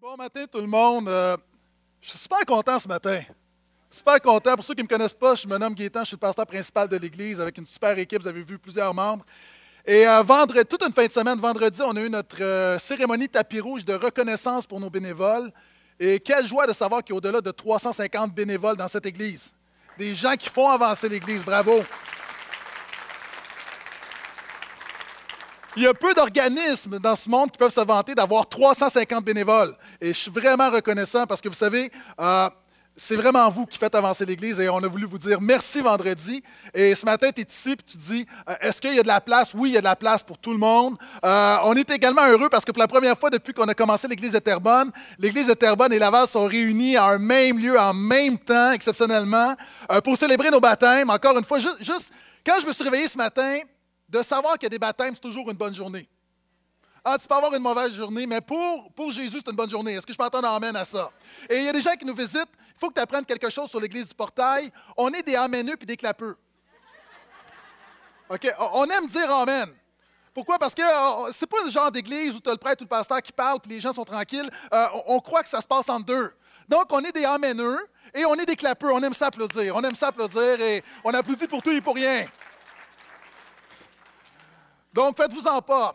Bon 0.00 0.14
matin 0.14 0.44
tout 0.50 0.60
le 0.60 0.66
monde. 0.66 1.08
Euh, 1.08 1.36
je 2.02 2.10
suis 2.10 2.18
super 2.18 2.44
content 2.46 2.78
ce 2.78 2.86
matin. 2.86 3.18
Super 3.90 4.20
content. 4.20 4.54
Pour 4.54 4.62
ceux 4.62 4.74
qui 4.74 4.82
ne 4.82 4.84
me 4.84 4.88
connaissent 4.88 5.14
pas, 5.14 5.34
je 5.34 5.48
me 5.48 5.56
nomme 5.56 5.72
Gaétan, 5.72 6.00
je 6.00 6.08
suis 6.08 6.16
le 6.16 6.20
pasteur 6.20 6.46
principal 6.46 6.86
de 6.86 6.98
l'Église 6.98 7.40
avec 7.40 7.56
une 7.56 7.64
super 7.64 7.98
équipe. 7.98 8.20
Vous 8.20 8.28
avez 8.28 8.42
vu 8.42 8.58
plusieurs 8.58 8.92
membres. 8.92 9.24
Et 9.86 10.06
euh, 10.06 10.22
vendredi, 10.22 10.66
toute 10.68 10.82
une 10.82 10.92
fin 10.92 11.06
de 11.06 11.12
semaine, 11.12 11.38
vendredi, 11.38 11.80
on 11.82 11.96
a 11.96 12.00
eu 12.02 12.10
notre 12.10 12.42
euh, 12.42 12.78
cérémonie 12.78 13.28
tapis 13.28 13.58
rouge 13.58 13.86
de 13.86 13.94
reconnaissance 13.94 14.66
pour 14.66 14.80
nos 14.80 14.90
bénévoles. 14.90 15.50
Et 15.98 16.20
quelle 16.20 16.46
joie 16.46 16.66
de 16.66 16.74
savoir 16.74 17.02
qu'il 17.02 17.14
y 17.14 17.16
a 17.16 17.18
au-delà 17.18 17.40
de 17.40 17.50
350 17.50 18.34
bénévoles 18.34 18.76
dans 18.76 18.88
cette 18.88 19.06
Église. 19.06 19.54
Des 19.96 20.14
gens 20.14 20.34
qui 20.34 20.50
font 20.50 20.68
avancer 20.68 21.08
l'Église. 21.08 21.42
Bravo. 21.42 21.82
Il 25.78 25.82
y 25.82 25.86
a 25.86 25.92
peu 25.92 26.14
d'organismes 26.14 26.98
dans 26.98 27.14
ce 27.14 27.28
monde 27.28 27.50
qui 27.50 27.58
peuvent 27.58 27.72
se 27.72 27.82
vanter 27.82 28.14
d'avoir 28.14 28.48
350 28.48 29.22
bénévoles. 29.22 29.76
Et 30.00 30.08
je 30.08 30.18
suis 30.18 30.30
vraiment 30.30 30.70
reconnaissant 30.70 31.26
parce 31.26 31.42
que 31.42 31.50
vous 31.50 31.54
savez, 31.54 31.90
euh, 32.18 32.48
c'est 32.96 33.16
vraiment 33.16 33.50
vous 33.50 33.66
qui 33.66 33.76
faites 33.76 33.94
avancer 33.94 34.24
l'Église 34.24 34.58
et 34.58 34.70
on 34.70 34.78
a 34.78 34.88
voulu 34.88 35.04
vous 35.04 35.18
dire 35.18 35.38
merci 35.38 35.82
vendredi. 35.82 36.42
Et 36.72 36.94
ce 36.94 37.04
matin, 37.04 37.28
tu 37.30 37.42
es 37.42 37.46
ici 37.46 37.72
et 37.72 37.76
tu 37.76 37.98
dis 37.98 38.26
euh, 38.48 38.54
est-ce 38.62 38.80
qu'il 38.80 38.94
y 38.94 38.98
a 38.98 39.02
de 39.02 39.06
la 39.06 39.20
place? 39.20 39.52
Oui, 39.52 39.68
il 39.68 39.74
y 39.74 39.76
a 39.76 39.80
de 39.80 39.84
la 39.84 39.96
place 39.96 40.22
pour 40.22 40.38
tout 40.38 40.52
le 40.52 40.58
monde. 40.58 40.96
Euh, 41.22 41.56
on 41.64 41.74
est 41.74 41.90
également 41.90 42.26
heureux 42.26 42.48
parce 42.48 42.64
que 42.64 42.72
pour 42.72 42.80
la 42.80 42.88
première 42.88 43.18
fois 43.18 43.28
depuis 43.28 43.52
qu'on 43.52 43.68
a 43.68 43.74
commencé 43.74 44.08
l'Église 44.08 44.32
de 44.32 44.38
Terrebonne, 44.38 44.90
l'Église 45.18 45.46
de 45.46 45.52
Terrebonne 45.52 45.92
et 45.92 45.98
Laval 45.98 46.26
sont 46.26 46.46
réunis 46.46 46.96
à 46.96 47.04
un 47.04 47.18
même 47.18 47.58
lieu, 47.58 47.78
en 47.78 47.92
même 47.92 48.38
temps, 48.38 48.72
exceptionnellement, 48.72 49.54
pour 50.02 50.16
célébrer 50.16 50.48
nos 50.48 50.60
baptêmes. 50.60 51.10
Encore 51.10 51.36
une 51.36 51.44
fois, 51.44 51.58
juste 51.58 52.12
quand 52.46 52.54
je 52.62 52.66
me 52.66 52.72
suis 52.72 52.84
réveillé 52.84 53.08
ce 53.08 53.18
matin, 53.18 53.58
de 54.08 54.22
savoir 54.22 54.54
qu'il 54.54 54.64
y 54.64 54.66
a 54.66 54.70
des 54.70 54.78
baptêmes, 54.78 55.14
c'est 55.14 55.20
toujours 55.20 55.50
une 55.50 55.56
bonne 55.56 55.74
journée. 55.74 56.08
Ah, 57.04 57.16
tu 57.20 57.28
peux 57.28 57.34
avoir 57.34 57.54
une 57.54 57.62
mauvaise 57.62 57.92
journée, 57.92 58.26
mais 58.26 58.40
pour, 58.40 58.90
pour 58.92 59.12
Jésus, 59.12 59.38
c'est 59.38 59.50
une 59.50 59.56
bonne 59.56 59.70
journée. 59.70 59.92
Est-ce 59.92 60.06
que 60.06 60.12
je 60.12 60.18
peux 60.18 60.24
entendre 60.24 60.48
amène 60.48 60.74
à 60.74 60.84
ça? 60.84 61.10
Et 61.48 61.58
il 61.58 61.62
y 61.62 61.68
a 61.68 61.72
des 61.72 61.82
gens 61.82 61.94
qui 61.94 62.04
nous 62.04 62.16
visitent. 62.16 62.50
Il 62.58 62.80
faut 62.80 62.88
que 62.88 62.94
tu 62.94 63.00
apprennes 63.00 63.24
quelque 63.24 63.48
chose 63.48 63.70
sur 63.70 63.78
l'Église 63.78 64.08
du 64.08 64.14
Portail. 64.14 64.72
On 64.96 65.10
est 65.10 65.22
des 65.22 65.36
ameneux 65.36 65.76
puis 65.76 65.86
des 65.86 65.96
clapeux. 65.96 66.36
OK? 68.28 68.52
On 68.72 68.86
aime 68.86 69.06
dire 69.06 69.32
amen. 69.32 69.72
Pourquoi? 70.34 70.58
Parce 70.58 70.74
que 70.74 70.82
euh, 70.82 71.30
c'est 71.32 71.46
pas 71.46 71.64
le 71.64 71.70
genre 71.70 71.90
d'église 71.90 72.34
où 72.34 72.40
tu 72.40 72.50
as 72.50 72.52
le 72.52 72.58
prêtre 72.58 72.82
ou 72.82 72.84
le 72.84 72.88
pasteur 72.88 73.22
qui 73.22 73.32
parle 73.32 73.58
puis 73.60 73.70
les 73.70 73.80
gens 73.80 73.94
sont 73.94 74.04
tranquilles. 74.04 74.50
Euh, 74.74 74.86
on, 75.06 75.18
croit 75.20 75.42
que 75.42 75.48
ça 75.48 75.60
se 75.60 75.66
passe 75.66 75.88
en 75.88 76.00
deux. 76.00 76.30
Donc, 76.68 76.86
on 76.90 77.00
est 77.00 77.12
des 77.12 77.24
ameneux 77.24 77.78
et 78.12 78.26
on 78.26 78.34
est 78.34 78.44
des 78.44 78.56
clapeux. 78.56 78.92
On 78.92 79.02
aime 79.02 79.14
s'applaudir. 79.14 79.76
On 79.76 79.82
aime 79.82 79.94
s'applaudir 79.94 80.60
et 80.60 80.82
on 81.04 81.14
applaudit 81.14 81.46
pour 81.46 81.62
tout 81.62 81.70
et 81.70 81.80
pour 81.80 81.94
rien. 81.94 82.26
Donc, 84.96 85.14
faites-vous-en 85.18 85.60
pas. 85.60 85.94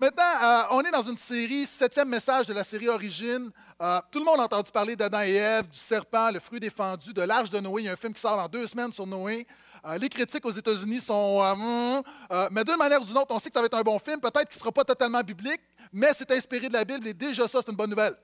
Maintenant, 0.00 0.24
euh, 0.42 0.62
on 0.72 0.80
est 0.80 0.90
dans 0.90 1.04
une 1.04 1.16
série, 1.16 1.64
septième 1.64 2.08
message 2.08 2.48
de 2.48 2.52
la 2.52 2.64
série 2.64 2.88
Origine. 2.88 3.52
Euh, 3.80 4.00
tout 4.10 4.18
le 4.18 4.24
monde 4.24 4.40
a 4.40 4.42
entendu 4.42 4.68
parler 4.72 4.96
d'Adam 4.96 5.20
et 5.20 5.34
Ève, 5.34 5.68
du 5.68 5.78
serpent, 5.78 6.28
le 6.32 6.40
fruit 6.40 6.58
défendu, 6.58 7.12
de 7.12 7.22
l'Arche 7.22 7.50
de 7.50 7.60
Noé. 7.60 7.82
Il 7.82 7.84
y 7.84 7.88
a 7.88 7.92
un 7.92 7.96
film 7.96 8.12
qui 8.12 8.20
sort 8.20 8.36
dans 8.36 8.48
deux 8.48 8.66
semaines 8.66 8.92
sur 8.92 9.06
Noé. 9.06 9.46
Euh, 9.86 9.96
les 9.96 10.08
critiques 10.08 10.44
aux 10.44 10.50
États-Unis 10.50 11.00
sont. 11.00 11.40
Hmm, 11.56 12.02
mais 12.50 12.64
d'une 12.64 12.78
manière 12.78 13.00
ou 13.00 13.04
d'une 13.04 13.16
autre, 13.16 13.32
on 13.32 13.38
sait 13.38 13.48
que 13.48 13.54
ça 13.54 13.60
va 13.60 13.66
être 13.66 13.78
un 13.78 13.82
bon 13.82 14.00
film. 14.00 14.18
Peut-être 14.18 14.48
qu'il 14.48 14.56
ne 14.56 14.62
sera 14.62 14.72
pas 14.72 14.82
totalement 14.82 15.20
biblique, 15.20 15.60
mais 15.92 16.10
c'est 16.12 16.32
inspiré 16.32 16.68
de 16.68 16.72
la 16.72 16.84
Bible 16.84 17.06
et 17.06 17.14
déjà 17.14 17.46
ça, 17.46 17.60
c'est 17.64 17.70
une 17.70 17.76
bonne 17.76 17.90
nouvelle. 17.90 18.16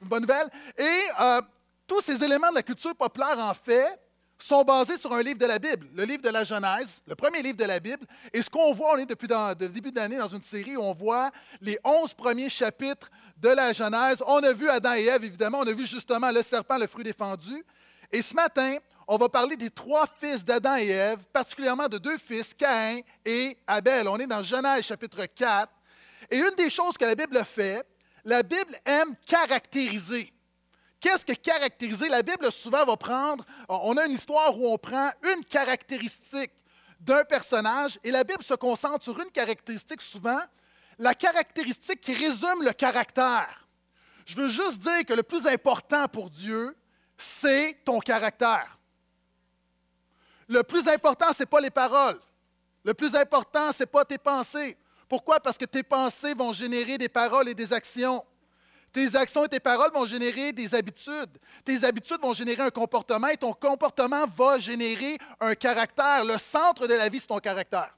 Une 0.00 0.08
bonne 0.08 0.22
nouvelle. 0.22 0.48
Et 0.78 1.02
tous 1.86 2.00
ces 2.00 2.24
éléments 2.24 2.48
de 2.48 2.54
la 2.54 2.62
culture 2.62 2.96
populaire, 2.96 3.38
en 3.38 3.52
fait, 3.52 4.00
sont 4.46 4.62
basés 4.62 4.98
sur 4.98 5.12
un 5.12 5.22
livre 5.22 5.38
de 5.38 5.46
la 5.46 5.58
Bible, 5.58 5.86
le 5.94 6.04
livre 6.04 6.22
de 6.22 6.28
la 6.28 6.44
Genèse, 6.44 7.02
le 7.06 7.14
premier 7.14 7.42
livre 7.42 7.56
de 7.56 7.64
la 7.64 7.80
Bible. 7.80 8.06
Et 8.32 8.42
ce 8.42 8.50
qu'on 8.50 8.72
voit, 8.72 8.94
on 8.94 8.98
est 8.98 9.06
depuis 9.06 9.28
le 9.28 9.68
début 9.68 9.90
de 9.90 9.96
l'année 9.96 10.18
dans 10.18 10.28
une 10.28 10.42
série 10.42 10.76
où 10.76 10.82
on 10.82 10.94
voit 10.94 11.30
les 11.60 11.78
onze 11.84 12.14
premiers 12.14 12.48
chapitres 12.48 13.10
de 13.36 13.48
la 13.48 13.72
Genèse. 13.72 14.22
On 14.26 14.42
a 14.42 14.52
vu 14.52 14.68
Adam 14.68 14.94
et 14.94 15.04
Ève, 15.04 15.24
évidemment, 15.24 15.58
on 15.58 15.66
a 15.66 15.72
vu 15.72 15.86
justement 15.86 16.30
le 16.30 16.42
serpent, 16.42 16.78
le 16.78 16.86
fruit 16.86 17.04
défendu. 17.04 17.64
Et 18.12 18.22
ce 18.22 18.34
matin, 18.34 18.76
on 19.06 19.16
va 19.16 19.28
parler 19.28 19.56
des 19.56 19.70
trois 19.70 20.06
fils 20.06 20.44
d'Adam 20.44 20.76
et 20.76 20.88
Ève, 20.88 21.24
particulièrement 21.32 21.88
de 21.88 21.98
deux 21.98 22.18
fils, 22.18 22.54
Caïn 22.54 23.00
et 23.24 23.56
Abel. 23.66 24.08
On 24.08 24.18
est 24.18 24.26
dans 24.26 24.42
Genèse 24.42 24.84
chapitre 24.84 25.26
4. 25.26 25.68
Et 26.30 26.38
une 26.38 26.54
des 26.56 26.70
choses 26.70 26.96
que 26.96 27.04
la 27.04 27.14
Bible 27.14 27.44
fait, 27.44 27.84
la 28.24 28.42
Bible 28.42 28.76
aime 28.84 29.14
caractériser. 29.26 30.32
Qu'est-ce 31.00 31.24
que 31.24 31.32
caractériser? 31.32 32.08
La 32.08 32.22
Bible, 32.22 32.52
souvent, 32.52 32.84
va 32.84 32.96
prendre, 32.96 33.44
on 33.68 33.96
a 33.96 34.04
une 34.04 34.12
histoire 34.12 34.56
où 34.58 34.66
on 34.66 34.76
prend 34.76 35.10
une 35.34 35.44
caractéristique 35.44 36.52
d'un 37.00 37.24
personnage 37.24 37.98
et 38.04 38.10
la 38.10 38.22
Bible 38.22 38.44
se 38.44 38.54
concentre 38.54 39.04
sur 39.04 39.18
une 39.18 39.30
caractéristique 39.30 40.02
souvent, 40.02 40.40
la 40.98 41.14
caractéristique 41.14 42.02
qui 42.02 42.12
résume 42.12 42.62
le 42.62 42.72
caractère. 42.72 43.66
Je 44.26 44.36
veux 44.36 44.50
juste 44.50 44.80
dire 44.80 45.04
que 45.06 45.14
le 45.14 45.22
plus 45.22 45.46
important 45.46 46.06
pour 46.06 46.28
Dieu, 46.28 46.76
c'est 47.16 47.78
ton 47.84 47.98
caractère. 48.00 48.78
Le 50.46 50.62
plus 50.62 50.86
important, 50.88 51.32
ce 51.32 51.42
n'est 51.42 51.46
pas 51.46 51.60
les 51.60 51.70
paroles. 51.70 52.20
Le 52.84 52.92
plus 52.92 53.14
important, 53.14 53.72
ce 53.72 53.82
n'est 53.82 53.86
pas 53.86 54.04
tes 54.04 54.18
pensées. 54.18 54.76
Pourquoi? 55.08 55.40
Parce 55.40 55.56
que 55.56 55.64
tes 55.64 55.82
pensées 55.82 56.34
vont 56.34 56.52
générer 56.52 56.98
des 56.98 57.08
paroles 57.08 57.48
et 57.48 57.54
des 57.54 57.72
actions. 57.72 58.24
Tes 58.92 59.14
actions 59.14 59.44
et 59.44 59.48
tes 59.48 59.60
paroles 59.60 59.92
vont 59.92 60.06
générer 60.06 60.52
des 60.52 60.74
habitudes. 60.74 61.38
Tes 61.64 61.84
habitudes 61.84 62.20
vont 62.20 62.34
générer 62.34 62.62
un 62.62 62.70
comportement 62.70 63.28
et 63.28 63.36
ton 63.36 63.52
comportement 63.52 64.26
va 64.26 64.58
générer 64.58 65.16
un 65.40 65.54
caractère. 65.54 66.24
Le 66.24 66.38
centre 66.38 66.86
de 66.86 66.94
la 66.94 67.08
vie, 67.08 67.20
c'est 67.20 67.28
ton 67.28 67.38
caractère. 67.38 67.96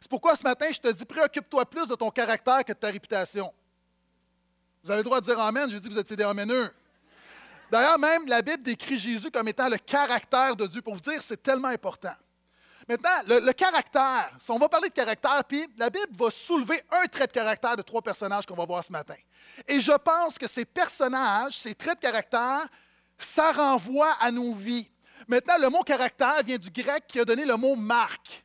C'est 0.00 0.08
pourquoi 0.08 0.34
ce 0.34 0.42
matin, 0.42 0.66
je 0.72 0.78
te 0.78 0.88
dis, 0.88 1.04
préoccupe-toi 1.04 1.66
plus 1.66 1.86
de 1.86 1.94
ton 1.94 2.10
caractère 2.10 2.64
que 2.64 2.72
de 2.72 2.78
ta 2.78 2.88
réputation. 2.88 3.52
Vous 4.82 4.90
avez 4.90 5.00
le 5.00 5.04
droit 5.04 5.20
de 5.20 5.26
dire 5.26 5.38
Amen. 5.38 5.68
J'ai 5.70 5.78
dit 5.78 5.88
que 5.88 5.92
vous 5.92 6.00
étiez 6.00 6.16
des 6.16 6.24
ameneux. 6.24 6.70
D'ailleurs, 7.70 7.98
même 7.98 8.26
la 8.26 8.40
Bible 8.40 8.62
décrit 8.62 8.98
Jésus 8.98 9.30
comme 9.30 9.46
étant 9.46 9.68
le 9.68 9.76
caractère 9.76 10.56
de 10.56 10.66
Dieu. 10.66 10.80
Pour 10.80 10.94
vous 10.94 11.00
dire, 11.00 11.20
c'est 11.20 11.42
tellement 11.42 11.68
important. 11.68 12.14
Maintenant, 12.90 13.38
le, 13.44 13.52
caractère, 13.52 14.36
on 14.48 14.58
va 14.58 14.68
parler 14.68 14.88
de 14.88 14.94
caractère, 14.94 15.44
puis 15.44 15.64
la 15.78 15.90
Bible 15.90 16.08
va 16.18 16.28
soulever 16.28 16.82
un 16.90 17.06
trait 17.06 17.28
de 17.28 17.32
caractère 17.32 17.76
de 17.76 17.82
trois 17.82 18.02
personnages 18.02 18.44
qu'on 18.44 18.56
va 18.56 18.66
voir 18.66 18.82
ce 18.82 18.90
matin. 18.90 19.14
Et 19.68 19.78
je 19.78 19.92
pense 19.92 20.36
que 20.36 20.48
ces 20.48 20.64
personnages, 20.64 21.56
ces 21.56 21.76
traits 21.76 21.98
de 21.98 22.00
caractère, 22.00 22.66
ça 23.16 23.52
renvoie 23.52 24.12
à 24.20 24.32
nos 24.32 24.54
vies. 24.54 24.90
Maintenant, 25.28 25.54
le 25.60 25.68
mot 25.68 25.84
caractère 25.84 26.42
vient 26.44 26.58
du 26.58 26.68
grec 26.68 27.04
qui 27.06 27.20
a 27.20 27.24
donné 27.24 27.44
le 27.44 27.54
mot 27.54 27.76
marque. 27.76 28.44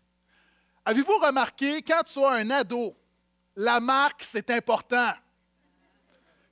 Avez-vous 0.86 1.18
remarqué, 1.18 1.82
quand 1.82 2.04
tu 2.04 2.24
as 2.24 2.30
un 2.30 2.52
ado, 2.52 2.96
la 3.56 3.80
marque, 3.80 4.22
c'est 4.22 4.52
important. 4.52 5.12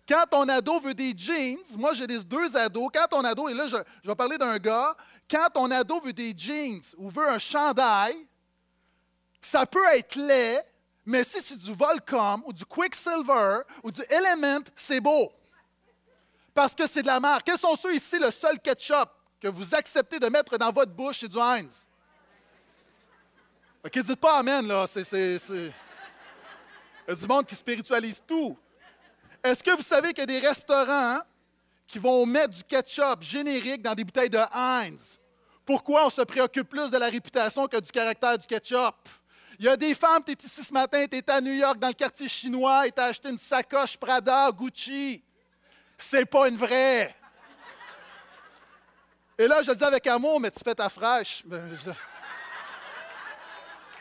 Quand 0.08 0.26
ton 0.32 0.50
ado 0.50 0.80
veut 0.80 0.96
des 0.96 1.14
jeans, 1.16 1.60
moi 1.78 1.94
j'ai 1.94 2.08
des 2.08 2.24
deux 2.24 2.58
ados, 2.58 2.90
quand 2.92 3.06
ton 3.08 3.24
ado, 3.24 3.48
et 3.50 3.54
là 3.54 3.68
je 3.68 3.78
vais 4.08 4.16
parler 4.16 4.40
d'un 4.40 4.58
gars, 4.58 4.98
quand 5.30 5.50
ton 5.54 5.72
ado 5.72 6.00
veut 6.02 6.14
des 6.14 6.34
jeans 6.36 6.82
ou 6.98 7.10
veut 7.10 7.28
un 7.28 7.40
chandail, 7.40 8.16
ça 9.42 9.66
peut 9.66 9.86
être 9.94 10.16
laid, 10.16 10.64
mais 11.06 11.24
si 11.24 11.42
c'est 11.42 11.58
du 11.58 11.74
Volcom 11.74 12.44
ou 12.46 12.54
du 12.54 12.66
Quicksilver 12.66 13.62
ou 13.84 13.92
du 13.92 14.02
Element, 14.10 14.64
c'est 14.76 15.02
beau. 15.02 15.32
Parce 16.54 16.76
que 16.76 16.88
c'est 16.88 17.02
de 17.02 17.08
la 17.08 17.20
marque. 17.20 17.46
Quels 17.46 17.60
sont 17.60 17.76
ceux 17.76 17.96
ici, 17.96 18.20
le 18.20 18.32
seul 18.32 18.60
ketchup 18.60 19.10
que 19.42 19.48
vous 19.48 19.76
acceptez 19.76 20.20
de 20.20 20.28
mettre 20.28 20.58
dans 20.58 20.72
votre 20.72 20.92
bouche, 20.92 21.20
c'est 21.20 21.28
du 21.28 21.40
Heinz? 21.40 21.86
OK, 23.86 24.00
dites 24.00 24.20
pas 24.20 24.38
Amen, 24.38 24.66
là. 24.66 24.86
C'est, 24.88 25.02
Il 25.12 25.74
y 27.08 27.12
a 27.12 27.16
du 27.16 27.28
monde 27.28 27.46
qui 27.46 27.56
spiritualise 27.56 28.22
tout. 28.26 28.58
Est-ce 29.44 29.62
que 29.62 29.72
vous 29.72 29.84
savez 29.84 30.14
a 30.18 30.26
des 30.26 30.40
restaurants 30.40 31.20
qui 31.94 32.00
vont 32.00 32.26
mettre 32.26 32.56
du 32.56 32.64
ketchup 32.64 33.22
générique 33.22 33.84
dans 33.84 33.94
des 33.94 34.04
bouteilles 34.04 34.32
de 34.32 34.40
Heinz? 34.52 35.20
Pourquoi 35.64 36.08
on 36.08 36.10
se 36.10 36.24
préoccupe 36.24 36.68
plus 36.68 36.90
de 36.90 36.98
la 36.98 37.06
réputation 37.06 37.68
que 37.68 37.80
du 37.80 37.92
caractère 37.92 38.36
du 38.36 38.48
ketchup? 38.48 38.96
Il 39.60 39.66
y 39.66 39.70
a 39.70 39.78
des 39.78 39.94
femmes, 39.94 40.24
tu 40.26 40.32
es 40.32 40.36
ici 40.44 40.64
ce 40.64 40.74
matin, 40.74 41.06
tu 41.06 41.18
es 41.18 41.30
à 41.30 41.40
New 41.40 41.54
York 41.54 41.78
dans 41.78 41.90
le 41.90 41.94
quartier 41.94 42.28
chinois 42.28 42.88
et 42.88 42.92
tu 42.92 43.00
as 43.00 43.06
acheté 43.06 43.30
une 43.30 43.38
sacoche 43.38 43.96
Prada, 43.96 44.52
Gucci. 44.52 45.24
C'est 45.96 46.26
pas 46.26 46.48
une 46.48 46.58
vraie. 46.58 47.16
Et 49.38 49.48
là, 49.48 49.62
je 49.62 49.70
le 49.70 49.76
dis 49.76 49.84
avec 49.84 50.08
amour, 50.08 50.40
mais 50.40 50.50
tu 50.50 50.62
fais 50.64 50.74
ta 50.74 50.90
fraîche. 50.90 51.44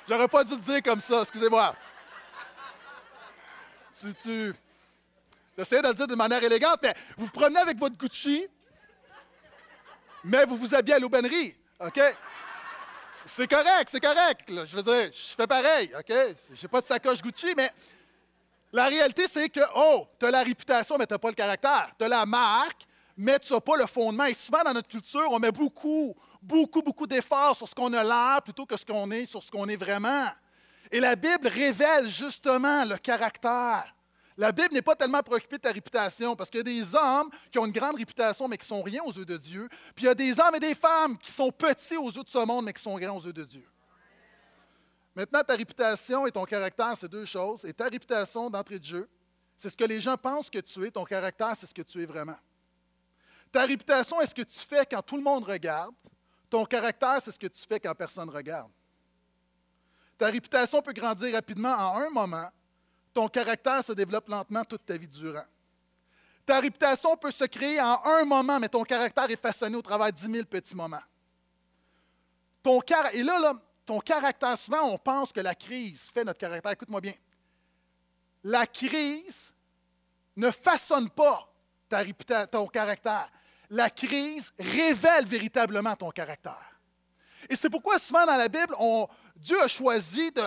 J'aurais 0.09 0.29
pas 0.29 0.45
dû 0.45 0.59
te 0.59 0.65
dire 0.65 0.83
comme 0.83 1.03
ça, 1.03 1.21
excusez-moi. 1.21 1.77
Tu, 4.01 4.15
tu... 4.15 4.55
J'essayais 5.57 5.83
de 5.83 5.89
le 5.89 5.95
dire 5.95 6.07
de 6.07 6.15
manière 6.15 6.43
élégante, 6.43 6.79
mais 6.83 6.95
vous 7.17 7.27
vous 7.27 7.33
promenez 7.33 7.61
avec 7.61 7.79
votre 7.79 7.97
Gucci, 7.97 8.47
mais 10.25 10.45
vous 10.45 10.57
vous 10.57 10.75
habillez 10.75 10.97
à 10.97 10.99
l'aubainerie, 10.99 11.55
OK? 11.81 12.01
C'est 13.27 13.47
correct, 13.47 13.89
c'est 13.91 14.01
correct. 14.01 14.49
Je 14.49 14.77
veux 14.77 14.83
dire, 14.83 15.13
je 15.13 15.35
fais 15.35 15.47
pareil, 15.47 15.93
OK? 15.97 16.13
Je 16.55 16.63
n'ai 16.63 16.69
pas 16.69 16.81
de 16.81 16.87
sacoche 16.87 17.23
Gucci, 17.23 17.55
mais 17.57 17.71
la 18.73 18.87
réalité, 18.87 19.29
c'est 19.29 19.49
que, 19.51 19.61
oh, 19.77 20.07
tu 20.19 20.27
as 20.27 20.31
la 20.31 20.43
réputation, 20.43 20.97
mais 20.97 21.07
tu 21.07 21.13
n'as 21.13 21.19
pas 21.19 21.29
le 21.29 21.35
caractère. 21.35 21.91
Tu 21.99 22.05
as 22.05 22.09
la 22.09 22.25
marque, 22.25 22.87
mais 23.17 23.39
tu 23.39 23.53
n'as 23.53 23.61
pas 23.61 23.77
le 23.77 23.87
fondement. 23.87 24.25
Et 24.25 24.35
souvent, 24.35 24.63
dans 24.65 24.73
notre 24.73 24.89
culture, 24.89 25.27
on 25.31 25.39
met 25.39 25.53
beaucoup, 25.53 26.17
beaucoup, 26.41 26.81
beaucoup 26.81 27.07
d'efforts 27.07 27.55
sur 27.55 27.69
ce 27.69 27.75
qu'on 27.75 27.93
a 27.93 28.03
l'air 28.03 28.41
plutôt 28.43 28.65
que 28.65 28.77
ce 28.77 28.87
qu'on 28.87 29.11
est, 29.11 29.27
sur 29.27 29.43
ce 29.43 29.51
qu'on 29.51 29.69
est 29.69 29.77
vraiment. 29.77 30.29
Et 30.91 31.01
la 31.01 31.17
Bible 31.17 31.49
révèle 31.49 32.09
justement 32.09 32.85
le 32.85 32.97
caractère. 32.97 33.92
La 34.37 34.51
Bible 34.53 34.73
n'est 34.73 34.83
pas 34.83 34.95
tellement 34.95 35.23
préoccupée 35.23 35.57
de 35.57 35.63
ta 35.63 35.73
réputation 35.73 36.35
parce 36.35 36.49
qu'il 36.49 36.59
y 36.59 36.61
a 36.61 36.65
des 36.65 36.95
hommes 36.95 37.31
qui 37.51 37.59
ont 37.59 37.67
une 37.67 37.73
grande 37.73 37.97
réputation 37.97 38.49
mais 38.49 38.57
qui 38.57 38.67
sont 38.67 38.83
rien 38.83 39.03
aux 39.05 39.13
yeux 39.13 39.25
de 39.25 39.37
Dieu. 39.37 39.69
Puis 39.95 40.05
il 40.05 40.09
y 40.09 40.11
a 40.11 40.15
des 40.15 40.39
hommes 40.41 40.55
et 40.55 40.61
des 40.61 40.75
femmes 40.75 41.19
qui 41.19 41.31
sont 41.31 41.51
petits 41.51 41.97
aux 41.97 42.11
yeux 42.11 42.25
de 42.25 42.29
ce 42.29 42.45
monde 42.45 42.65
mais 42.65 42.73
qui 42.73 42.83
sont 42.83 42.99
grands 42.99 43.17
aux 43.17 43.25
yeux 43.25 43.33
de 43.33 43.45
Dieu. 43.45 43.69
Maintenant, 45.15 45.43
ta 45.43 45.55
réputation 45.55 46.27
et 46.27 46.33
ton 46.33 46.45
caractère, 46.45 46.97
c'est 46.97 47.09
deux 47.09 47.27
choses. 47.27 47.65
Et 47.67 47.75
ta 47.75 47.85
réputation 47.85 48.49
d'entrée 48.49 48.79
de 48.79 48.85
jeu, 48.85 49.09
c'est 49.59 49.69
ce 49.69 49.77
que 49.77 49.85
les 49.85 50.01
gens 50.01 50.17
pensent 50.17 50.49
que 50.49 50.59
tu 50.59 50.87
es. 50.87 50.91
Ton 50.91 51.05
caractère, 51.05 51.55
c'est 51.55 51.67
ce 51.67 51.75
que 51.75 51.83
tu 51.83 52.03
es 52.03 52.07
vraiment. 52.07 52.39
Ta 53.51 53.67
réputation 53.67 54.21
est 54.23 54.27
ce 54.27 54.35
que 54.35 54.43
tu 54.43 54.59
fais 54.59 54.87
quand 54.91 55.03
tout 55.03 55.17
le 55.17 55.23
monde 55.23 55.45
regarde. 55.45 55.95
Ton 56.49 56.65
caractère, 56.65 57.21
c'est 57.21 57.33
ce 57.33 57.39
que 57.39 57.47
tu 57.47 57.61
fais 57.69 57.79
quand 57.79 57.95
personne 57.95 58.27
ne 58.27 58.33
regarde. 58.33 58.71
Ta 60.17 60.29
réputation 60.29 60.81
peut 60.81 60.93
grandir 60.93 61.35
rapidement 61.35 61.75
en 61.75 61.99
un 61.99 62.11
moment. 62.11 62.49
Ton 63.15 63.29
caractère 63.29 63.85
se 63.85 63.93
développe 63.93 64.29
lentement 64.29 64.65
toute 64.65 64.85
ta 64.85 64.97
vie 64.97 65.09
durant. 65.09 65.45
Ta 66.45 66.61
réputation 66.61 67.17
peut 67.17 67.31
se 67.31 67.45
créer 67.45 67.81
en 67.81 68.01
un 68.05 68.25
moment, 68.25 68.59
mais 68.59 68.69
ton 68.69 68.83
caractère 68.83 69.31
est 69.31 69.41
façonné 69.41 69.77
au 69.77 69.83
travers 69.83 70.09
de 70.09 70.17
10 70.17 70.33
000 70.33 70.45
petits 70.45 70.75
moments. 70.75 71.03
Ton 72.63 72.81
et 73.13 73.23
là, 73.23 73.39
là, 73.39 73.55
ton 73.85 74.01
caractère, 74.01 74.57
souvent 74.57 74.83
on 74.85 74.99
pense 74.99 75.33
que 75.33 75.41
la 75.41 75.55
crise 75.55 76.11
fait 76.13 76.25
notre 76.25 76.39
caractère. 76.39 76.73
Écoute-moi 76.73 77.01
bien. 77.01 77.15
La 78.45 78.67
crise 78.67 79.53
ne 80.37 80.51
façonne 80.51 81.11
pas 81.11 81.49
ta 81.89 82.05
ton 82.47 82.67
caractère. 82.67 83.29
La 83.71 83.91
crise 83.91 84.53
révèle 84.59 85.27
véritablement 85.27 85.95
ton 85.97 86.11
caractère. 86.11 86.81
Et 87.49 87.57
c'est 87.57 87.71
pourquoi 87.71 87.99
souvent 87.99 88.25
dans 88.25 88.37
la 88.37 88.49
Bible, 88.49 88.75
Dieu 89.37 89.61
a 89.61 89.69
choisi 89.69 90.31
de, 90.31 90.43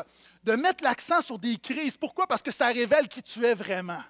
de 0.46 0.54
mettre 0.54 0.84
l'accent 0.84 1.22
sur 1.22 1.40
des 1.40 1.58
crises. 1.58 1.98
Pourquoi? 1.98 2.28
Parce 2.28 2.44
que 2.44 2.52
ça 2.52 2.68
révèle 2.68 3.08
qui 3.08 3.24
tu 3.24 3.44
es 3.44 3.56
vraiment. 3.56 4.02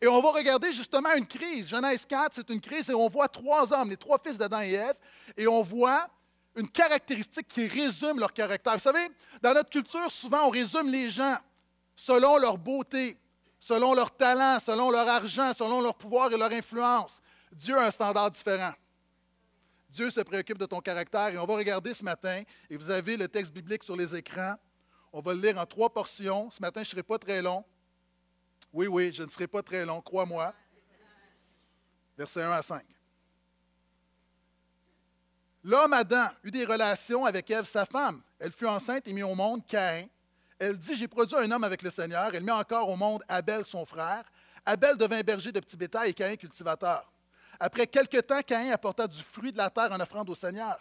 Et 0.00 0.08
on 0.08 0.20
va 0.20 0.32
regarder 0.32 0.72
justement 0.72 1.14
une 1.14 1.26
crise. 1.26 1.68
Genèse 1.68 2.04
4, 2.04 2.32
c'est 2.34 2.50
une 2.50 2.60
crise 2.60 2.90
et 2.90 2.94
on 2.94 3.08
voit 3.08 3.28
trois 3.28 3.72
hommes, 3.72 3.90
les 3.90 3.96
trois 3.96 4.18
fils 4.18 4.36
d'Adam 4.36 4.60
et 4.60 4.72
Ève, 4.72 4.96
et 5.36 5.46
on 5.46 5.62
voit 5.62 6.08
une 6.56 6.68
caractéristique 6.68 7.46
qui 7.46 7.68
résume 7.68 8.18
leur 8.18 8.32
caractère. 8.32 8.74
Vous 8.74 8.80
savez, 8.80 9.08
dans 9.40 9.54
notre 9.54 9.70
culture, 9.70 10.10
souvent, 10.10 10.46
on 10.46 10.50
résume 10.50 10.90
les 10.90 11.08
gens 11.08 11.36
selon 11.94 12.38
leur 12.38 12.58
beauté, 12.58 13.16
selon 13.60 13.94
leur 13.94 14.10
talent, 14.16 14.58
selon 14.58 14.90
leur 14.90 15.08
argent, 15.08 15.52
selon 15.52 15.80
leur 15.80 15.94
pouvoir 15.94 16.32
et 16.32 16.36
leur 16.36 16.50
influence. 16.50 17.20
Dieu 17.52 17.76
a 17.76 17.86
un 17.86 17.90
standard 17.92 18.30
différent. 18.30 18.72
Dieu 19.88 20.10
se 20.10 20.20
préoccupe 20.20 20.58
de 20.58 20.66
ton 20.66 20.80
caractère 20.80 21.28
et 21.28 21.38
on 21.38 21.46
va 21.46 21.54
regarder 21.54 21.94
ce 21.94 22.04
matin, 22.04 22.42
et 22.68 22.76
vous 22.76 22.90
avez 22.90 23.16
le 23.16 23.28
texte 23.28 23.52
biblique 23.52 23.84
sur 23.84 23.96
les 23.96 24.14
écrans. 24.16 24.56
On 25.12 25.20
va 25.20 25.34
le 25.34 25.40
lire 25.40 25.58
en 25.58 25.66
trois 25.66 25.90
portions. 25.90 26.50
Ce 26.50 26.60
matin, 26.60 26.82
je 26.82 26.88
ne 26.88 26.90
serai 26.90 27.02
pas 27.02 27.18
très 27.18 27.40
long. 27.42 27.64
Oui, 28.72 28.86
oui, 28.86 29.12
je 29.12 29.22
ne 29.22 29.28
serai 29.28 29.46
pas 29.46 29.62
très 29.62 29.84
long, 29.84 30.00
crois-moi. 30.00 30.54
Versets 32.16 32.42
1 32.42 32.50
à 32.50 32.62
5. 32.62 32.84
L'homme 35.64 35.92
Adam 35.92 36.28
eut 36.44 36.50
des 36.50 36.64
relations 36.64 37.24
avec 37.24 37.50
Ève, 37.50 37.64
sa 37.64 37.84
femme. 37.84 38.22
Elle 38.38 38.52
fut 38.52 38.66
enceinte 38.66 39.06
et 39.08 39.12
mit 39.12 39.22
au 39.22 39.34
monde 39.34 39.64
Caïn. 39.66 40.06
Elle 40.58 40.76
dit 40.76 40.96
J'ai 40.96 41.08
produit 41.08 41.36
un 41.36 41.50
homme 41.50 41.64
avec 41.64 41.82
le 41.82 41.90
Seigneur. 41.90 42.34
Elle 42.34 42.44
met 42.44 42.52
encore 42.52 42.88
au 42.88 42.96
monde 42.96 43.22
Abel, 43.28 43.64
son 43.64 43.84
frère. 43.84 44.24
Abel 44.64 44.96
devint 44.96 45.20
berger 45.20 45.52
de 45.52 45.60
petits 45.60 45.76
bétail 45.76 46.10
et 46.10 46.14
Caïn 46.14 46.36
cultivateur. 46.36 47.10
Après 47.58 47.86
quelque 47.86 48.18
temps, 48.18 48.40
Caïn 48.42 48.70
apporta 48.72 49.06
du 49.06 49.22
fruit 49.22 49.52
de 49.52 49.56
la 49.56 49.70
terre 49.70 49.90
en 49.90 50.00
offrande 50.00 50.28
au 50.30 50.34
Seigneur. 50.34 50.78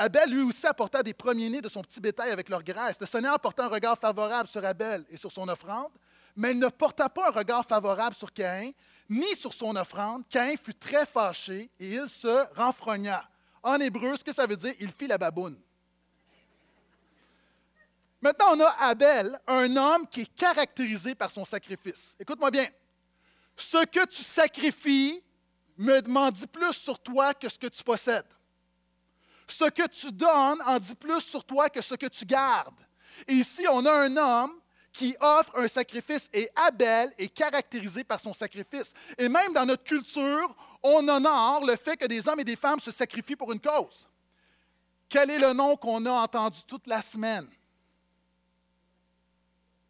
Abel 0.00 0.30
lui 0.30 0.42
aussi 0.42 0.64
apporta 0.64 1.02
des 1.02 1.12
premiers-nés 1.12 1.60
de 1.60 1.68
son 1.68 1.82
petit 1.82 2.00
bétail 2.00 2.30
avec 2.30 2.48
leur 2.48 2.62
graisse. 2.62 3.00
Le 3.00 3.06
Seigneur 3.06 3.38
porta 3.40 3.64
un 3.64 3.68
regard 3.68 3.98
favorable 3.98 4.48
sur 4.48 4.64
Abel 4.64 5.04
et 5.10 5.16
sur 5.16 5.32
son 5.32 5.48
offrande, 5.48 5.90
mais 6.36 6.52
il 6.52 6.58
ne 6.60 6.68
porta 6.68 7.08
pas 7.08 7.28
un 7.28 7.32
regard 7.32 7.66
favorable 7.66 8.14
sur 8.14 8.32
Caïn, 8.32 8.70
ni 9.10 9.34
sur 9.34 9.52
son 9.52 9.74
offrande. 9.74 10.22
Caïn 10.30 10.56
fut 10.56 10.74
très 10.74 11.04
fâché 11.04 11.68
et 11.80 11.94
il 11.94 12.08
se 12.08 12.54
renfrogna. 12.54 13.28
En 13.60 13.74
hébreu, 13.80 14.16
ce 14.16 14.22
que 14.22 14.32
ça 14.32 14.46
veut 14.46 14.56
dire, 14.56 14.72
il 14.78 14.92
fit 14.92 15.08
la 15.08 15.18
baboune. 15.18 15.58
Maintenant, 18.20 18.54
on 18.54 18.60
a 18.60 18.76
Abel, 18.78 19.36
un 19.48 19.76
homme 19.76 20.06
qui 20.06 20.20
est 20.20 20.34
caractérisé 20.36 21.16
par 21.16 21.32
son 21.32 21.44
sacrifice. 21.44 22.14
Écoute-moi 22.20 22.52
bien. 22.52 22.68
Ce 23.56 23.84
que 23.84 24.06
tu 24.06 24.22
sacrifies 24.22 25.20
me 25.76 26.30
dit 26.30 26.46
plus 26.46 26.72
sur 26.72 27.00
toi 27.00 27.34
que 27.34 27.48
ce 27.48 27.58
que 27.58 27.66
tu 27.66 27.82
possèdes. 27.82 28.37
Ce 29.48 29.64
que 29.64 29.86
tu 29.88 30.12
donnes 30.12 30.60
en 30.66 30.78
dit 30.78 30.94
plus 30.94 31.20
sur 31.22 31.44
toi 31.44 31.68
que 31.70 31.80
ce 31.80 31.94
que 31.94 32.06
tu 32.06 32.24
gardes. 32.24 32.80
Ici, 33.26 33.66
on 33.70 33.84
a 33.86 33.92
un 33.92 34.16
homme 34.16 34.52
qui 34.92 35.16
offre 35.20 35.56
un 35.56 35.68
sacrifice 35.68 36.28
et 36.32 36.50
Abel 36.54 37.12
est 37.18 37.28
caractérisé 37.28 38.04
par 38.04 38.20
son 38.20 38.32
sacrifice. 38.34 38.92
Et 39.16 39.28
même 39.28 39.52
dans 39.52 39.64
notre 39.64 39.84
culture, 39.84 40.54
on 40.82 41.06
honore 41.08 41.64
le 41.64 41.76
fait 41.76 41.96
que 41.96 42.06
des 42.06 42.28
hommes 42.28 42.40
et 42.40 42.44
des 42.44 42.56
femmes 42.56 42.80
se 42.80 42.90
sacrifient 42.90 43.36
pour 43.36 43.52
une 43.52 43.60
cause. 43.60 44.08
Quel 45.08 45.30
est 45.30 45.38
le 45.38 45.52
nom 45.52 45.76
qu'on 45.76 46.04
a 46.04 46.10
entendu 46.10 46.60
toute 46.66 46.86
la 46.86 47.00
semaine? 47.00 47.48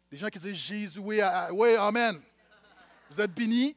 Des 0.09 0.17
gens 0.17 0.27
qui 0.27 0.39
disent 0.39 0.55
Jésus, 0.55 0.99
oui, 0.99 1.21
oui, 1.51 1.75
Amen. 1.75 2.21
Vous 3.09 3.19
êtes 3.19 3.33
bénis? 3.33 3.75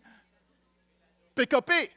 PKP. 1.35 1.91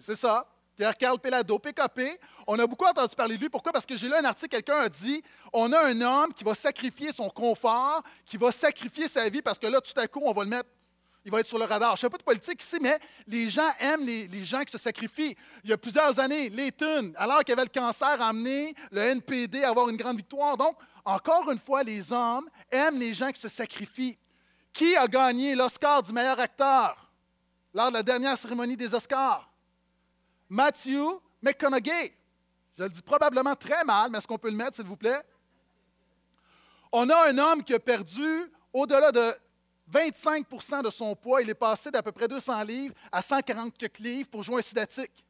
C'est 0.00 0.16
ça. 0.16 0.46
Pierre-Carl 0.78 1.18
Pelado, 1.18 1.58
PKP. 1.58 2.20
On 2.46 2.56
a 2.56 2.64
beaucoup 2.64 2.84
entendu 2.84 3.14
parler 3.16 3.34
de 3.34 3.40
lui. 3.40 3.48
Pourquoi? 3.48 3.72
Parce 3.72 3.84
que 3.84 3.96
j'ai 3.96 4.06
lu 4.06 4.14
un 4.14 4.24
article, 4.24 4.48
quelqu'un 4.48 4.78
a 4.78 4.88
dit 4.88 5.20
on 5.52 5.72
a 5.72 5.86
un 5.86 6.00
homme 6.00 6.32
qui 6.32 6.44
va 6.44 6.54
sacrifier 6.54 7.12
son 7.12 7.28
confort, 7.28 8.00
qui 8.24 8.36
va 8.36 8.52
sacrifier 8.52 9.08
sa 9.08 9.28
vie 9.28 9.42
parce 9.42 9.58
que 9.58 9.66
là, 9.66 9.80
tout 9.80 9.98
à 9.98 10.06
coup, 10.06 10.22
on 10.24 10.32
va 10.32 10.44
le 10.44 10.50
mettre 10.50 10.70
il 11.24 11.32
va 11.32 11.40
être 11.40 11.48
sur 11.48 11.58
le 11.58 11.64
radar. 11.64 11.96
Je 11.96 12.06
ne 12.06 12.08
sais 12.08 12.10
pas 12.10 12.16
de 12.16 12.22
politique 12.22 12.62
ici, 12.62 12.78
mais 12.80 12.96
les 13.26 13.50
gens 13.50 13.68
aiment 13.80 14.06
les, 14.06 14.44
gens 14.44 14.62
qui 14.62 14.72
se 14.72 14.78
sacrifient. 14.78 15.36
Il 15.64 15.68
y 15.68 15.72
a 15.72 15.76
plusieurs 15.76 16.18
années, 16.20 16.48
Layton, 16.48 17.12
alors 17.16 17.44
qu'il 17.44 17.52
avait 17.52 17.64
le 17.64 17.80
cancer, 17.80 18.22
a 18.22 18.28
amené 18.28 18.74
le 18.92 19.00
NPD 19.00 19.64
à 19.64 19.70
avoir 19.70 19.90
une 19.90 19.96
grande 19.96 20.16
victoire. 20.16 20.56
Donc, 20.56 20.76
encore 21.04 21.50
une 21.50 21.58
fois, 21.58 21.82
les 21.82 22.12
hommes 22.12 22.48
aiment 22.70 22.98
les 22.98 23.12
gens 23.12 23.30
qui 23.30 23.40
se 23.42 23.48
sacrifient. 23.48 24.16
Qui 24.72 24.96
a 24.96 25.06
gagné 25.06 25.54
l'Oscar 25.54 26.02
du 26.02 26.12
meilleur 26.12 26.38
acteur 26.38 27.10
lors 27.74 27.88
de 27.88 27.94
la 27.94 28.02
dernière 28.02 28.38
cérémonie 28.38 28.76
des 28.76 28.94
Oscars? 28.94 29.50
Matthew 30.48 31.20
McConaughey. 31.42 32.14
Je 32.76 32.84
le 32.84 32.88
dis 32.88 33.02
probablement 33.02 33.54
très 33.54 33.84
mal, 33.84 34.10
mais 34.10 34.18
est-ce 34.18 34.26
qu'on 34.26 34.38
peut 34.38 34.50
le 34.50 34.56
mettre, 34.56 34.76
s'il 34.76 34.84
vous 34.84 34.96
plaît? 34.96 35.20
On 36.92 37.08
a 37.10 37.28
un 37.28 37.38
homme 37.38 37.62
qui 37.62 37.74
a 37.74 37.78
perdu 37.78 38.50
au-delà 38.72 39.12
de 39.12 39.34
25% 39.92 40.82
de 40.82 40.90
son 40.90 41.14
poids. 41.14 41.42
Il 41.42 41.50
est 41.50 41.54
passé 41.54 41.90
d'à 41.90 42.02
peu 42.02 42.12
près 42.12 42.28
200 42.28 42.62
livres 42.62 42.94
à 43.10 43.20
140 43.20 43.74
livres 43.98 44.28
pour 44.30 44.42
jouer 44.42 44.58
un 44.58 44.62
sidatique. 44.62 45.24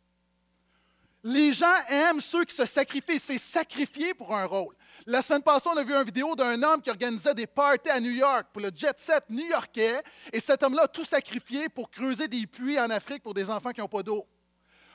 Les 1.25 1.53
gens 1.53 1.67
aiment 1.89 2.21
ceux 2.21 2.45
qui 2.45 2.55
se 2.55 2.65
sacrifient. 2.65 3.19
C'est 3.19 3.39
sacrifier 3.39 4.15
pour 4.15 4.35
un 4.35 4.45
rôle. 4.45 4.75
La 5.07 5.21
semaine 5.21 5.43
passée, 5.43 5.69
on 5.73 5.77
a 5.77 5.83
vu 5.83 5.93
une 5.93 6.05
vidéo 6.05 6.37
d'un 6.37 6.63
homme 6.63 6.81
qui 6.81 6.91
organisait 6.91 7.35
des 7.35 7.47
parties 7.47 7.91
à 7.91 7.99
New 7.99 8.11
York 8.11 8.47
pour 8.53 8.63
le 8.63 8.71
jet 8.75 8.99
set 8.99 9.25
new-yorkais. 9.29 10.03
Et 10.33 10.39
cet 10.39 10.63
homme-là 10.63 10.83
a 10.85 10.89
tout 10.89 11.05
sacrifié 11.05 11.69
pour 11.69 11.91
creuser 11.91 12.29
des 12.29 12.47
puits 12.47 12.79
en 12.79 12.91
Afrique 12.91 13.23
pour 13.23 13.35
des 13.35 13.51
enfants 13.51 13.73
qui 13.73 13.81
n'ont 13.81 13.89
pas 13.89 14.03
d'eau. 14.03 14.27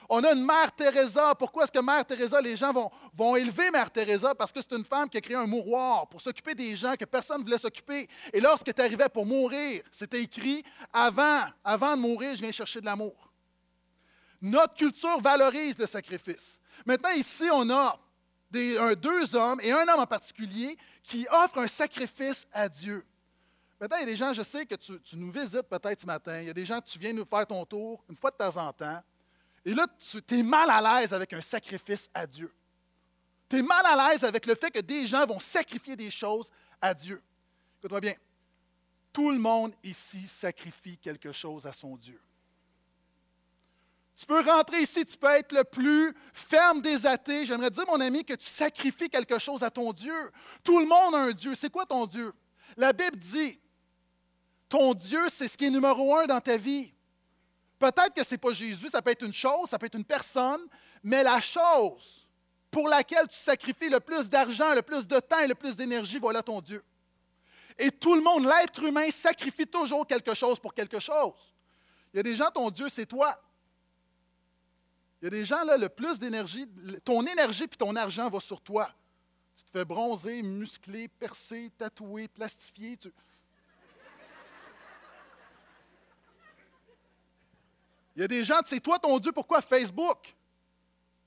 On 0.09 0.23
a 0.23 0.33
une 0.33 0.45
Mère 0.45 0.71
Teresa. 0.71 1.33
Pourquoi 1.35 1.63
est-ce 1.63 1.71
que 1.71 1.79
Mère 1.79 2.05
Teresa, 2.05 2.39
les 2.41 2.55
gens 2.55 2.73
vont, 3.13 3.35
élever 3.35 3.71
Mère 3.71 3.89
Teresa? 3.89 4.35
Parce 4.35 4.51
que 4.51 4.59
c'est 4.61 4.75
une 4.75 4.85
femme 4.85 5.09
qui 5.09 5.17
a 5.17 5.21
créé 5.21 5.35
un 5.35 5.47
mouroir 5.47 6.07
pour 6.07 6.21
s'occuper 6.21 6.55
des 6.55 6.75
gens 6.75 6.95
que 6.95 7.05
personne 7.05 7.39
ne 7.39 7.43
voulait 7.43 7.57
s'occuper. 7.57 8.07
Et 8.31 8.39
lorsqu'elle 8.39 8.79
arrivait 8.79 9.09
pour 9.09 9.25
mourir, 9.25 9.81
c'était 9.91 10.21
écrit 10.21 10.63
avant, 10.91 11.43
avant 11.63 11.95
de 11.95 12.01
mourir, 12.01 12.35
je 12.35 12.41
viens 12.41 12.51
chercher 12.51 12.81
de 12.81 12.85
l'amour. 12.85 13.31
Notre 14.41 14.75
culture 14.75 15.21
valorise 15.21 15.77
le 15.77 15.85
sacrifice. 15.85 16.59
Maintenant, 16.85 17.11
ici, 17.11 17.45
on 17.51 17.69
a 17.69 17.97
deux 18.51 19.35
hommes 19.35 19.59
et 19.61 19.71
un 19.71 19.87
homme 19.87 20.01
en 20.01 20.05
particulier 20.05 20.77
qui 21.01 21.25
offrent 21.31 21.59
un 21.59 21.67
sacrifice 21.67 22.45
à 22.51 22.67
Dieu. 22.67 23.05
Maintenant, 23.79 23.97
il 23.97 24.01
y 24.01 24.03
a 24.03 24.07
des 24.07 24.15
gens, 24.15 24.33
je 24.33 24.43
sais 24.43 24.65
que 24.65 24.75
tu, 24.75 24.99
tu 25.01 25.17
nous 25.17 25.31
visites 25.31 25.63
peut-être 25.63 26.01
ce 26.01 26.05
matin, 26.05 26.39
il 26.39 26.47
y 26.47 26.49
a 26.49 26.53
des 26.53 26.65
gens 26.65 26.79
que 26.79 26.87
tu 26.87 26.99
viens 26.99 27.13
nous 27.13 27.25
faire 27.25 27.45
ton 27.47 27.65
tour 27.65 28.03
une 28.09 28.15
fois 28.15 28.31
de 28.31 28.37
temps 28.37 28.57
en 28.57 28.71
temps. 28.71 29.01
Et 29.65 29.73
là, 29.73 29.87
tu 29.99 30.21
es 30.35 30.43
mal 30.43 30.69
à 30.69 30.99
l'aise 30.99 31.13
avec 31.13 31.31
un 31.33 31.41
sacrifice 31.41 32.09
à 32.13 32.27
Dieu. 32.27 32.53
Tu 33.49 33.57
es 33.57 33.61
mal 33.61 33.85
à 33.85 34.09
l'aise 34.09 34.23
avec 34.23 34.45
le 34.45 34.55
fait 34.55 34.71
que 34.71 34.79
des 34.79 35.07
gens 35.07 35.25
vont 35.25 35.39
sacrifier 35.39 35.95
des 35.95 36.11
choses 36.11 36.51
à 36.81 36.93
Dieu. 36.93 37.21
Écoute-moi 37.79 38.01
bien. 38.01 38.15
Tout 39.11 39.31
le 39.31 39.37
monde 39.37 39.73
ici 39.83 40.27
sacrifie 40.27 40.97
quelque 40.97 41.31
chose 41.31 41.65
à 41.65 41.71
son 41.71 41.95
Dieu. 41.95 42.19
Tu 44.15 44.25
peux 44.25 44.41
rentrer 44.41 44.81
ici, 44.81 45.05
tu 45.05 45.17
peux 45.17 45.27
être 45.27 45.51
le 45.53 45.63
plus 45.63 46.13
ferme 46.33 46.81
des 46.81 47.05
athées. 47.05 47.45
J'aimerais 47.45 47.71
dire, 47.71 47.85
mon 47.87 47.99
ami, 47.99 48.23
que 48.23 48.33
tu 48.35 48.47
sacrifies 48.47 49.09
quelque 49.09 49.39
chose 49.39 49.63
à 49.63 49.71
ton 49.71 49.91
Dieu. 49.91 50.31
Tout 50.63 50.79
le 50.79 50.85
monde 50.85 51.15
a 51.15 51.19
un 51.19 51.31
Dieu. 51.31 51.55
C'est 51.55 51.69
quoi 51.69 51.85
ton 51.85 52.05
Dieu? 52.05 52.33
La 52.77 52.93
Bible 52.93 53.17
dit, 53.17 53.59
ton 54.69 54.93
Dieu, 54.93 55.21
c'est 55.29 55.47
ce 55.47 55.57
qui 55.57 55.65
est 55.65 55.69
numéro 55.69 56.15
un 56.15 56.25
dans 56.25 56.39
ta 56.39 56.57
vie. 56.57 56.92
Peut-être 57.83 58.13
que 58.13 58.23
ce 58.23 58.35
n'est 58.35 58.37
pas 58.37 58.53
Jésus, 58.53 58.89
ça 58.89 59.01
peut 59.01 59.11
être 59.11 59.25
une 59.25 59.33
chose, 59.33 59.67
ça 59.67 59.77
peut 59.77 59.87
être 59.87 59.97
une 59.97 60.05
personne, 60.05 60.61
mais 61.03 61.21
la 61.21 61.41
chose 61.41 62.25
pour 62.71 62.87
laquelle 62.87 63.27
tu 63.27 63.35
sacrifies 63.35 63.89
le 63.89 63.99
plus 63.99 64.29
d'argent, 64.29 64.73
le 64.73 64.81
plus 64.81 65.05
de 65.05 65.19
temps 65.19 65.39
et 65.39 65.47
le 65.47 65.53
plus 65.53 65.75
d'énergie, 65.75 66.17
voilà 66.17 66.41
ton 66.41 66.61
Dieu. 66.61 66.81
Et 67.77 67.91
tout 67.91 68.15
le 68.15 68.21
monde, 68.21 68.45
l'être 68.45 68.81
humain, 68.83 69.11
sacrifie 69.11 69.67
toujours 69.67 70.07
quelque 70.07 70.33
chose 70.33 70.61
pour 70.61 70.73
quelque 70.73 70.97
chose. 71.01 71.53
Il 72.13 72.17
y 72.17 72.19
a 72.21 72.23
des 72.23 72.37
gens, 72.37 72.49
ton 72.51 72.69
Dieu, 72.69 72.87
c'est 72.87 73.05
toi. 73.05 73.37
Il 75.21 75.25
y 75.25 75.27
a 75.27 75.31
des 75.31 75.43
gens, 75.43 75.65
là, 75.65 75.75
le 75.75 75.89
plus 75.89 76.17
d'énergie, 76.17 76.65
ton 77.03 77.25
énergie 77.25 77.67
puis 77.67 77.77
ton 77.77 77.93
argent 77.97 78.29
va 78.29 78.39
sur 78.39 78.61
toi. 78.61 78.89
Tu 79.57 79.63
te 79.65 79.71
fais 79.71 79.83
bronzer, 79.83 80.41
muscler, 80.41 81.09
percer, 81.09 81.69
tatouer, 81.77 82.29
plastifier. 82.29 82.97
Il 88.15 88.21
y 88.21 88.25
a 88.25 88.27
des 88.27 88.43
gens, 88.43 88.59
c'est 88.65 88.79
toi 88.79 88.99
ton 88.99 89.17
Dieu, 89.19 89.31
pourquoi 89.31 89.61
Facebook? 89.61 90.35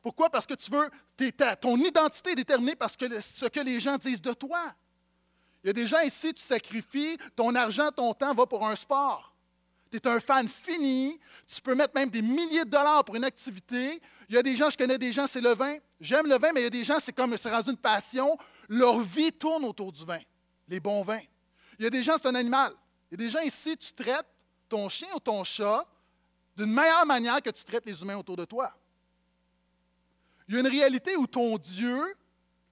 Pourquoi? 0.00 0.30
Parce 0.30 0.46
que 0.46 0.54
tu 0.54 0.70
veux, 0.70 0.88
ton 1.60 1.76
identité 1.76 2.30
est 2.30 2.36
déterminée 2.36 2.76
parce 2.76 2.96
que 2.96 3.20
ce 3.20 3.46
que 3.46 3.60
les 3.60 3.80
gens 3.80 3.96
disent 3.96 4.22
de 4.22 4.32
toi. 4.32 4.72
Il 5.64 5.66
y 5.66 5.70
a 5.70 5.72
des 5.72 5.86
gens 5.86 6.00
ici, 6.02 6.32
tu 6.32 6.42
sacrifies, 6.42 7.18
ton 7.34 7.52
argent, 7.56 7.90
ton 7.90 8.14
temps 8.14 8.32
va 8.32 8.46
pour 8.46 8.64
un 8.64 8.76
sport. 8.76 9.34
Tu 9.90 9.96
es 9.96 10.06
un 10.06 10.20
fan 10.20 10.46
fini, 10.46 11.18
tu 11.44 11.60
peux 11.60 11.74
mettre 11.74 11.94
même 11.94 12.08
des 12.08 12.22
milliers 12.22 12.64
de 12.64 12.70
dollars 12.70 13.04
pour 13.04 13.16
une 13.16 13.24
activité. 13.24 14.00
Il 14.28 14.36
y 14.36 14.38
a 14.38 14.42
des 14.44 14.54
gens, 14.54 14.70
je 14.70 14.76
connais 14.76 14.98
des 14.98 15.10
gens, 15.10 15.26
c'est 15.26 15.40
le 15.40 15.54
vin. 15.54 15.76
J'aime 16.00 16.26
le 16.26 16.38
vin, 16.38 16.52
mais 16.52 16.60
il 16.60 16.64
y 16.64 16.68
a 16.68 16.70
des 16.70 16.84
gens, 16.84 17.00
c'est 17.00 17.12
comme 17.12 17.36
c'est 17.36 17.50
rendu 17.50 17.70
une 17.70 17.76
passion. 17.76 18.38
Leur 18.68 19.00
vie 19.00 19.32
tourne 19.32 19.64
autour 19.64 19.90
du 19.90 20.04
vin, 20.04 20.20
les 20.68 20.78
bons 20.78 21.02
vins. 21.02 21.22
Il 21.78 21.84
y 21.84 21.86
a 21.86 21.90
des 21.90 22.04
gens, 22.04 22.12
c'est 22.14 22.28
un 22.28 22.34
animal. 22.36 22.72
Il 23.10 23.20
y 23.20 23.24
a 23.24 23.26
des 23.26 23.30
gens 23.30 23.40
ici, 23.40 23.76
tu 23.76 23.92
traites 23.92 24.26
ton 24.68 24.88
chien 24.88 25.08
ou 25.16 25.18
ton 25.18 25.42
chat 25.42 25.84
d'une 26.56 26.72
meilleure 26.72 27.06
manière 27.06 27.42
que 27.42 27.50
tu 27.50 27.64
traites 27.64 27.86
les 27.86 28.00
humains 28.00 28.16
autour 28.16 28.36
de 28.36 28.44
toi. 28.44 28.74
Il 30.48 30.54
y 30.54 30.56
a 30.56 30.60
une 30.60 30.68
réalité 30.68 31.16
où 31.16 31.26
ton 31.26 31.58
Dieu, 31.58 32.16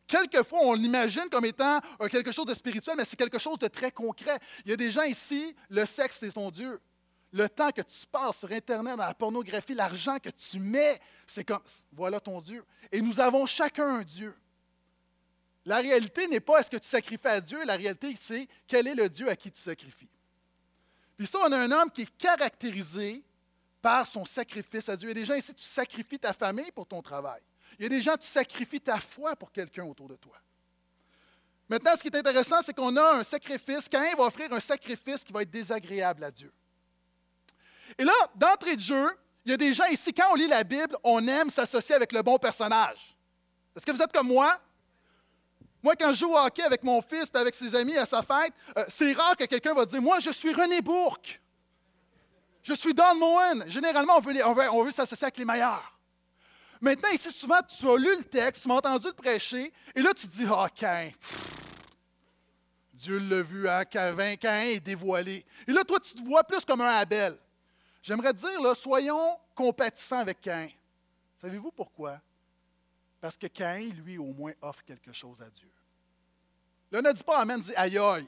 quelquefois, 0.07 0.61
on 0.63 0.75
l'imagine 0.75 1.29
comme 1.31 1.45
étant 1.45 1.81
euh, 2.01 2.09
quelque 2.09 2.33
chose 2.33 2.47
de 2.47 2.55
spirituel, 2.55 2.95
mais 2.97 3.05
c'est 3.05 3.17
quelque 3.17 3.39
chose 3.39 3.59
de 3.59 3.67
très 3.67 3.91
concret. 3.91 4.39
Il 4.65 4.71
y 4.71 4.75
a 4.75 4.77
des 4.77 4.91
gens 4.91 5.03
ici, 5.03 5.55
le 5.69 5.85
sexe, 5.85 6.19
c'est 6.21 6.33
ton 6.33 6.51
Dieu. 6.51 6.81
Le 7.33 7.49
temps 7.49 7.73
que 7.73 7.83
tu 7.83 8.07
passes 8.07 8.39
sur 8.39 8.53
Internet, 8.53 8.97
dans 8.97 9.07
la 9.07 9.15
pornographie, 9.15 9.75
l'argent 9.75 10.19
que 10.19 10.31
tu 10.31 10.61
mets, 10.61 11.01
c'est 11.27 11.43
comme, 11.43 11.63
voilà 11.93 12.21
ton 12.21 12.41
Dieu. 12.41 12.65
Et 12.93 13.01
nous 13.01 13.19
avons 13.19 13.45
chacun 13.45 13.97
un 13.97 14.03
Dieu. 14.03 14.35
La 15.67 15.79
réalité 15.79 16.29
n'est 16.29 16.41
pas 16.41 16.61
est-ce 16.61 16.71
que 16.71 16.77
tu 16.77 16.87
sacrifies 16.87 17.27
à 17.27 17.41
Dieu, 17.41 17.65
la 17.65 17.75
réalité, 17.75 18.15
c'est 18.21 18.47
quel 18.69 18.87
est 18.87 18.95
le 18.95 19.09
Dieu 19.09 19.29
à 19.29 19.35
qui 19.35 19.51
tu 19.51 19.61
sacrifies. 19.61 20.09
Puis 21.17 21.27
ça, 21.27 21.39
on 21.45 21.51
a 21.51 21.59
un 21.59 21.71
homme 21.73 21.91
qui 21.91 22.03
est 22.03 22.17
caractérisé 22.17 23.25
par 23.85 24.07
son 24.07 24.25
sacrifice 24.25 24.89
à 24.89 24.97
Dieu. 24.97 25.11
Il 25.11 25.15
y 25.15 25.19
a 25.19 25.21
des 25.21 25.27
gens 25.27 25.35
ici, 25.35 25.53
tu 25.53 25.63
sacrifies 25.63 26.19
ta 26.19 26.33
famille 26.33 26.71
pour 26.71 26.87
ton 26.87 27.03
travail. 27.03 27.43
Il 27.79 27.83
y 27.83 27.87
a 27.87 27.91
des 27.91 28.01
gens, 28.01 28.17
tu 28.17 28.27
sacrifies 28.27 28.81
ta 28.81 28.99
foi 28.99 29.37
pour 29.37 29.53
quelqu'un 29.53 29.85
autour 29.85 30.09
de 30.09 30.17
toi. 30.17 30.33
Maintenant, 31.69 31.91
ce 31.95 32.01
qui 32.01 32.09
est 32.09 32.17
intéressant, 32.17 32.63
c'est 32.65 32.73
qu'on 32.73 32.97
a 32.97 33.17
un 33.17 33.23
sacrifice. 33.23 33.87
Caïn 33.87 34.15
va 34.17 34.25
offrir 34.25 34.51
un 34.55 34.61
sacrifice 34.61 35.23
qui 35.23 35.35
va 35.35 35.43
être 35.43 35.51
désagréable 35.51 36.25
à 36.25 36.31
Dieu. 36.31 36.51
Et 37.99 38.05
là, 38.05 38.15
d'entrée 38.35 38.77
de 38.77 38.81
jeu, 38.81 39.07
il 39.45 39.51
y 39.51 39.55
a 39.55 39.59
des 39.59 39.75
gens 39.75 39.85
ici, 39.91 40.15
quand 40.15 40.33
on 40.33 40.35
lit 40.35 40.49
la 40.49 40.65
Bible, 40.65 40.97
on 41.05 41.29
aime 41.29 41.51
s'associer 41.51 41.95
avec 41.95 42.13
le 42.13 42.23
bon 42.23 42.39
personnage. 42.39 43.15
Est-ce 43.77 43.85
que 43.85 43.93
vous 43.93 44.01
êtes 44.01 44.13
comme 44.13 44.29
moi? 44.29 44.59
Moi, 45.83 45.95
quand 45.95 46.09
je 46.09 46.21
joue 46.21 46.33
au 46.33 46.39
hockey 46.39 46.63
avec 46.63 46.83
mon 46.83 47.03
fils 47.03 47.27
et 47.35 47.37
avec 47.37 47.55
ses 47.55 47.75
amis 47.75 47.99
à 47.99 48.07
sa 48.07 48.23
fête, 48.23 48.55
euh, 48.79 48.85
c'est 48.89 49.13
rare 49.13 49.37
que 49.37 49.45
quelqu'un 49.45 49.75
va 49.75 49.85
dire 49.85 50.01
Moi, 50.01 50.21
je 50.21 50.31
suis 50.31 50.55
René 50.55 50.81
Bourque. 50.81 51.39
Je 52.65 52.73
suis 52.73 52.95
Don 52.95 53.15
Moen. 53.17 53.63
Généralement, 53.69 54.17
on 54.17 54.21
veut, 54.21 54.43
on 54.43 54.85
veut 54.85 54.91
s'associer 54.91 55.27
avec 55.27 55.37
les 55.37 55.45
meilleurs. 55.45 55.93
Maintenant, 56.81 57.11
ici, 57.11 57.31
souvent, 57.31 57.61
tu 57.63 57.87
as 57.87 57.97
lu 57.97 58.17
le 58.17 58.25
texte, 58.25 58.63
tu 58.63 58.69
m'as 58.69 58.77
entendu 58.77 59.07
le 59.07 59.13
prêcher, 59.13 59.73
et 59.95 60.03
là, 60.03 60.13
tu 60.13 60.27
te 60.27 60.33
dis, 60.33 60.47
ah, 60.51 60.69
Cain, 60.75 61.11
Dieu 62.93 63.19
l'a 63.19 63.43
vu, 63.43 63.69
hein, 63.69 63.85
Cain, 63.85 64.37
Cain 64.37 64.63
est 64.63 64.81
dévoilé. 64.81 65.45
Et 65.69 65.73
là, 65.73 65.85
toi, 65.85 66.01
tu 66.01 66.15
te 66.15 66.23
vois 66.23 66.43
plus 66.43 66.65
comme 66.65 66.81
un 66.81 66.97
Abel. 66.97 67.39
J'aimerais 68.03 68.33
dire, 68.33 68.61
là, 68.61 68.75
soyons 68.75 69.39
compatissants 69.55 70.21
avec 70.21 70.41
Cain. 70.41 70.69
Savez-vous 71.41 71.71
pourquoi? 71.71 72.21
Parce 73.21 73.37
que 73.37 73.47
Cain, 73.47 73.91
lui, 74.05 74.19
au 74.19 74.33
moins, 74.33 74.53
offre 74.63 74.83
quelque 74.85 75.13
chose 75.13 75.41
à 75.43 75.51
Dieu. 75.51 75.71
Là, 76.91 77.03
ne 77.03 77.13
dis 77.13 77.25
pas 77.25 77.39
Amen, 77.39 77.61
dis 77.61 77.75
aïe 77.77 77.99
aïe. 77.99 78.27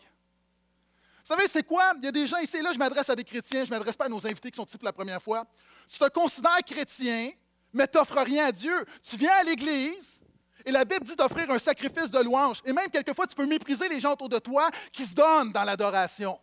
Vous 1.26 1.34
savez, 1.34 1.48
c'est 1.48 1.64
quoi? 1.64 1.92
Il 1.98 2.04
y 2.04 2.08
a 2.08 2.12
des 2.12 2.24
gens 2.24 2.36
ici, 2.36 2.62
là, 2.62 2.72
je 2.72 2.78
m'adresse 2.78 3.10
à 3.10 3.16
des 3.16 3.24
chrétiens, 3.24 3.64
je 3.64 3.70
ne 3.70 3.76
m'adresse 3.76 3.96
pas 3.96 4.04
à 4.04 4.08
nos 4.08 4.24
invités 4.24 4.48
qui 4.48 4.56
sont 4.56 4.64
ici 4.64 4.78
pour 4.78 4.84
la 4.84 4.92
première 4.92 5.20
fois. 5.20 5.44
Tu 5.88 5.98
te 5.98 6.08
considères 6.08 6.62
chrétien, 6.64 7.30
mais 7.72 7.88
tu 7.88 7.98
n'offres 7.98 8.22
rien 8.22 8.46
à 8.46 8.52
Dieu. 8.52 8.84
Tu 9.02 9.16
viens 9.16 9.32
à 9.32 9.42
l'Église, 9.42 10.20
et 10.64 10.70
la 10.70 10.84
Bible 10.84 11.04
dit 11.04 11.16
d'offrir 11.16 11.50
un 11.50 11.58
sacrifice 11.58 12.12
de 12.12 12.20
louange. 12.20 12.62
Et 12.64 12.72
même 12.72 12.88
quelquefois, 12.90 13.26
tu 13.26 13.34
peux 13.34 13.44
mépriser 13.44 13.88
les 13.88 13.98
gens 13.98 14.12
autour 14.12 14.28
de 14.28 14.38
toi 14.38 14.70
qui 14.92 15.04
se 15.04 15.16
donnent 15.16 15.50
dans 15.50 15.64
l'adoration. 15.64 16.38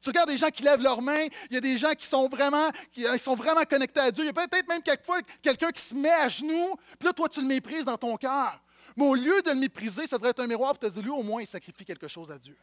Tu 0.00 0.08
regardes 0.08 0.30
des 0.30 0.38
gens 0.38 0.48
qui 0.48 0.62
lèvent 0.62 0.82
leurs 0.82 1.02
mains, 1.02 1.26
il 1.50 1.54
y 1.54 1.56
a 1.58 1.60
des 1.60 1.76
gens 1.76 1.92
qui 1.92 2.06
sont 2.06 2.26
vraiment, 2.26 2.70
ils 2.96 3.18
sont 3.18 3.34
vraiment 3.34 3.64
connectés 3.64 4.00
à 4.00 4.10
Dieu. 4.10 4.24
Il 4.24 4.28
y 4.28 4.30
a 4.30 4.32
peut-être 4.32 4.66
même 4.66 4.82
quelquefois 4.82 5.20
quelqu'un 5.42 5.70
qui 5.70 5.82
se 5.82 5.94
met 5.94 6.08
à 6.08 6.30
genoux, 6.30 6.74
puis 6.98 7.06
là, 7.06 7.12
toi, 7.12 7.28
tu 7.28 7.42
le 7.42 7.46
méprises 7.46 7.84
dans 7.84 7.98
ton 7.98 8.16
cœur. 8.16 8.62
Mais 8.96 9.04
au 9.04 9.14
lieu 9.14 9.42
de 9.42 9.50
le 9.50 9.56
mépriser, 9.56 10.06
ça 10.06 10.16
devrait 10.16 10.30
être 10.30 10.40
un 10.40 10.46
miroir 10.46 10.72
pour 10.72 10.88
te 10.88 10.94
dire, 10.94 11.02
lui, 11.02 11.10
au 11.10 11.22
moins, 11.22 11.42
il 11.42 11.46
sacrifie 11.46 11.84
quelque 11.84 12.08
chose 12.08 12.30
à 12.30 12.38
Dieu. 12.38 12.56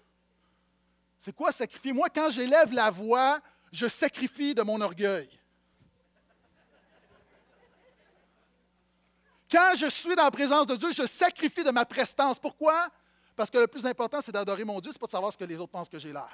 C'est 1.20 1.36
quoi 1.36 1.52
sacrifier? 1.52 1.92
Moi, 1.92 2.08
quand 2.10 2.30
j'élève 2.30 2.72
la 2.74 2.90
voix, 2.90 3.40
je 3.72 3.88
sacrifie 3.88 4.56
de 4.56 4.62
mon 4.62 4.80
orgueil. 4.80 5.30
Quand 9.52 9.74
je 9.76 9.88
suis 9.88 10.16
dans 10.16 10.24
la 10.24 10.32
présence 10.32 10.68
de 10.68 10.76
Dieu, 10.76 10.92
je 10.94 11.06
sacrifie 11.08 11.64
de 11.64 11.72
ma 11.72 11.86
prestance. 11.86 12.40
Pourquoi? 12.40 12.90
Parce 13.36 13.50
que 13.50 13.58
le 13.58 13.68
plus 13.68 13.86
important, 13.86 14.22
c'est 14.22 14.32
d'adorer 14.32 14.64
mon 14.64 14.80
Dieu, 14.80 14.92
ce 14.92 14.98
n'est 14.98 15.00
pas 15.00 15.08
de 15.08 15.12
savoir 15.12 15.34
ce 15.34 15.38
que 15.38 15.44
les 15.44 15.58
autres 15.58 15.72
pensent 15.72 15.90
que 15.90 16.00
j'ai 16.00 16.14
l'air. 16.14 16.30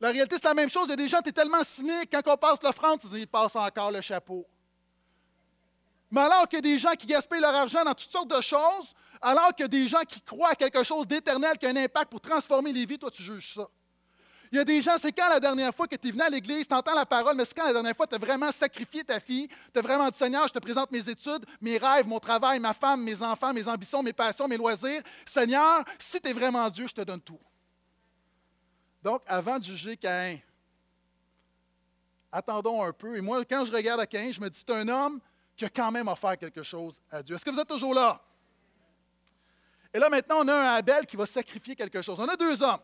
La 0.00 0.10
réalité, 0.10 0.36
c'est 0.36 0.44
la 0.44 0.54
même 0.54 0.68
chose. 0.68 0.84
Il 0.86 0.90
y 0.90 0.92
a 0.92 0.96
des 0.96 1.08
gens, 1.08 1.20
tu 1.22 1.30
es 1.30 1.32
tellement 1.32 1.64
cynique, 1.64 2.10
quand 2.12 2.22
on 2.26 2.36
passe 2.36 2.62
l'offrande, 2.62 3.00
tu 3.00 3.08
dis, 3.08 3.20
il 3.20 3.26
passe 3.26 3.56
encore 3.56 3.90
le 3.90 4.00
chapeau. 4.00 4.46
Mais 6.10 6.20
alors 6.20 6.46
qu'il 6.48 6.58
y 6.58 6.58
a 6.58 6.62
des 6.72 6.78
gens 6.78 6.92
qui 6.92 7.06
gaspillent 7.06 7.40
leur 7.40 7.54
argent 7.54 7.82
dans 7.82 7.94
toutes 7.94 8.10
sortes 8.10 8.30
de 8.30 8.40
choses, 8.40 8.94
alors 9.24 9.50
a 9.58 9.68
des 9.68 9.88
gens 9.88 10.02
qui 10.06 10.20
croient 10.20 10.50
à 10.50 10.54
quelque 10.54 10.82
chose 10.82 11.06
d'éternel 11.06 11.56
qui 11.58 11.66
a 11.66 11.70
un 11.70 11.76
impact 11.76 12.10
pour 12.10 12.20
transformer 12.20 12.72
les 12.72 12.84
vies, 12.84 12.98
toi, 12.98 13.10
tu 13.10 13.22
juges 13.22 13.54
ça. 13.54 13.66
Il 14.52 14.58
y 14.58 14.60
a 14.60 14.64
des 14.64 14.82
gens, 14.82 14.92
c'est 14.98 15.10
quand 15.10 15.28
la 15.30 15.40
dernière 15.40 15.74
fois 15.74 15.88
que 15.88 15.96
tu 15.96 16.08
es 16.08 16.10
venu 16.10 16.22
à 16.22 16.28
l'Église, 16.28 16.68
tu 16.68 16.74
entends 16.74 16.94
la 16.94 17.06
parole, 17.06 17.34
mais 17.34 17.44
c'est 17.44 17.56
quand 17.56 17.64
la 17.64 17.72
dernière 17.72 17.96
fois 17.96 18.06
tu 18.06 18.14
as 18.14 18.18
vraiment 18.18 18.52
sacrifié 18.52 19.02
ta 19.02 19.18
fille, 19.18 19.48
tu 19.72 19.78
as 19.78 19.82
vraiment 19.82 20.08
dit 20.10 20.18
Seigneur, 20.18 20.46
je 20.46 20.52
te 20.52 20.58
présente 20.58 20.92
mes 20.92 21.08
études, 21.08 21.44
mes 21.60 21.78
rêves, 21.78 22.06
mon 22.06 22.20
travail, 22.20 22.60
ma 22.60 22.74
femme, 22.74 23.02
mes 23.02 23.20
enfants, 23.22 23.52
mes 23.52 23.66
ambitions, 23.66 24.02
mes 24.02 24.12
passions, 24.12 24.46
mes 24.46 24.58
loisirs. 24.58 25.02
Seigneur, 25.24 25.84
si 25.98 26.20
tu 26.20 26.28
es 26.28 26.32
vraiment 26.32 26.68
Dieu, 26.68 26.86
je 26.86 26.94
te 26.94 27.00
donne 27.00 27.20
tout. 27.20 27.40
Donc, 29.02 29.22
avant 29.26 29.58
de 29.58 29.64
juger 29.64 29.96
Caïn, 29.96 30.38
attendons 32.30 32.82
un 32.82 32.92
peu. 32.92 33.16
Et 33.16 33.20
moi, 33.20 33.44
quand 33.44 33.64
je 33.64 33.72
regarde 33.72 34.00
à 34.00 34.06
Caïn, 34.06 34.30
je 34.30 34.40
me 34.40 34.50
dis 34.50 34.62
c'est 34.64 34.74
un 34.74 34.86
homme 34.88 35.20
qui 35.56 35.64
a 35.64 35.68
quand 35.70 35.90
même 35.90 36.08
offert 36.08 36.36
quelque 36.36 36.62
chose 36.62 37.00
à 37.10 37.22
Dieu. 37.22 37.34
Est-ce 37.34 37.44
que 37.44 37.50
vous 37.50 37.60
êtes 37.60 37.68
toujours 37.68 37.94
là? 37.94 38.20
Et 39.94 39.98
là, 40.00 40.10
maintenant, 40.10 40.40
on 40.40 40.48
a 40.48 40.54
un 40.54 40.74
Abel 40.74 41.06
qui 41.06 41.16
va 41.16 41.24
sacrifier 41.24 41.76
quelque 41.76 42.02
chose. 42.02 42.18
On 42.18 42.28
a 42.28 42.36
deux 42.36 42.60
hommes. 42.62 42.80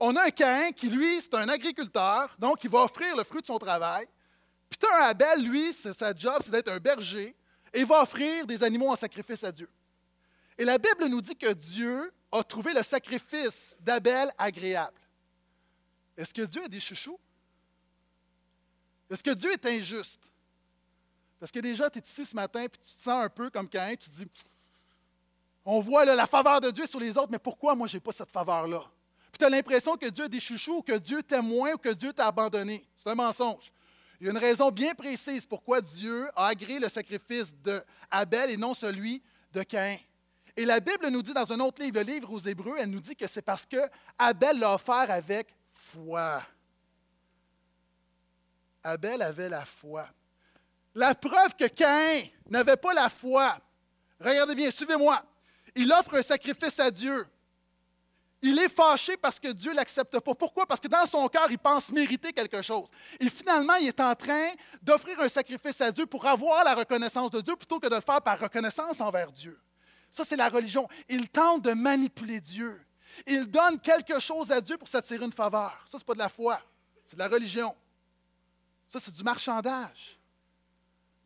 On 0.00 0.16
a 0.16 0.24
un 0.24 0.30
Caïn 0.30 0.72
qui, 0.72 0.88
lui, 0.88 1.20
c'est 1.20 1.34
un 1.34 1.48
agriculteur, 1.48 2.34
donc 2.38 2.64
il 2.64 2.70
va 2.70 2.80
offrir 2.84 3.14
le 3.14 3.22
fruit 3.22 3.42
de 3.42 3.46
son 3.46 3.58
travail. 3.58 4.08
Puis 4.70 4.78
as 4.90 5.04
un 5.04 5.08
Abel, 5.10 5.44
lui, 5.46 5.72
sa 5.72 6.14
job, 6.14 6.40
c'est 6.42 6.50
d'être 6.50 6.72
un 6.72 6.78
berger, 6.78 7.36
et 7.72 7.80
il 7.80 7.86
va 7.86 8.02
offrir 8.02 8.46
des 8.46 8.64
animaux 8.64 8.88
en 8.88 8.96
sacrifice 8.96 9.44
à 9.44 9.52
Dieu. 9.52 9.68
Et 10.56 10.64
la 10.64 10.78
Bible 10.78 11.06
nous 11.06 11.20
dit 11.20 11.36
que 11.36 11.52
Dieu 11.52 12.12
a 12.32 12.42
trouvé 12.42 12.72
le 12.72 12.82
sacrifice 12.82 13.76
d'Abel 13.78 14.32
agréable. 14.38 14.98
Est-ce 16.16 16.32
que 16.32 16.42
Dieu 16.42 16.64
a 16.64 16.68
des 16.68 16.80
chouchous? 16.80 17.18
Est-ce 19.10 19.22
que 19.22 19.30
Dieu 19.30 19.52
est 19.52 19.66
injuste? 19.66 20.20
Parce 21.38 21.52
que 21.52 21.60
déjà, 21.60 21.90
tu 21.90 21.98
es 21.98 22.02
ici 22.02 22.24
ce 22.24 22.34
matin, 22.34 22.66
puis 22.66 22.80
tu 22.80 22.96
te 22.96 23.02
sens 23.02 23.24
un 23.24 23.28
peu 23.28 23.50
comme 23.50 23.68
Caïn, 23.68 23.96
tu 23.96 24.08
te 24.08 24.14
dis, 24.14 24.26
on 25.64 25.80
voit 25.80 26.04
la 26.04 26.26
faveur 26.26 26.60
de 26.60 26.70
Dieu 26.70 26.86
sur 26.86 27.00
les 27.00 27.16
autres, 27.16 27.30
mais 27.30 27.38
pourquoi 27.38 27.74
moi, 27.74 27.86
je 27.86 27.96
n'ai 27.96 28.00
pas 28.00 28.12
cette 28.12 28.30
faveur-là? 28.30 28.84
puis 29.34 29.40
tu 29.40 29.44
as 29.46 29.50
l'impression 29.50 29.96
que 29.96 30.06
Dieu 30.06 30.26
a 30.26 30.28
des 30.28 30.38
chouchous, 30.38 30.80
que 30.82 30.96
Dieu 30.96 31.20
t'aime 31.20 31.48
moins 31.48 31.72
ou 31.72 31.76
que 31.76 31.88
Dieu 31.88 32.12
t'a 32.12 32.28
abandonné. 32.28 32.86
C'est 32.96 33.10
un 33.10 33.16
mensonge. 33.16 33.72
Il 34.20 34.26
y 34.26 34.28
a 34.28 34.30
une 34.30 34.38
raison 34.38 34.70
bien 34.70 34.94
précise 34.94 35.44
pourquoi 35.44 35.80
Dieu 35.80 36.30
a 36.36 36.46
agréé 36.46 36.78
le 36.78 36.88
sacrifice 36.88 37.52
d'Abel 37.56 38.50
et 38.50 38.56
non 38.56 38.74
celui 38.74 39.24
de 39.52 39.64
Caïn. 39.64 39.98
Et 40.56 40.64
la 40.64 40.78
Bible 40.78 41.08
nous 41.08 41.20
dit 41.20 41.34
dans 41.34 41.52
un 41.52 41.58
autre 41.58 41.82
livre, 41.82 41.98
le 41.98 42.04
livre 42.04 42.32
aux 42.32 42.38
Hébreux, 42.38 42.76
elle 42.78 42.90
nous 42.90 43.00
dit 43.00 43.16
que 43.16 43.26
c'est 43.26 43.42
parce 43.42 43.66
que 43.66 43.90
Abel 44.16 44.60
l'a 44.60 44.72
offert 44.72 45.10
avec 45.10 45.48
foi. 45.72 46.40
Abel 48.84 49.20
avait 49.20 49.48
la 49.48 49.64
foi. 49.64 50.06
La 50.94 51.12
preuve 51.16 51.56
que 51.56 51.66
Caïn 51.66 52.28
n'avait 52.48 52.76
pas 52.76 52.94
la 52.94 53.08
foi, 53.08 53.58
regardez 54.20 54.54
bien, 54.54 54.70
suivez-moi. 54.70 55.20
Il 55.74 55.92
offre 55.92 56.14
un 56.16 56.22
sacrifice 56.22 56.78
à 56.78 56.90
Dieu. 56.90 57.26
Il 58.42 58.58
est 58.58 58.68
fâché 58.68 59.16
parce 59.16 59.40
que 59.40 59.48
Dieu 59.52 59.72
ne 59.72 59.76
l'accepte 59.76 60.20
pas. 60.20 60.34
Pourquoi? 60.34 60.66
Parce 60.66 60.78
que 60.78 60.88
dans 60.88 61.06
son 61.06 61.26
cœur, 61.28 61.46
il 61.50 61.58
pense 61.58 61.90
mériter 61.90 62.30
quelque 62.32 62.60
chose. 62.60 62.90
Et 63.18 63.30
finalement, 63.30 63.74
il 63.76 63.88
est 63.88 64.00
en 64.00 64.14
train 64.14 64.50
d'offrir 64.82 65.18
un 65.20 65.28
sacrifice 65.28 65.80
à 65.80 65.90
Dieu 65.90 66.04
pour 66.04 66.26
avoir 66.26 66.62
la 66.62 66.74
reconnaissance 66.74 67.30
de 67.30 67.40
Dieu 67.40 67.56
plutôt 67.56 67.80
que 67.80 67.88
de 67.88 67.94
le 67.94 68.02
faire 68.02 68.20
par 68.20 68.38
reconnaissance 68.38 69.00
envers 69.00 69.32
Dieu. 69.32 69.58
Ça, 70.10 70.24
c'est 70.24 70.36
la 70.36 70.50
religion. 70.50 70.86
Il 71.08 71.28
tente 71.30 71.62
de 71.62 71.72
manipuler 71.72 72.40
Dieu. 72.40 72.80
Il 73.26 73.50
donne 73.50 73.80
quelque 73.80 74.20
chose 74.20 74.52
à 74.52 74.60
Dieu 74.60 74.76
pour 74.76 74.88
s'attirer 74.88 75.24
une 75.24 75.32
faveur. 75.32 75.72
Ça, 75.90 75.92
ce 75.92 75.96
n'est 75.96 76.04
pas 76.04 76.14
de 76.14 76.18
la 76.18 76.28
foi, 76.28 76.60
c'est 77.06 77.16
de 77.16 77.20
la 77.20 77.28
religion. 77.28 77.74
Ça, 78.90 79.00
c'est 79.00 79.14
du 79.14 79.22
marchandage. 79.22 80.18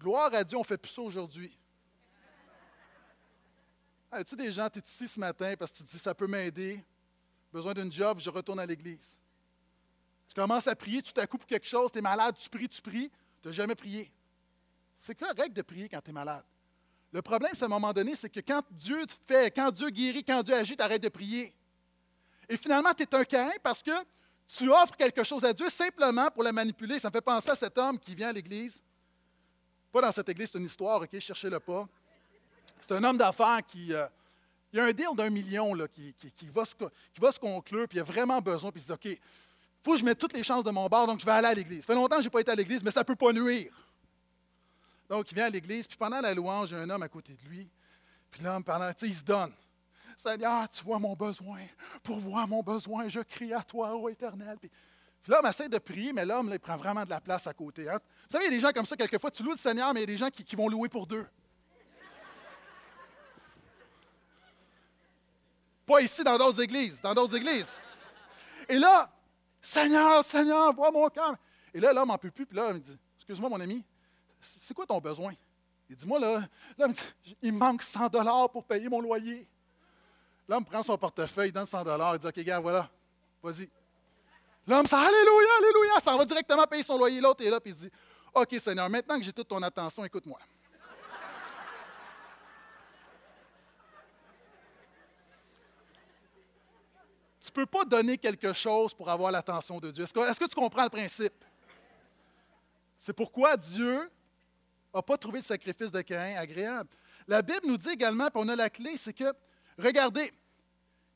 Gloire 0.00 0.32
à 0.32 0.44
Dieu, 0.44 0.56
on 0.56 0.60
ne 0.60 0.66
fait 0.66 0.78
plus 0.78 0.92
ça 0.92 1.02
aujourd'hui. 1.02 1.57
Hey, 4.10 4.24
tu 4.24 4.36
des 4.36 4.50
gens, 4.50 4.70
tu 4.70 4.78
es 4.78 4.82
ici 4.82 5.06
ce 5.06 5.20
matin 5.20 5.54
parce 5.58 5.70
que 5.70 5.78
tu 5.78 5.84
te 5.84 5.90
dis, 5.90 5.98
ça 5.98 6.14
peut 6.14 6.26
m'aider, 6.26 6.82
besoin 7.52 7.74
d'une 7.74 7.92
job, 7.92 8.18
je 8.20 8.30
retourne 8.30 8.58
à 8.58 8.64
l'église. 8.64 9.16
Tu 10.28 10.34
commences 10.34 10.66
à 10.66 10.74
prier 10.74 11.02
tout 11.02 11.18
à 11.20 11.26
coup 11.26 11.36
pour 11.36 11.46
quelque 11.46 11.66
chose, 11.66 11.92
tu 11.92 11.98
es 11.98 12.00
malade, 12.00 12.34
tu 12.38 12.48
pries, 12.48 12.68
tu 12.70 12.80
pries, 12.80 13.10
tu 13.42 13.48
n'as 13.48 13.52
jamais 13.52 13.74
prié. 13.74 14.10
C'est 14.96 15.14
correct 15.14 15.52
de 15.52 15.60
prier 15.60 15.90
quand 15.90 16.00
tu 16.00 16.08
es 16.08 16.12
malade. 16.12 16.42
Le 17.12 17.20
problème, 17.20 17.52
c'est 17.54 17.64
à 17.64 17.66
un 17.66 17.68
moment 17.68 17.92
donné, 17.92 18.16
c'est 18.16 18.30
que 18.30 18.40
quand 18.40 18.62
Dieu 18.70 19.04
fait, 19.26 19.54
quand 19.54 19.70
Dieu 19.70 19.90
guérit, 19.90 20.24
quand 20.24 20.42
Dieu 20.42 20.54
agit, 20.54 20.76
tu 20.76 20.82
arrêtes 20.82 21.02
de 21.02 21.08
prier. 21.10 21.54
Et 22.48 22.56
finalement, 22.56 22.94
tu 22.94 23.02
es 23.02 23.14
un 23.14 23.24
caïn 23.24 23.52
parce 23.62 23.82
que 23.82 23.90
tu 24.46 24.70
offres 24.70 24.96
quelque 24.96 25.22
chose 25.22 25.44
à 25.44 25.52
Dieu 25.52 25.68
simplement 25.68 26.30
pour 26.30 26.42
la 26.42 26.52
manipuler. 26.52 26.98
Ça 26.98 27.08
me 27.08 27.12
fait 27.12 27.20
penser 27.20 27.50
à 27.50 27.54
cet 27.54 27.76
homme 27.76 27.98
qui 27.98 28.14
vient 28.14 28.28
à 28.28 28.32
l'Église. 28.32 28.82
Pas 29.92 30.00
dans 30.00 30.12
cette 30.12 30.28
Église, 30.30 30.48
c'est 30.50 30.58
une 30.58 30.64
histoire, 30.64 31.02
OK, 31.02 31.18
cherchez-le 31.18 31.60
pas. 31.60 31.86
C'est 32.86 32.94
un 32.94 33.04
homme 33.04 33.16
d'affaires 33.16 33.60
qui. 33.66 33.92
Euh, 33.92 34.06
il 34.72 34.78
y 34.78 34.80
a 34.80 34.84
un 34.84 34.92
deal 34.92 35.08
d'un 35.16 35.30
million 35.30 35.72
là, 35.72 35.88
qui, 35.88 36.14
va 36.52 36.66
se, 36.66 36.74
qui, 36.74 37.20
va 37.20 37.32
conclure, 37.40 37.88
puis 37.88 37.96
il 37.96 38.00
a 38.00 38.04
vraiment 38.04 38.38
besoin, 38.42 38.70
puis 38.70 38.82
il 38.82 38.84
se 38.84 38.88
dit 38.88 38.92
OK, 38.92 39.04
il 39.06 39.18
faut 39.82 39.92
que 39.92 39.98
je 39.98 40.04
mette 40.04 40.18
toutes 40.18 40.34
les 40.34 40.44
chances 40.44 40.62
de 40.62 40.70
mon 40.70 40.86
bord, 40.88 41.06
donc 41.06 41.20
je 41.20 41.24
vais 41.24 41.32
aller 41.32 41.46
à 41.46 41.54
l'Église. 41.54 41.80
Ça 41.80 41.86
fait 41.86 41.94
longtemps 41.94 42.16
que 42.16 42.22
je 42.22 42.26
n'ai 42.26 42.30
pas 42.30 42.40
été 42.40 42.50
à 42.50 42.54
l'Église, 42.54 42.82
mais 42.82 42.90
ça 42.90 43.00
ne 43.00 43.04
peut 43.04 43.16
pas 43.16 43.32
nuire. 43.32 43.72
Donc, 45.08 45.30
il 45.30 45.34
vient 45.34 45.46
à 45.46 45.50
l'église, 45.50 45.86
puis 45.86 45.96
pendant 45.96 46.20
la 46.20 46.34
louange, 46.34 46.70
il 46.70 46.74
y 46.74 46.76
a 46.76 46.82
un 46.82 46.90
homme 46.90 47.02
à 47.02 47.08
côté 47.08 47.32
de 47.32 47.48
lui. 47.48 47.70
Puis 48.30 48.42
l'homme, 48.42 48.62
pendant, 48.62 48.90
il 49.00 49.14
se 49.14 49.24
donne. 49.24 49.52
Seigneur, 50.16 50.68
tu 50.68 50.84
vois 50.84 50.98
mon 50.98 51.14
besoin. 51.14 51.60
Pour 52.02 52.18
voir 52.18 52.46
mon 52.46 52.62
besoin, 52.62 53.08
je 53.08 53.20
crie 53.20 53.54
à 53.54 53.62
toi, 53.62 53.96
ô 53.96 54.08
éternel. 54.08 54.58
Puis, 54.60 54.70
l'homme 55.26 55.46
essaie 55.46 55.68
de 55.68 55.78
prier, 55.78 56.12
mais 56.12 56.26
l'homme, 56.26 56.50
il 56.52 56.58
prend 56.58 56.76
vraiment 56.76 57.04
de 57.04 57.10
la 57.10 57.20
place 57.20 57.46
à 57.46 57.54
côté. 57.54 57.88
Hein? 57.88 57.98
Vous 58.28 58.32
savez, 58.32 58.46
il 58.46 58.50
y 58.50 58.54
a 58.54 58.56
des 58.56 58.60
gens 58.60 58.72
comme 58.72 58.84
ça, 58.84 58.96
quelquefois, 58.96 59.30
tu 59.30 59.42
loues 59.42 59.52
le 59.52 59.56
Seigneur, 59.56 59.94
mais 59.94 60.00
il 60.00 60.02
y 60.02 60.04
a 60.04 60.06
des 60.06 60.16
gens 60.16 60.28
qui, 60.28 60.56
vont 60.56 60.68
louer 60.68 60.90
pour 60.90 61.06
deux. 61.06 61.26
Pas 65.88 66.02
ici, 66.02 66.22
dans 66.22 66.36
d'autres 66.36 66.60
églises, 66.62 67.00
dans 67.00 67.14
d'autres 67.14 67.34
églises. 67.34 67.78
Et 68.68 68.78
là, 68.78 69.10
Seigneur, 69.62 70.22
Seigneur, 70.22 70.74
vois 70.74 70.90
mon 70.90 71.08
cœur. 71.08 71.34
Et 71.72 71.80
là, 71.80 71.94
l'homme 71.94 72.08
n'en 72.08 72.18
peut 72.18 72.30
plus, 72.30 72.44
puis 72.44 72.56
là, 72.56 72.68
il 72.68 72.74
me 72.74 72.78
dit, 72.80 72.98
excuse-moi, 73.16 73.48
mon 73.48 73.58
ami, 73.58 73.82
c'est 74.38 74.74
quoi 74.74 74.84
ton 74.84 74.98
besoin? 74.98 75.32
Il 75.88 75.96
dit, 75.96 76.06
moi, 76.06 76.18
là, 76.18 76.42
il 77.40 77.54
me 77.54 77.58
manque 77.58 77.82
100 77.82 78.08
dollars 78.08 78.50
pour 78.50 78.64
payer 78.64 78.86
mon 78.88 79.00
loyer. 79.00 79.48
L'homme 80.46 80.64
prend 80.64 80.82
son 80.82 80.98
portefeuille, 80.98 81.48
il 81.48 81.52
donne 81.52 81.66
100 81.66 81.84
dollars, 81.84 82.16
il 82.16 82.18
dit, 82.18 82.26
OK, 82.26 82.38
gars, 82.40 82.60
voilà, 82.60 82.90
vas-y. 83.42 83.70
L'homme 84.66 84.84
dit, 84.84 84.94
Alléluia, 84.94 85.48
Alléluia, 85.58 86.00
ça 86.02 86.14
va 86.14 86.24
directement 86.26 86.66
payer 86.66 86.82
son 86.82 86.98
loyer. 86.98 87.22
L'autre 87.22 87.42
est 87.42 87.50
là, 87.50 87.60
puis 87.60 87.72
il 87.72 87.76
dit, 87.76 87.90
OK, 88.34 88.54
Seigneur, 88.60 88.90
maintenant 88.90 89.16
que 89.16 89.24
j'ai 89.24 89.32
toute 89.32 89.48
ton 89.48 89.62
attention, 89.62 90.04
écoute-moi. 90.04 90.38
Tu 97.52 97.60
ne 97.60 97.64
peux 97.64 97.70
pas 97.70 97.84
donner 97.84 98.18
quelque 98.18 98.52
chose 98.52 98.92
pour 98.94 99.08
avoir 99.08 99.32
l'attention 99.32 99.78
de 99.80 99.90
Dieu. 99.90 100.04
Est-ce 100.04 100.12
que, 100.12 100.46
tu 100.46 100.54
comprends 100.54 100.84
le 100.84 100.90
principe? 100.90 101.32
C'est 102.98 103.12
pourquoi 103.12 103.56
Dieu 103.56 104.10
n'a 104.94 105.02
pas 105.02 105.16
trouvé 105.16 105.38
le 105.38 105.44
sacrifice 105.44 105.90
de 105.90 106.00
Caïn 106.02 106.36
agréable. 106.36 106.88
La 107.26 107.42
Bible 107.42 107.66
nous 107.66 107.76
dit 107.76 107.90
également, 107.90 108.26
puis 108.26 108.42
on 108.42 108.48
a 108.48 108.56
la 108.56 108.70
clé, 108.70 108.96
c'est 108.96 109.12
que, 109.12 109.32
regardez, 109.78 110.32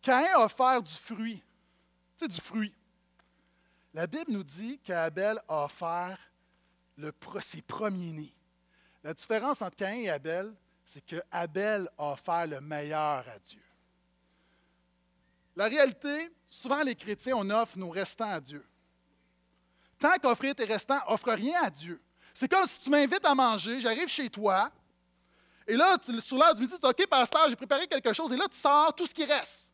Caïn 0.01 0.33
a 0.35 0.45
offert 0.45 0.83
du 0.83 0.93
fruit. 0.93 1.43
Tu 2.17 2.25
sais, 2.25 2.29
du 2.29 2.41
fruit. 2.41 2.75
La 3.95 4.07
Bible 4.07 4.33
nous 4.33 4.45
dit 4.45 4.79
qu'Abel 4.79 5.39
a 5.49 5.65
offert 5.65 6.19
le, 6.97 7.13
ses 7.41 7.63
premiers-nés. 7.63 8.33
La 9.03 9.13
différence 9.13 9.61
entre 9.61 9.77
Caïn 9.77 10.03
et 10.03 10.11
Abel, 10.11 10.53
c'est 10.85 11.05
que 11.05 11.17
Abel 11.31 11.89
a 11.99 12.13
offert 12.13 12.47
le 12.47 12.61
meilleur 12.61 13.27
à 13.29 13.39
Dieu. 13.39 13.61
La 15.57 15.67
réalité, 15.67 16.31
souvent 16.49 16.83
les 16.83 16.95
chrétiens, 16.95 17.37
on 17.37 17.49
offre 17.51 17.79
nos 17.79 17.91
restants 17.91 18.31
à 18.31 18.41
Dieu. 18.41 18.65
Tant 19.99 20.17
qu'offrir 20.21 20.55
tes 20.55 20.65
restants, 20.65 21.01
offre 21.07 21.33
rien 21.33 21.63
à 21.63 21.71
Dieu. 21.71 22.01
C'est 22.35 22.51
comme 22.51 22.67
si 22.67 22.81
tu 22.81 22.91
m'invites 22.91 23.25
à 23.25 23.35
manger, 23.35 23.81
j'arrive 23.81 24.09
chez 24.09 24.29
toi, 24.31 24.71
et 25.67 25.77
là, 25.77 25.97
sur 26.21 26.37
l'heure 26.37 26.55
du 26.55 26.63
midi, 26.63 26.75
tu 26.75 26.81
dis 26.81 26.87
OK, 26.87 27.07
pasteur, 27.07 27.49
j'ai 27.49 27.57
préparé 27.57 27.87
quelque 27.87 28.13
chose, 28.13 28.33
et 28.33 28.37
là, 28.37 28.47
tu 28.51 28.59
sors 28.59 28.95
tout 28.95 29.07
ce 29.07 29.15
qui 29.15 29.25
reste. 29.25 29.69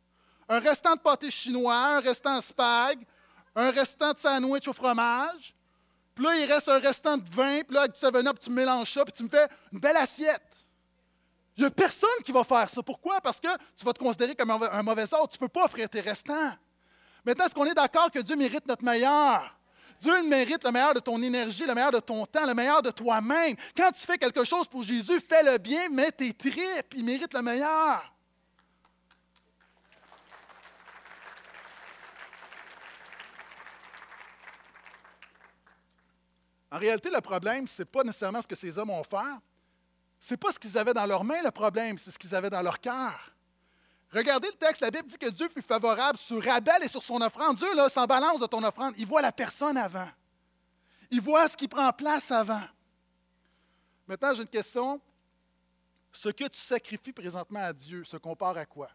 Un 0.49 0.61
restant 0.61 0.95
de 0.95 1.01
pâté 1.01 1.31
chinois, 1.31 1.97
un 1.97 2.01
restant 2.01 2.37
de 2.37 2.43
spag, 2.43 3.07
un 3.55 3.71
restant 3.71 4.13
de 4.13 4.19
sandwich 4.19 4.69
au 4.69 4.73
fromage. 4.73 5.55
Puis 6.15 6.25
là, 6.25 6.37
il 6.37 6.53
reste 6.53 6.69
un 6.69 6.79
restant 6.79 7.17
de 7.17 7.29
vin, 7.31 7.63
puis 7.63 7.75
là, 7.75 7.83
avec 7.83 7.95
du 7.95 8.01
7 8.01 8.41
tu 8.41 8.51
mélanges 8.51 8.93
ça, 8.93 9.05
puis 9.05 9.13
tu 9.13 9.23
me 9.23 9.29
fais 9.29 9.47
une 9.73 9.79
belle 9.79 9.97
assiette. 9.97 10.43
Il 11.59 11.63
n'y 11.63 11.67
a 11.67 11.71
personne 11.73 12.09
qui 12.25 12.31
va 12.31 12.45
faire 12.45 12.71
ça. 12.71 12.85
Pourquoi? 12.85 13.21
Parce 13.21 13.41
que 13.41 13.49
tu 13.77 13.85
vas 13.85 13.93
te 13.93 13.99
considérer 13.99 14.37
comme 14.37 14.49
un 14.51 14.83
mauvais 14.85 15.09
sort. 15.09 15.29
Tu 15.29 15.39
ne 15.39 15.41
peux 15.41 15.49
pas 15.49 15.65
offrir 15.65 15.91
tes 15.91 16.01
restants. 16.01 16.53
Maintenant, 17.25 17.47
est-ce 17.47 17.55
qu'on 17.55 17.65
est 17.65 17.75
d'accord 17.75 18.13
que 18.13 18.21
Dieu 18.21 18.37
mérite 18.37 18.65
notre 18.65 18.85
meilleur? 18.85 19.59
Dieu 20.01 20.23
mérite 20.23 20.63
le 20.63 20.71
meilleur 20.71 20.95
de 20.95 21.01
ton 21.01 21.21
énergie, 21.21 21.67
le 21.67 21.75
meilleur 21.75 21.91
de 21.91 21.99
ton 21.99 22.25
temps, 22.27 22.47
le 22.47 22.55
meilleur 22.55 22.81
de 22.81 22.93
toi-même. 22.93 23.57
Quand 23.77 23.91
tu 23.91 24.07
fais 24.07 24.17
quelque 24.17 24.45
chose 24.45 24.69
pour 24.69 24.85
Jésus, 24.85 25.19
fais 25.19 25.43
le 25.43 25.59
bien, 25.59 25.89
mets 25.89 26.13
tes 26.13 26.33
tripes. 26.33 26.95
Il 26.95 27.05
mérite 27.05 27.35
le 27.35 27.43
meilleur. 27.43 28.15
En 36.71 36.79
réalité, 36.79 37.11
le 37.11 37.21
problème, 37.21 37.67
ce 37.67 37.83
n'est 37.83 37.87
pas 37.87 38.05
nécessairement 38.05 38.43
ce 38.43 38.47
que 38.47 38.55
ces 38.55 38.79
hommes 38.79 38.91
ont 38.91 39.03
fait. 39.03 39.48
Ce 40.21 40.35
n'est 40.35 40.39
pas 40.39 40.53
ce 40.53 40.59
qu'ils 40.59 40.77
avaient 40.77 40.95
dans 40.95 41.07
leurs 41.07 41.25
mains, 41.25 41.43
le 41.43 41.51
problème, 41.51 41.99
c'est 41.99 42.11
ce 42.11 42.19
qu'ils 42.19 42.35
avaient 42.35 42.51
dans 42.51 42.63
leur 42.63 42.81
cœur. 42.81 43.33
Regardez 44.11 44.49
le 44.49 44.57
texte, 44.57 44.81
la 44.81 44.91
Bible 44.91 45.09
dit 45.09 45.19
que 45.19 45.29
Dieu 45.29 45.49
fut 45.49 45.63
favorable 45.63 46.19
sur 46.19 46.47
Abel 46.49 46.83
et 46.83 46.89
sur 46.89 47.03
son 47.03 47.21
offrande. 47.21 47.57
Dieu, 47.57 47.75
là, 47.75 47.89
s'en 47.89 48.07
balance 48.07 48.41
de 48.41 48.47
ton 48.47 48.63
offrande. 48.65 48.95
Il 48.97 49.07
voit 49.07 49.21
la 49.21 49.33
personne 49.33 49.77
avant. 49.77 50.09
Il 51.11 51.21
voit 51.21 51.47
ce 51.49 51.57
qui 51.57 51.69
prend 51.69 51.93
place 51.93 52.31
avant. 52.31 52.63
Maintenant, 54.07 54.35
j'ai 54.35 54.43
une 54.43 54.49
question. 54.49 55.01
Ce 56.11 56.31
que 56.31 56.49
tu 56.49 56.59
sacrifies 56.59 57.13
présentement 57.13 57.61
à 57.61 57.73
Dieu 57.73 58.03
se 58.05 58.17
compare 58.17 58.57
à 58.57 58.65
quoi? 58.65 58.91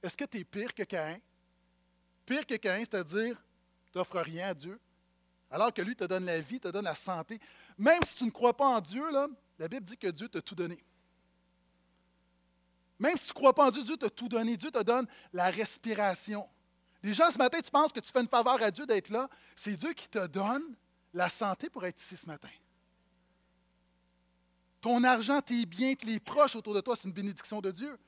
Est-ce 0.00 0.16
que 0.16 0.24
tu 0.24 0.38
es 0.38 0.44
pire 0.44 0.72
que 0.72 0.84
Caïn? 0.84 1.18
Pire 2.24 2.46
que 2.46 2.54
Caïn, 2.54 2.84
c'est-à-dire, 2.84 3.36
tu 3.90 3.98
n'offres 3.98 4.20
rien 4.20 4.48
à 4.50 4.54
Dieu, 4.54 4.80
alors 5.50 5.72
que 5.74 5.82
lui 5.82 5.96
te 5.96 6.04
donne 6.04 6.24
la 6.24 6.40
vie, 6.40 6.60
te 6.60 6.68
donne 6.68 6.84
la 6.84 6.94
santé. 6.94 7.38
Même 7.76 8.02
si 8.04 8.14
tu 8.14 8.24
ne 8.24 8.30
crois 8.30 8.56
pas 8.56 8.66
en 8.66 8.80
Dieu, 8.80 9.04
la 9.58 9.68
Bible 9.68 9.84
dit 9.84 9.96
que 9.96 10.08
Dieu 10.08 10.28
t'a 10.28 10.40
tout 10.40 10.54
donné. 10.54 10.82
Même 12.98 13.16
si 13.16 13.24
tu 13.24 13.30
ne 13.30 13.34
crois 13.34 13.54
pas 13.54 13.66
en 13.66 13.70
Dieu, 13.70 13.82
Dieu 13.82 13.96
t'a 13.96 14.10
tout 14.10 14.28
donné. 14.28 14.56
Dieu 14.56 14.70
te 14.70 14.82
donne 14.82 15.06
la 15.32 15.50
respiration. 15.50 16.48
Les 17.02 17.14
gens, 17.14 17.30
ce 17.30 17.38
matin, 17.38 17.58
tu 17.60 17.70
penses 17.70 17.92
que 17.92 18.00
tu 18.00 18.10
fais 18.12 18.20
une 18.20 18.28
faveur 18.28 18.62
à 18.62 18.70
Dieu 18.70 18.86
d'être 18.86 19.08
là. 19.08 19.28
C'est 19.56 19.74
Dieu 19.74 19.92
qui 19.94 20.08
te 20.08 20.26
donne 20.26 20.76
la 21.14 21.28
santé 21.28 21.70
pour 21.70 21.84
être 21.86 21.98
ici 21.98 22.16
ce 22.16 22.26
matin. 22.26 22.50
Ton 24.80 25.02
argent, 25.04 25.40
tes 25.40 25.66
biens, 25.66 25.94
les 26.04 26.20
proches 26.20 26.56
autour 26.56 26.74
de 26.74 26.80
toi, 26.80 26.94
c'est 26.96 27.08
une 27.08 27.12
bénédiction 27.12 27.60
de 27.60 27.70
Dieu. 27.70 27.98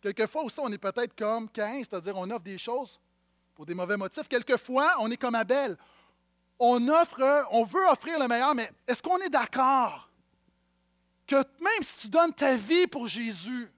Quelquefois 0.00 0.42
aussi, 0.42 0.60
on 0.60 0.70
est 0.70 0.78
peut-être 0.78 1.16
comme 1.16 1.48
Caïn, 1.48 1.78
c'est-à-dire 1.78 2.16
on 2.16 2.30
offre 2.30 2.44
des 2.44 2.58
choses 2.58 3.00
pour 3.54 3.66
des 3.66 3.74
mauvais 3.74 3.96
motifs. 3.96 4.28
Quelquefois, 4.28 4.94
on 5.00 5.10
est 5.10 5.16
comme 5.16 5.34
Abel. 5.34 5.76
On 6.58 6.78
veut 6.78 7.86
offrir 7.88 8.18
le 8.18 8.26
meilleur, 8.28 8.54
mais 8.54 8.70
est-ce 8.86 9.02
qu'on 9.02 9.18
est 9.18 9.30
d'accord 9.30 10.08
que 11.26 11.36
même 11.36 11.82
si 11.82 11.96
tu 11.96 12.08
donnes 12.08 12.32
ta 12.32 12.56
vie 12.56 12.86
pour 12.86 13.06
Jésus, 13.06 13.70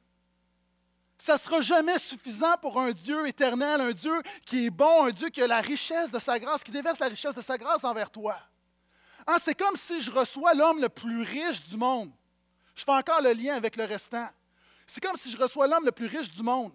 ça 1.19 1.35
ne 1.35 1.39
sera 1.39 1.61
jamais 1.61 1.99
suffisant 1.99 2.57
pour 2.63 2.81
un 2.81 2.93
Dieu 2.93 3.27
éternel, 3.27 3.81
un 3.81 3.91
Dieu 3.91 4.23
qui 4.47 4.67
est 4.67 4.71
bon, 4.71 5.07
un 5.07 5.11
Dieu 5.11 5.29
qui 5.29 5.43
a 5.43 5.47
la 5.47 5.61
richesse 5.61 6.11
de 6.11 6.19
sa 6.19 6.39
grâce, 6.39 6.63
qui 6.63 6.71
déverse 6.71 6.99
la 6.99 7.09
richesse 7.09 7.35
de 7.35 7.43
sa 7.43 7.59
grâce 7.59 7.85
envers 7.85 8.09
toi? 8.09 8.39
Hein, 9.27 9.37
c'est 9.41 9.55
comme 9.55 9.77
si 9.77 10.01
je 10.01 10.11
reçois 10.11 10.55
l'homme 10.55 10.81
le 10.81 10.89
plus 10.89 11.23
riche 11.23 11.63
du 11.65 11.77
monde. 11.77 12.11
Je 12.75 12.85
fais 12.85 12.93
encore 12.93 13.21
le 13.21 13.33
lien 13.33 13.55
avec 13.55 13.77
le 13.77 13.85
restant. 13.85 14.29
C'est 14.87 15.03
comme 15.03 15.17
si 15.17 15.31
je 15.31 15.37
reçois 15.37 15.67
l'homme 15.67 15.85
le 15.85 15.93
plus 15.93 16.07
riche 16.07 16.31
du 16.31 16.43
monde. 16.43 16.73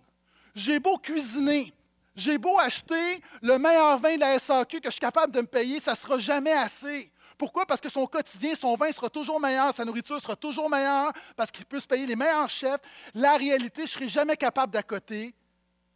J'ai 0.53 0.79
beau 0.79 0.97
cuisiner, 0.97 1.73
j'ai 2.15 2.37
beau 2.37 2.57
acheter 2.59 3.21
le 3.41 3.57
meilleur 3.57 3.99
vin 3.99 4.15
de 4.15 4.19
la 4.19 4.39
SAQ 4.39 4.79
que 4.79 4.87
je 4.87 4.93
suis 4.93 4.99
capable 4.99 5.33
de 5.33 5.41
me 5.41 5.47
payer, 5.47 5.79
ça 5.79 5.91
ne 5.91 5.97
sera 5.97 6.19
jamais 6.19 6.53
assez. 6.53 7.11
Pourquoi? 7.37 7.65
Parce 7.65 7.81
que 7.81 7.89
son 7.89 8.05
quotidien, 8.07 8.55
son 8.55 8.75
vin 8.75 8.91
sera 8.91 9.09
toujours 9.09 9.39
meilleur, 9.39 9.73
sa 9.73 9.83
nourriture 9.83 10.21
sera 10.21 10.35
toujours 10.35 10.69
meilleure, 10.69 11.11
parce 11.35 11.51
qu'il 11.51 11.65
peut 11.65 11.79
se 11.79 11.87
payer 11.87 12.05
les 12.05 12.15
meilleurs 12.15 12.49
chefs. 12.49 12.79
La 13.13 13.35
réalité, 13.35 13.81
je 13.81 13.81
ne 13.81 13.87
serai 13.87 14.07
jamais 14.07 14.37
capable 14.37 14.71
d'accoter 14.71 15.33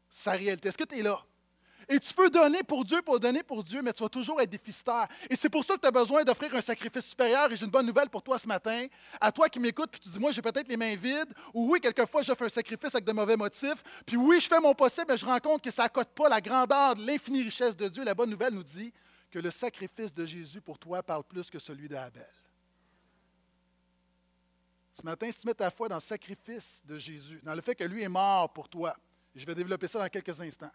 sa 0.10 0.32
réalité. 0.32 0.69
Est-ce 0.69 0.77
que 0.77 0.84
tu 0.84 0.99
es 0.99 1.01
là? 1.01 1.19
Et 1.91 1.99
tu 1.99 2.13
peux 2.13 2.30
donner 2.30 2.62
pour 2.62 2.86
Dieu, 2.86 3.02
pour 3.02 3.19
donner 3.19 3.41
pour 3.41 3.63
Dieu, 3.63 3.82
mais 3.82 3.91
tu 3.93 4.04
vas 4.04 4.10
toujours 4.10 4.39
être 4.39 4.49
déficitaire. 4.52 5.08
Et 5.28 5.36
c'est 5.36 5.49
pour 5.49 5.65
ça 5.65 5.73
que 5.73 5.82
tu 5.82 5.88
as 5.88 5.91
besoin 5.91 6.23
d'offrir 6.23 6.54
un 6.54 6.62
sacrifice 6.62 7.08
supérieur. 7.08 7.52
Et 7.52 7.56
j'ai 7.56 7.65
une 7.65 7.71
bonne 7.71 7.88
nouvelle 7.88 8.10
pour 8.10 8.21
toi 8.21 8.38
ce 8.38 8.47
matin. 8.47 8.86
À 9.19 9.32
toi 9.32 9.49
qui 9.49 9.60
m'écoutes, 9.60 9.89
puis 9.89 9.99
tu 9.99 10.08
dis, 10.08 10.19
moi, 10.19 10.32
j'ai 10.32 10.43
peut-être 10.43 10.67
les 10.67 10.78
mains 10.78 10.95
vides. 10.95 11.34
Ou 11.52 11.71
oui, 11.71 11.82
quelquefois, 11.82 12.21
j'offre 12.21 12.43
un 12.43 12.49
sacrifice 12.49 12.93
avec 12.93 13.06
de 13.06 13.12
mauvais 13.12 13.36
motifs. 13.36 13.84
Puis 14.06 14.17
oui, 14.17 14.39
je 14.39 14.47
fais 14.47 14.60
mon 14.60 14.75
possible, 14.75 15.08
mais 15.10 15.17
je 15.17 15.25
rends 15.25 15.39
compte 15.39 15.63
que 15.63 15.71
ça 15.71 15.84
n'accote 15.84 16.10
pas 16.10 16.30
la 16.30 16.39
grandeur 16.39 16.93
de 16.93 17.08
l'infinie 17.08 17.41
richesse 17.41 17.75
de 17.75 17.88
Dieu. 17.88 18.04
La 18.04 18.13
bonne 18.13 18.30
nouvelle 18.30 18.54
nous 18.54 18.63
dit 18.63 18.93
que 19.32 19.39
le 19.39 19.49
sacrifice 19.49 20.13
de 20.13 20.25
Jésus 20.28 20.62
pour 20.62 20.78
toi 20.78 21.02
parle 21.02 21.23
plus 21.23 21.49
que 21.49 21.58
celui 21.58 21.89
d'Abel. 21.89 22.28
Ce 24.93 25.04
matin, 25.04 25.32
si 25.32 25.39
tu 25.39 25.47
mets 25.47 25.56
ta 25.56 25.71
foi 25.71 25.89
dans 25.89 25.95
le 25.95 26.02
sacrifice 26.02 26.84
de 26.86 26.99
Jésus, 26.99 27.39
dans 27.41 27.56
le 27.56 27.62
fait 27.62 27.73
que 27.73 27.84
lui 27.84 28.04
est 28.04 28.10
mort 28.10 28.54
pour 28.54 28.69
toi, 28.69 28.95
je 29.34 29.43
vais 29.43 29.56
développer 29.56 29.88
ça 29.88 29.97
dans 29.97 30.10
quelques 30.10 30.39
instants. 30.39 30.71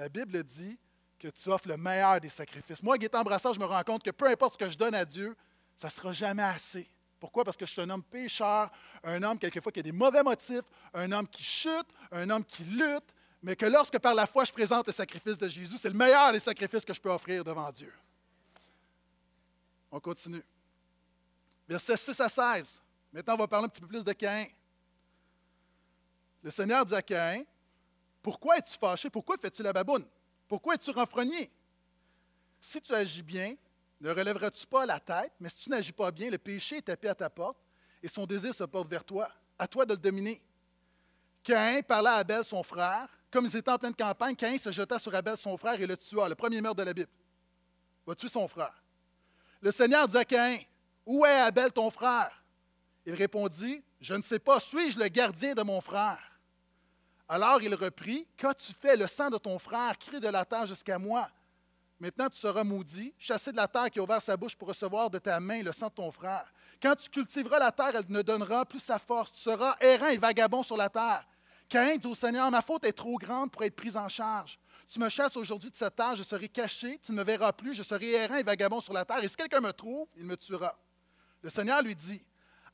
La 0.00 0.08
Bible 0.08 0.42
dit 0.44 0.78
que 1.18 1.28
tu 1.28 1.50
offres 1.50 1.68
le 1.68 1.76
meilleur 1.76 2.18
des 2.22 2.30
sacrifices. 2.30 2.82
Moi, 2.82 2.96
Gaétan 2.96 3.22
Brassard, 3.22 3.52
je 3.52 3.60
me 3.60 3.66
rends 3.66 3.82
compte 3.82 4.02
que 4.02 4.10
peu 4.10 4.28
importe 4.28 4.54
ce 4.54 4.58
que 4.58 4.70
je 4.70 4.78
donne 4.78 4.94
à 4.94 5.04
Dieu, 5.04 5.36
ça 5.76 5.88
ne 5.88 5.92
sera 5.92 6.10
jamais 6.10 6.42
assez. 6.42 6.88
Pourquoi? 7.18 7.44
Parce 7.44 7.54
que 7.54 7.66
je 7.66 7.72
suis 7.72 7.82
un 7.82 7.90
homme 7.90 8.02
pécheur, 8.02 8.72
un 9.04 9.22
homme 9.22 9.38
quelquefois 9.38 9.70
qui 9.70 9.80
a 9.80 9.82
des 9.82 9.92
mauvais 9.92 10.22
motifs, 10.22 10.64
un 10.94 11.12
homme 11.12 11.28
qui 11.28 11.42
chute, 11.42 11.86
un 12.12 12.30
homme 12.30 12.42
qui 12.46 12.64
lutte, 12.64 13.12
mais 13.42 13.54
que 13.54 13.66
lorsque 13.66 13.98
par 13.98 14.14
la 14.14 14.26
foi 14.26 14.44
je 14.44 14.52
présente 14.52 14.86
le 14.86 14.92
sacrifice 14.94 15.36
de 15.36 15.50
Jésus, 15.50 15.76
c'est 15.76 15.90
le 15.90 15.98
meilleur 15.98 16.32
des 16.32 16.40
sacrifices 16.40 16.86
que 16.86 16.94
je 16.94 17.00
peux 17.02 17.10
offrir 17.10 17.44
devant 17.44 17.70
Dieu. 17.70 17.92
On 19.92 20.00
continue. 20.00 20.42
Versets 21.68 21.98
6 21.98 22.18
à 22.22 22.28
16. 22.30 22.80
Maintenant, 23.12 23.34
on 23.34 23.40
va 23.40 23.48
parler 23.48 23.66
un 23.66 23.68
petit 23.68 23.82
peu 23.82 23.86
plus 23.86 24.02
de 24.02 24.14
Caïn. 24.14 24.46
Le 26.42 26.50
Seigneur 26.50 26.86
dit 26.86 26.94
à 26.94 27.02
Caïn, 27.02 27.44
pourquoi 28.22 28.58
es-tu 28.58 28.76
fâché? 28.78 29.10
Pourquoi 29.10 29.36
fais-tu 29.38 29.62
la 29.62 29.72
baboune? 29.72 30.04
Pourquoi 30.48 30.74
es-tu 30.74 30.90
renfrogné? 30.90 31.50
Si 32.60 32.80
tu 32.80 32.94
agis 32.94 33.22
bien, 33.22 33.54
ne 34.00 34.10
relèveras-tu 34.10 34.66
pas 34.66 34.84
la 34.84 35.00
tête? 35.00 35.32
Mais 35.40 35.48
si 35.48 35.56
tu 35.56 35.70
n'agis 35.70 35.92
pas 35.92 36.10
bien, 36.10 36.30
le 36.30 36.38
péché 36.38 36.78
est 36.78 36.82
tapé 36.82 37.08
à 37.08 37.14
ta 37.14 37.30
porte 37.30 37.58
et 38.02 38.08
son 38.08 38.26
désir 38.26 38.54
se 38.54 38.64
porte 38.64 38.88
vers 38.88 39.04
toi. 39.04 39.28
À 39.58 39.66
toi 39.66 39.84
de 39.84 39.92
le 39.92 39.98
dominer. 39.98 40.40
Caïn 41.42 41.82
parla 41.82 42.14
à 42.14 42.16
Abel, 42.18 42.44
son 42.44 42.62
frère. 42.62 43.08
Comme 43.30 43.46
ils 43.46 43.56
étaient 43.56 43.70
en 43.70 43.78
pleine 43.78 43.94
campagne, 43.94 44.34
Caïn 44.34 44.58
se 44.58 44.72
jeta 44.72 44.98
sur 44.98 45.14
Abel, 45.14 45.36
son 45.36 45.56
frère, 45.56 45.80
et 45.80 45.86
le 45.86 45.96
tua. 45.96 46.28
Le 46.28 46.34
premier 46.34 46.60
meurtre 46.60 46.78
de 46.78 46.82
la 46.82 46.92
Bible. 46.92 47.10
Va 48.06 48.14
tuer 48.14 48.28
son 48.28 48.48
frère. 48.48 48.82
Le 49.60 49.70
Seigneur 49.70 50.08
dit 50.08 50.16
à 50.16 50.24
Caïn, 50.24 50.58
Où 51.06 51.24
est 51.24 51.40
Abel, 51.40 51.72
ton 51.72 51.90
frère? 51.90 52.42
Il 53.06 53.14
répondit, 53.14 53.82
Je 54.00 54.14
ne 54.14 54.22
sais 54.22 54.38
pas, 54.38 54.60
suis-je 54.60 54.98
le 54.98 55.08
gardien 55.08 55.54
de 55.54 55.62
mon 55.62 55.80
frère? 55.80 56.18
Alors 57.32 57.62
il 57.62 57.72
reprit, 57.76 58.26
Qu'as-tu 58.36 58.72
fait? 58.72 58.96
Le 58.96 59.06
sang 59.06 59.30
de 59.30 59.38
ton 59.38 59.56
frère, 59.56 59.96
crie 59.96 60.18
de 60.18 60.26
la 60.26 60.44
terre 60.44 60.66
jusqu'à 60.66 60.98
moi? 60.98 61.28
Maintenant 62.00 62.28
tu 62.28 62.36
seras 62.36 62.64
maudit, 62.64 63.14
chassé 63.20 63.52
de 63.52 63.56
la 63.56 63.68
terre 63.68 63.88
qui 63.88 64.00
a 64.00 64.02
ouvert 64.02 64.20
sa 64.20 64.36
bouche 64.36 64.56
pour 64.56 64.66
recevoir 64.66 65.08
de 65.08 65.18
ta 65.18 65.38
main 65.38 65.62
le 65.62 65.70
sang 65.70 65.86
de 65.86 65.92
ton 65.92 66.10
frère. 66.10 66.52
Quand 66.82 66.96
tu 66.96 67.08
cultiveras 67.08 67.60
la 67.60 67.70
terre, 67.70 67.92
elle 67.94 68.04
ne 68.08 68.22
donnera 68.22 68.66
plus 68.66 68.80
sa 68.80 68.98
force. 68.98 69.30
Tu 69.30 69.38
seras 69.38 69.76
errant 69.80 70.08
et 70.08 70.16
vagabond 70.16 70.64
sur 70.64 70.76
la 70.76 70.88
terre. 70.88 71.24
Caïn 71.68 71.98
dit 71.98 72.06
au 72.08 72.16
Seigneur, 72.16 72.50
ma 72.50 72.62
faute 72.62 72.84
est 72.84 72.92
trop 72.92 73.16
grande 73.16 73.52
pour 73.52 73.62
être 73.62 73.76
prise 73.76 73.96
en 73.96 74.08
charge. 74.08 74.58
Tu 74.90 74.98
me 74.98 75.08
chasses 75.08 75.36
aujourd'hui 75.36 75.70
de 75.70 75.76
cette 75.76 75.94
terre, 75.94 76.16
je 76.16 76.24
serai 76.24 76.48
caché, 76.48 76.98
tu 76.98 77.12
ne 77.12 77.18
me 77.18 77.22
verras 77.22 77.52
plus, 77.52 77.74
je 77.74 77.84
serai 77.84 78.10
errant 78.10 78.38
et 78.38 78.42
vagabond 78.42 78.80
sur 78.80 78.92
la 78.92 79.04
terre. 79.04 79.22
Et 79.22 79.28
si 79.28 79.36
quelqu'un 79.36 79.60
me 79.60 79.72
trouve, 79.72 80.08
il 80.16 80.24
me 80.24 80.36
tuera. 80.36 80.76
Le 81.42 81.50
Seigneur 81.50 81.80
lui 81.80 81.94
dit, 81.94 82.24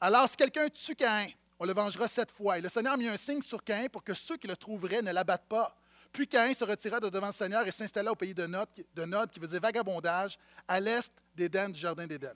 alors, 0.01 0.27
si 0.31 0.37
quelqu'un 0.37 0.69
tue 0.71 0.95
Caïn, 0.95 1.29
on 1.59 1.65
le 1.65 1.73
vengera 1.73 2.09
sept 2.09 2.31
fois. 2.31 2.59
Et 2.59 2.61
le 2.61 2.69
Seigneur 2.69 2.97
mit 2.97 3.09
un 3.09 3.17
signe 3.17 3.43
sur 3.43 3.63
Caïn 3.63 3.89
pour 3.89 4.05
que 4.05 4.15
ceux 4.15 4.37
qui 4.37 4.47
le 4.47 4.57
trouveraient 4.57 5.03
ne 5.03 5.13
l'abattent 5.13 5.49
pas. 5.49 5.77
Puis 6.13 6.27
Caïn 6.27 6.55
se 6.55 6.65
retira 6.65 7.01
de 7.01 7.09
devant 7.09 7.29
le 7.29 7.33
Seigneur 7.33 7.67
et 7.67 7.71
s'installa 7.71 8.13
au 8.13 8.17
pays 8.17 8.35
de 8.35 8.47
Nod, 8.47 8.69
de 8.95 9.05
Nod 9.05 9.31
qui 9.31 9.41
veut 9.41 9.49
dire 9.49 9.61
vagabondage, 9.61 10.39
à 10.67 10.81
l'est 10.81 11.13
d'Éden, 11.35 11.71
du 11.71 11.79
jardin 11.79 12.07
d'Éden. 12.07 12.35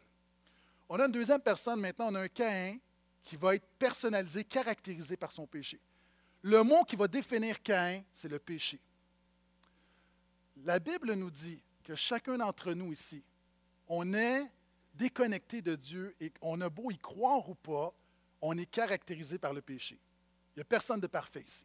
On 0.89 0.99
a 0.99 1.07
une 1.07 1.13
deuxième 1.13 1.41
personne 1.41 1.81
maintenant, 1.81 2.09
on 2.11 2.15
a 2.17 2.21
un 2.21 2.29
Caïn 2.29 2.79
qui 3.23 3.37
va 3.37 3.55
être 3.55 3.67
personnalisé, 3.79 4.45
caractérisé 4.45 5.17
par 5.17 5.33
son 5.33 5.47
péché. 5.47 5.81
Le 6.43 6.63
mot 6.63 6.85
qui 6.85 6.97
va 6.97 7.07
définir 7.07 7.63
Caïn, 7.63 8.03
c'est 8.13 8.29
le 8.29 8.39
péché. 8.39 8.81
La 10.65 10.79
Bible 10.79 11.15
nous 11.15 11.31
dit 11.31 11.63
que 11.85 11.95
chacun 11.95 12.39
d'entre 12.39 12.73
nous 12.73 12.93
ici, 12.93 13.23
on 13.89 14.13
est 14.15 14.51
déconnecté 14.95 15.63
de 15.63 15.75
Dieu 15.75 16.15
et 16.21 16.33
on 16.43 16.61
a 16.61 16.69
beau 16.69 16.91
y 16.91 16.99
croire 16.99 17.49
ou 17.49 17.55
pas, 17.55 17.95
on 18.41 18.57
est 18.57 18.67
caractérisé 18.67 19.39
par 19.39 19.53
le 19.53 19.61
péché. 19.61 19.99
Il 20.55 20.59
n'y 20.59 20.63
a 20.63 20.65
personne 20.65 21.01
de 21.01 21.07
parfait 21.07 21.45
ici. 21.47 21.65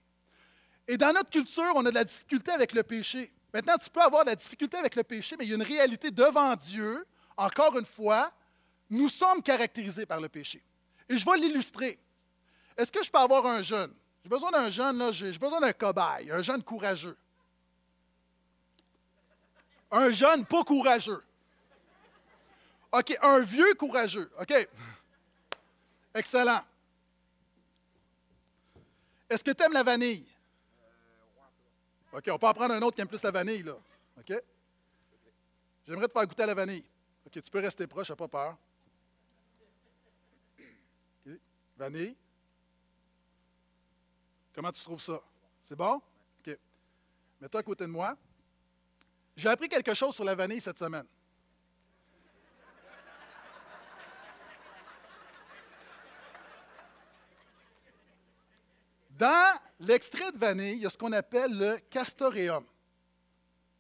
Et 0.88 0.98
dans 0.98 1.14
notre 1.14 1.30
culture, 1.30 1.72
on 1.76 1.86
a 1.86 1.90
de 1.90 1.96
la 1.96 2.04
difficulté 2.04 2.52
avec 2.52 2.74
le 2.74 2.84
péché. 2.84 3.32
Maintenant, 3.54 3.78
tu 3.78 3.90
peux 3.90 4.02
avoir 4.02 4.24
de 4.24 4.30
la 4.30 4.36
difficulté 4.36 4.78
avec 4.78 4.96
le 4.96 5.04
péché, 5.04 5.36
mais 5.38 5.46
il 5.46 5.50
y 5.50 5.52
a 5.54 5.56
une 5.56 5.64
réalité 5.64 6.12
devant 6.12 6.56
Dieu. 6.56 7.06
Encore 7.38 7.78
une 7.78 7.86
fois, 7.86 8.32
nous 8.90 9.10
sommes 9.10 9.42
caractérisés 9.42 10.06
par 10.06 10.20
le 10.20 10.30
péché. 10.30 10.64
Et 11.10 11.18
je 11.18 11.26
vais 11.26 11.38
l'illustrer. 11.38 12.00
Est-ce 12.78 12.92
que 12.92 13.04
je 13.04 13.10
peux 13.10 13.18
avoir 13.18 13.46
un 13.46 13.62
jeune? 13.62 13.94
J'ai 14.24 14.30
besoin 14.30 14.52
d'un 14.52 14.70
jeune, 14.70 14.98
là, 14.98 15.12
j'ai 15.12 15.38
besoin 15.38 15.60
d'un 15.60 15.74
cobaye, 15.74 16.32
un 16.32 16.42
jeune 16.42 16.64
courageux. 16.64 17.18
Un 19.92 20.10
jeune 20.10 20.46
pas 20.46 20.64
courageux. 20.64 21.24
OK, 22.92 23.18
un 23.22 23.40
vieux 23.40 23.74
courageux. 23.76 24.32
OK. 24.40 24.68
Excellent. 26.16 26.62
Est-ce 29.30 29.44
que 29.44 29.52
tu 29.52 29.64
aimes 29.64 29.74
la 29.74 29.84
vanille? 29.84 30.26
OK, 32.14 32.24
on 32.30 32.40
peut 32.40 32.48
en 32.48 32.54
prendre 32.54 32.74
un 32.74 32.82
autre 32.82 32.96
qui 32.96 33.02
aime 33.02 33.08
plus 33.08 33.22
la 33.22 33.32
vanille, 33.32 33.64
là. 33.64 33.78
OK? 34.18 34.34
J'aimerais 35.86 36.08
te 36.08 36.14
faire 36.14 36.26
goûter 36.26 36.44
à 36.44 36.46
la 36.46 36.54
vanille. 36.54 36.86
OK, 37.26 37.34
tu 37.34 37.52
peux 37.52 37.60
rester 37.60 37.86
proche, 37.86 38.10
n'as 38.10 38.16
pas 38.16 38.28
peur. 38.30 38.58
Vanille. 41.78 42.16
Comment 44.54 44.72
tu 44.72 44.82
trouves 44.82 45.02
ça? 45.02 45.22
C'est 45.62 45.76
bon? 45.76 46.02
OK. 46.40 46.58
Mets-toi 47.42 47.60
à 47.60 47.64
côté 47.64 47.84
de 47.84 47.90
moi. 47.90 48.16
J'ai 49.36 49.50
appris 49.50 49.68
quelque 49.68 49.94
chose 49.94 50.16
sur 50.16 50.24
la 50.24 50.36
vanille 50.36 50.62
cette 50.62 50.80
semaine. 50.80 51.06
Dans 59.18 59.58
l'extrait 59.80 60.32
de 60.32 60.38
vanille, 60.38 60.74
il 60.74 60.82
y 60.84 60.86
a 60.86 60.90
ce 60.90 60.98
qu'on 60.98 61.14
appelle 61.14 61.58
le 61.58 61.78
castoreum. 61.90 62.66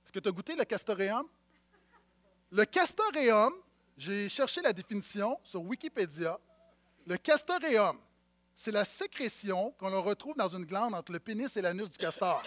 Est-ce 0.04 0.12
que 0.12 0.20
tu 0.20 0.30
as 0.30 0.32
goûté 0.32 0.56
le 0.56 0.64
castoreum? 0.64 1.28
Le 2.52 2.64
castoreum, 2.64 3.54
j'ai 3.98 4.30
cherché 4.30 4.62
la 4.62 4.72
définition 4.72 5.38
sur 5.44 5.62
Wikipédia. 5.62 6.40
Le 7.06 7.18
castoreum, 7.18 8.00
c'est 8.56 8.72
la 8.72 8.86
sécrétion 8.86 9.72
qu'on 9.72 10.02
retrouve 10.02 10.38
dans 10.38 10.48
une 10.48 10.64
glande 10.64 10.96
entre 10.96 11.12
le 11.12 11.20
pénis 11.20 11.56
et 11.58 11.62
l'anus 11.62 11.90
du 11.90 11.98
castor. 11.98 12.42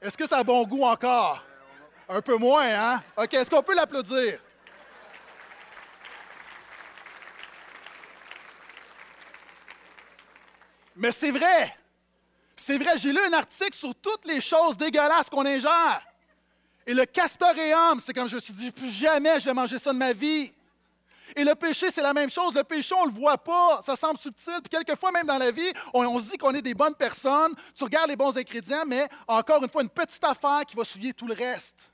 Est-ce 0.00 0.16
que 0.16 0.26
ça 0.26 0.38
a 0.38 0.44
bon 0.44 0.64
goût 0.64 0.84
encore? 0.84 1.44
Un 2.08 2.22
peu 2.22 2.36
moins, 2.36 2.66
hein? 2.66 3.02
OK, 3.16 3.34
est-ce 3.34 3.50
qu'on 3.50 3.62
peut 3.62 3.74
l'applaudir? 3.74 4.40
Mais 10.96 11.12
c'est 11.12 11.30
vrai. 11.30 11.76
C'est 12.56 12.78
vrai, 12.78 12.98
j'ai 12.98 13.12
lu 13.12 13.18
un 13.18 13.32
article 13.32 13.74
sur 13.76 13.94
toutes 13.96 14.24
les 14.26 14.40
choses 14.40 14.76
dégueulasses 14.76 15.28
qu'on 15.28 15.44
ingère. 15.44 16.02
Et 16.86 16.94
le 16.94 17.04
castoreum, 17.04 18.00
c'est 18.00 18.12
comme 18.12 18.28
je 18.28 18.36
me 18.36 18.40
suis 18.40 18.52
dit, 18.52 18.72
jamais 18.92 19.40
je 19.40 19.46
vais 19.46 19.54
manger 19.54 19.78
ça 19.78 19.92
de 19.92 19.98
ma 19.98 20.12
vie. 20.12 20.52
Et 21.34 21.42
le 21.42 21.54
péché, 21.54 21.90
c'est 21.90 22.02
la 22.02 22.14
même 22.14 22.30
chose. 22.30 22.54
Le 22.54 22.62
péché, 22.62 22.94
on 22.94 23.06
ne 23.06 23.10
le 23.10 23.18
voit 23.18 23.38
pas. 23.38 23.80
Ça 23.82 23.96
semble 23.96 24.18
subtil. 24.18 24.54
Puis 24.62 24.68
quelquefois, 24.70 25.10
même 25.10 25.26
dans 25.26 25.38
la 25.38 25.50
vie, 25.50 25.72
on, 25.92 26.06
on 26.06 26.20
se 26.20 26.30
dit 26.30 26.36
qu'on 26.36 26.52
est 26.52 26.62
des 26.62 26.74
bonnes 26.74 26.94
personnes. 26.94 27.54
Tu 27.74 27.82
regardes 27.82 28.08
les 28.08 28.16
bons 28.16 28.36
ingrédients, 28.36 28.84
mais 28.86 29.08
encore 29.26 29.62
une 29.62 29.68
fois, 29.68 29.82
une 29.82 29.88
petite 29.88 30.22
affaire 30.22 30.62
qui 30.66 30.76
va 30.76 30.84
souiller 30.84 31.12
tout 31.12 31.26
le 31.26 31.34
reste. 31.34 31.90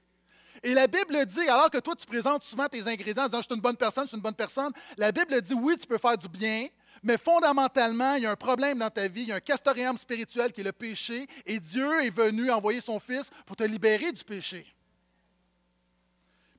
Et 0.62 0.74
la 0.74 0.86
Bible 0.86 1.24
dit, 1.24 1.48
alors 1.48 1.70
que 1.70 1.78
toi, 1.78 1.94
tu 1.96 2.06
présentes 2.06 2.42
souvent 2.42 2.66
tes 2.66 2.86
ingrédients 2.86 3.24
en 3.24 3.26
disant, 3.28 3.38
je 3.40 3.46
suis 3.46 3.54
une 3.54 3.62
bonne 3.62 3.76
personne, 3.76 4.04
je 4.04 4.08
suis 4.08 4.16
une 4.16 4.22
bonne 4.22 4.34
personne, 4.34 4.72
la 4.98 5.10
Bible 5.10 5.40
dit, 5.40 5.54
oui, 5.54 5.78
tu 5.78 5.86
peux 5.86 5.96
faire 5.96 6.18
du 6.18 6.28
bien, 6.28 6.66
mais 7.02 7.16
fondamentalement, 7.16 8.14
il 8.14 8.24
y 8.24 8.26
a 8.26 8.30
un 8.30 8.36
problème 8.36 8.78
dans 8.78 8.90
ta 8.90 9.08
vie, 9.08 9.22
il 9.22 9.28
y 9.28 9.32
a 9.32 9.36
un 9.36 9.40
castoreum 9.40 9.96
spirituel 9.96 10.52
qui 10.52 10.60
est 10.60 10.64
le 10.64 10.72
péché, 10.72 11.26
et 11.46 11.58
Dieu 11.58 12.04
est 12.04 12.10
venu 12.10 12.50
envoyer 12.50 12.80
son 12.80 13.00
Fils 13.00 13.30
pour 13.46 13.56
te 13.56 13.64
libérer 13.64 14.12
du 14.12 14.22
péché. 14.22 14.66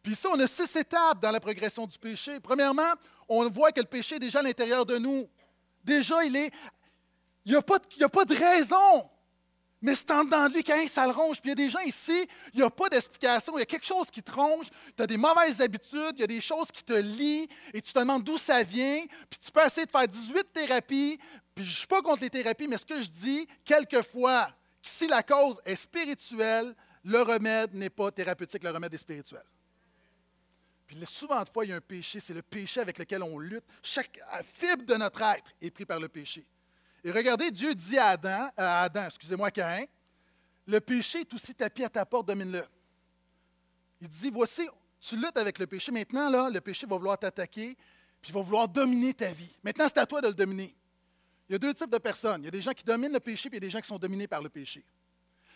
Puis 0.01 0.15
ça, 0.15 0.29
on 0.33 0.39
a 0.39 0.47
six 0.47 0.75
étapes 0.75 1.21
dans 1.21 1.31
la 1.31 1.39
progression 1.39 1.85
du 1.85 1.97
péché. 1.97 2.39
Premièrement, 2.39 2.93
on 3.29 3.47
voit 3.49 3.71
que 3.71 3.81
le 3.81 3.85
péché 3.85 4.15
est 4.15 4.19
déjà 4.19 4.39
à 4.39 4.41
l'intérieur 4.41 4.85
de 4.85 4.97
nous. 4.97 5.29
Déjà, 5.83 6.23
il 6.23 6.35
est. 6.35 6.51
Il 7.45 7.51
n'y 7.51 7.57
a, 7.57 7.61
pas 8.09 8.25
de 8.25 8.35
raison 8.35 9.09
mais 9.81 9.95
c'est 9.95 10.11
en 10.11 10.23
dedans 10.23 10.47
de 10.47 10.53
lui 10.53 10.63
quand 10.63 10.79
ça 10.87 11.05
le 11.07 11.11
ronge. 11.11 11.41
Puis 11.41 11.51
il 11.51 11.59
y 11.59 11.63
a 11.63 11.65
des 11.65 11.69
gens 11.69 11.79
ici, 11.79 12.27
il 12.53 12.59
n'y 12.59 12.65
a 12.65 12.69
pas 12.69 12.87
d'explication. 12.87 13.57
Il 13.57 13.59
y 13.59 13.63
a 13.63 13.65
quelque 13.65 13.85
chose 13.85 14.11
qui 14.11 14.21
te 14.21 14.31
ronge. 14.31 14.67
Tu 14.95 15.01
as 15.01 15.07
des 15.07 15.17
mauvaises 15.17 15.59
habitudes, 15.59 16.13
il 16.15 16.21
y 16.21 16.23
a 16.23 16.27
des 16.27 16.41
choses 16.41 16.71
qui 16.71 16.83
te 16.83 16.93
lient 16.93 17.47
et 17.73 17.81
tu 17.81 17.91
te 17.91 17.99
demandes 17.99 18.23
d'où 18.23 18.37
ça 18.37 18.61
vient. 18.61 19.03
Puis 19.29 19.39
tu 19.43 19.51
peux 19.51 19.65
essayer 19.65 19.85
de 19.85 19.91
faire 19.91 20.07
18 20.07 20.53
thérapies, 20.53 21.19
Puis 21.55 21.65
je 21.65 21.69
ne 21.69 21.75
suis 21.75 21.87
pas 21.87 22.01
contre 22.01 22.21
les 22.21 22.29
thérapies, 22.29 22.67
mais 22.67 22.77
ce 22.77 22.85
que 22.85 23.01
je 23.01 23.09
dis, 23.09 23.47
quelquefois, 23.65 24.49
si 24.83 25.07
la 25.07 25.23
cause 25.23 25.59
est 25.65 25.75
spirituelle, 25.75 26.75
le 27.03 27.21
remède 27.23 27.73
n'est 27.73 27.89
pas 27.89 28.11
thérapeutique, 28.11 28.63
le 28.63 28.69
remède 28.69 28.93
est 28.93 28.97
spirituel. 28.97 29.43
Puis 30.85 30.97
souvent 31.05 31.43
il 31.63 31.69
y 31.69 31.73
a 31.73 31.77
un 31.77 31.81
péché, 31.81 32.19
c'est 32.19 32.33
le 32.33 32.41
péché 32.41 32.81
avec 32.81 32.99
lequel 32.99 33.23
on 33.23 33.39
lutte. 33.39 33.63
Chaque 33.81 34.19
fibre 34.43 34.83
de 34.83 34.95
notre 34.95 35.21
être 35.21 35.51
est 35.61 35.71
pris 35.71 35.85
par 35.85 35.99
le 35.99 36.09
péché. 36.09 36.45
Et 37.03 37.11
regardez, 37.11 37.51
Dieu 37.51 37.73
dit 37.73 37.97
à 37.97 38.17
Adam, 38.57 39.05
excusez-moi, 39.05 39.49
Caïn, 39.51 39.85
le 40.67 40.79
péché 40.79 41.21
est 41.21 41.33
aussi 41.33 41.55
tapis 41.55 41.83
à 41.83 41.89
ta 41.89 42.05
porte, 42.05 42.27
domine-le. 42.27 42.63
Il 43.99 44.07
dit, 44.07 44.29
voici, 44.29 44.67
tu 44.99 45.15
luttes 45.15 45.37
avec 45.37 45.57
le 45.59 45.67
péché. 45.67 45.91
Maintenant, 45.91 46.29
là, 46.29 46.49
le 46.49 46.61
péché 46.61 46.85
va 46.87 46.97
vouloir 46.97 47.17
t'attaquer, 47.17 47.75
puis 48.21 48.31
va 48.31 48.41
vouloir 48.41 48.67
dominer 48.67 49.13
ta 49.13 49.31
vie. 49.31 49.49
Maintenant, 49.63 49.85
c'est 49.87 49.99
à 49.99 50.05
toi 50.05 50.21
de 50.21 50.27
le 50.27 50.33
dominer. 50.33 50.75
Il 51.49 51.53
y 51.53 51.55
a 51.55 51.59
deux 51.59 51.73
types 51.73 51.89
de 51.89 51.97
personnes. 51.97 52.41
Il 52.43 52.45
y 52.45 52.47
a 52.47 52.51
des 52.51 52.61
gens 52.61 52.71
qui 52.71 52.83
dominent 52.83 53.11
le 53.11 53.19
péché, 53.19 53.49
puis 53.49 53.57
il 53.57 53.61
y 53.61 53.65
a 53.65 53.67
des 53.67 53.71
gens 53.71 53.81
qui 53.81 53.87
sont 53.87 53.97
dominés 53.97 54.27
par 54.27 54.41
le 54.41 54.49
péché. 54.49 54.85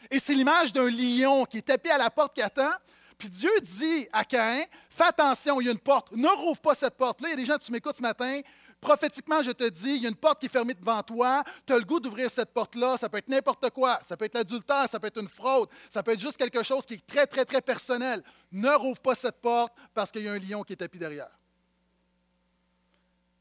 Et 0.10 0.20
c'est 0.20 0.34
l'image 0.34 0.74
d'un 0.74 0.90
lion 0.90 1.46
qui 1.46 1.60
est 1.60 1.62
tapé 1.62 1.90
à 1.92 1.98
la 1.98 2.10
porte 2.10 2.34
qui 2.34 2.42
attend. 2.42 2.74
Puis 3.18 3.30
Dieu 3.30 3.52
dit 3.62 4.08
à 4.12 4.26
Caïn, 4.26 4.66
fais 4.90 5.06
attention, 5.06 5.62
il 5.62 5.66
y 5.66 5.70
a 5.70 5.72
une 5.72 5.80
porte, 5.80 6.12
ne 6.12 6.28
rouvre 6.28 6.60
pas 6.60 6.76
cette 6.76 6.96
porte. 6.96 7.22
Là, 7.22 7.30
il 7.30 7.32
y 7.32 7.34
a 7.34 7.38
des 7.38 7.46
gens, 7.46 7.58
tu 7.58 7.72
m'écoutes 7.72 7.96
ce 7.96 8.02
matin, 8.02 8.42
prophétiquement, 8.86 9.42
je 9.42 9.50
te 9.50 9.68
dis, 9.68 9.96
il 9.96 10.04
y 10.04 10.06
a 10.06 10.10
une 10.10 10.16
porte 10.16 10.40
qui 10.40 10.46
est 10.46 10.50
fermée 10.50 10.76
devant 10.76 11.02
toi, 11.02 11.44
tu 11.66 11.74
as 11.74 11.78
le 11.80 11.86
goût 11.86 12.00
d'ouvrir 12.00 12.30
cette 12.30 12.54
porte-là, 12.54 12.98
ça 12.98 13.10
peut 13.10 13.18
être 13.18 13.30
n'importe 13.30 13.72
quoi, 13.72 14.00
ça 14.04 14.16
peut 14.16 14.26
être 14.26 14.36
l'adultère, 14.36 14.88
ça 14.88 15.00
peut 15.00 15.08
être 15.08 15.20
une 15.20 15.28
fraude, 15.28 15.70
ça 15.90 16.04
peut 16.04 16.12
être 16.12 16.20
juste 16.20 16.38
quelque 16.38 16.62
chose 16.62 16.86
qui 16.86 16.94
est 16.94 17.08
très, 17.08 17.26
très, 17.26 17.46
très 17.46 17.62
personnel. 17.62 18.22
Ne 18.52 18.70
rouvre 18.76 19.02
pas 19.02 19.16
cette 19.16 19.42
porte 19.42 19.74
parce 19.94 20.12
qu'il 20.12 20.22
y 20.22 20.28
a 20.28 20.34
un 20.34 20.38
lion 20.38 20.62
qui 20.62 20.74
est 20.74 20.76
tapis 20.76 21.00
derrière. 21.00 21.32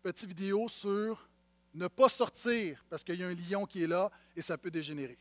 Petite 0.02 0.28
vidéo 0.28 0.66
sur 0.66 1.28
ne 1.74 1.88
pas 1.88 2.08
sortir 2.08 2.82
parce 2.88 3.04
qu'il 3.04 3.16
y 3.16 3.22
a 3.22 3.28
un 3.28 3.34
lion 3.34 3.66
qui 3.66 3.84
est 3.84 3.86
là 3.86 4.10
et 4.34 4.40
ça 4.40 4.56
peut 4.56 4.70
dégénérer. 4.70 5.18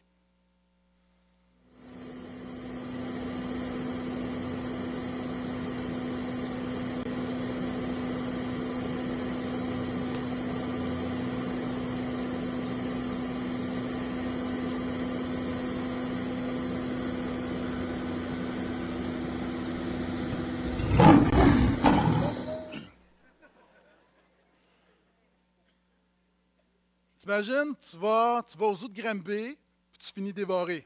T'imagines, 27.24 27.74
tu 27.90 27.96
vas, 27.96 28.44
tu 28.46 28.58
vas 28.58 28.66
aux 28.66 28.76
zoo 28.76 28.90
de 28.90 28.94
puis 29.02 29.58
tu 29.98 30.12
finis 30.14 30.34
dévoré. 30.34 30.86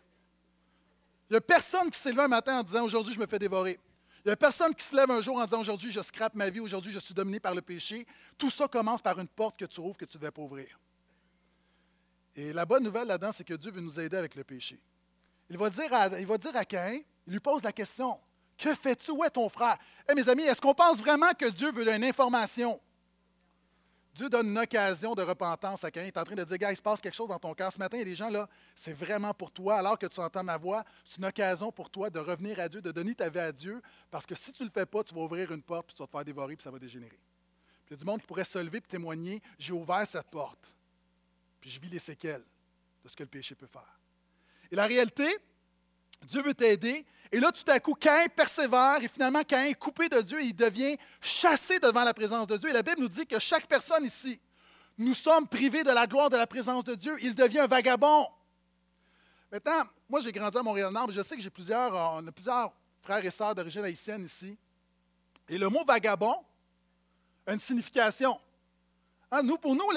Il 1.28 1.34
n'y 1.34 1.38
a 1.38 1.41
personne 1.41 1.89
qui 1.89 1.97
s'est 1.97 2.12
levé 2.12 2.21
un 2.21 2.28
matin 2.28 2.60
en 2.60 2.62
disant 2.62 2.84
Aujourd'hui, 2.84 3.15
je 3.15 3.19
me 3.19 3.26
fais 3.26 3.39
dévorer. 3.39 3.80
Il 4.23 4.28
n'y 4.28 4.34
a 4.34 4.36
personne 4.36 4.76
qui 4.76 4.86
se 4.86 4.95
lève 4.95 5.10
un 5.10 5.19
jour 5.19 5.36
en 5.38 5.45
disant 5.45 5.62
Aujourd'hui, 5.62 5.91
je 5.91 6.00
scrape 6.00 6.36
ma 6.36 6.52
vie, 6.52 6.60
aujourd'hui, 6.60 6.91
je 6.91 7.00
suis 7.00 7.15
dominé 7.15 7.39
par 7.39 7.56
le 7.56 7.63
péché. 7.63 8.06
Tout 8.38 8.52
ça 8.52 8.67
commence 8.67 9.02
par 9.02 9.19
une 9.19 9.28
porte 9.28 9.58
que 9.58 9.65
tu 9.65 9.80
ouvres 9.80 9.97
que 9.97 10.06
tu 10.06 10.15
ne 10.15 10.21
devais 10.21 10.30
pas 10.32 10.43
ouvrir. 10.43 10.80
Et 12.36 12.54
la 12.54 12.67
bonne 12.67 12.84
nouvelle 12.84 13.08
là-dedans, 13.08 13.32
c'est 13.32 13.43
que 13.43 13.56
Dieu 13.56 13.71
veut 13.71 13.82
nous 13.82 14.00
aider 14.00 14.15
avec 14.15 14.36
le 14.36 14.43
péché. 14.43 14.80
Il 15.50 15.58
va 15.58 15.71
dire 15.71 15.91
à, 15.91 16.19
il 16.19 16.28
va 16.28 16.38
dire 16.38 16.56
à 16.56 16.65
Caïn, 16.65 17.02
il 17.26 17.34
lui 17.34 17.39
pose 17.39 17.63
la 17.63 17.71
question 17.71 18.19
Que 18.60 18.76
fais-tu? 18.76 19.10
Où 19.10 19.23
est 19.23 19.32
ton 19.32 19.50
frère 19.50 19.80
Eh 20.08 20.13
mes 20.13 20.30
amis, 20.30 20.43
est-ce 20.43 20.62
qu'on 20.62 20.76
pense 20.76 21.00
vraiment 21.00 21.34
que 21.34 21.50
Dieu 21.50 21.71
veut 21.71 21.91
une 21.91 22.04
information? 22.04 22.80
Dieu 24.18 24.30
donne 24.30 24.48
une 24.48 24.58
occasion 24.58 25.14
de 25.14 25.22
repentance 25.22 25.84
à 25.84 25.92
quelqu'un. 25.92 26.08
Il 26.08 26.08
est 26.08 26.18
en 26.18 26.24
train 26.24 26.34
de 26.34 26.44
dire, 26.44 26.58
gars, 26.58 26.72
il 26.72 26.76
se 26.76 26.82
passe 26.82 27.00
quelque 27.00 27.14
chose 27.14 27.28
dans 27.28 27.38
ton 27.38 27.54
cœur. 27.54 27.72
Ce 27.72 27.78
matin, 27.78 27.98
il 27.98 28.00
y 28.00 28.02
a 28.02 28.06
des 28.06 28.16
gens 28.16 28.30
là, 28.30 28.50
c'est 28.74 28.94
vraiment 28.94 29.32
pour 29.32 29.52
toi. 29.52 29.78
Alors 29.78 30.00
que 30.00 30.08
tu 30.08 30.20
entends 30.20 30.44
ma 30.44 30.58
voix, 30.58 30.84
c'est 31.06 31.20
une 31.20 31.26
occasion 31.26 31.72
pour 31.72 31.92
toi 31.92 32.10
de 32.10 32.18
revenir 32.18 32.60
à 32.60 32.68
Dieu, 32.68 32.82
de 32.82 32.92
donner 32.92 33.14
ta 33.14 33.30
vie 33.30 33.38
à 33.38 33.52
Dieu. 33.52 33.80
Parce 34.10 34.26
que 34.26 34.34
si 34.34 34.52
tu 34.52 34.64
ne 34.64 34.70
le 34.70 34.74
fais 34.74 34.88
pas, 34.88 35.04
tu 35.04 35.14
vas 35.14 35.22
ouvrir 35.22 35.52
une 35.52 35.62
porte, 35.62 35.86
puis 35.86 35.96
tu 35.96 36.02
vas 36.02 36.08
te 36.08 36.12
faire 36.12 36.26
dévorer, 36.26 36.56
puis 36.56 36.64
ça 36.64 36.72
va 36.72 36.80
dégénérer. 36.80 37.20
Puis 37.86 37.92
il 37.92 37.92
y 37.92 37.94
a 37.94 37.98
du 37.98 38.06
monde 38.06 38.20
qui 38.20 38.26
pourrait 38.26 38.44
se 38.44 38.58
lever 38.58 38.80
et 38.80 38.82
témoigner 38.82 39.40
j'ai 39.60 39.74
ouvert 39.74 40.06
cette 40.08 40.30
porte, 40.32 40.74
puis 41.62 41.70
je 41.70 41.80
vis 41.80 41.90
les 41.90 42.00
séquelles 42.00 42.44
de 43.04 43.10
ce 43.10 43.16
que 43.16 43.22
le 43.22 43.30
péché 43.30 43.54
peut 43.54 43.68
faire. 43.68 44.00
Et 44.72 44.76
la 44.76 44.88
réalité, 44.88 45.28
Dieu 46.24 46.42
veut 46.42 46.56
t'aider, 46.56 47.06
et 47.32 47.40
là, 47.40 47.52
tout 47.52 47.70
à 47.70 47.80
coup, 47.80 47.94
Cain 47.94 48.28
persévère 48.34 49.00
et 49.02 49.08
finalement, 49.08 49.44
Cain 49.44 49.66
est 49.66 49.74
coupé 49.74 50.08
de 50.08 50.22
Dieu 50.22 50.42
et 50.42 50.46
il 50.46 50.56
devient 50.56 50.98
chassé 51.20 51.80
devant 51.80 52.04
la 52.04 52.13
présence 52.13 52.48
de 52.48 52.58
Dieu. 52.58 52.70
Et 52.70 52.74
la 52.74 52.84
Bible 52.84 53.02
nous 53.02 53.10
dit 53.10 53.26
que 53.26 53.40
chaque 53.40 53.68
personne 53.68 54.06
ici, 54.06 54.40
nous 54.98 55.13
sommes 55.13 55.48
privés 55.48 55.84
de 55.84 55.92
la 55.92 56.08
gloire 56.08 56.30
de 56.30 56.38
la 56.38 56.48
présence 56.48 56.84
de 56.86 56.96
Dieu. 56.96 57.18
Il 57.22 57.36
devient 57.36 57.60
un 57.60 57.68
vagabond. 57.68 58.28
Maintenant, 59.52 59.84
moi, 60.10 60.22
j'ai 60.22 60.32
grandi 60.32 60.58
à 60.58 60.63
Montréal-Nord, 60.63 61.12
je 61.12 61.22
sais 61.22 61.36
que 61.36 61.42
j'ai 61.42 61.50
plusieurs, 61.50 62.24
frères 63.02 63.26
et 63.26 63.30
sœurs 63.30 63.56
d'origine 63.56 63.84
haïtienne 63.84 64.24
ici. 64.24 64.58
Et 65.50 65.58
le 65.58 65.70
mot 65.70 65.84
vagabond 65.86 66.36
a 67.46 67.54
une 67.54 67.60
signification. 67.60 68.40
Hein, 69.32 69.44
nous, 69.44 69.58
pour 69.58 69.76
nous, 69.76 69.90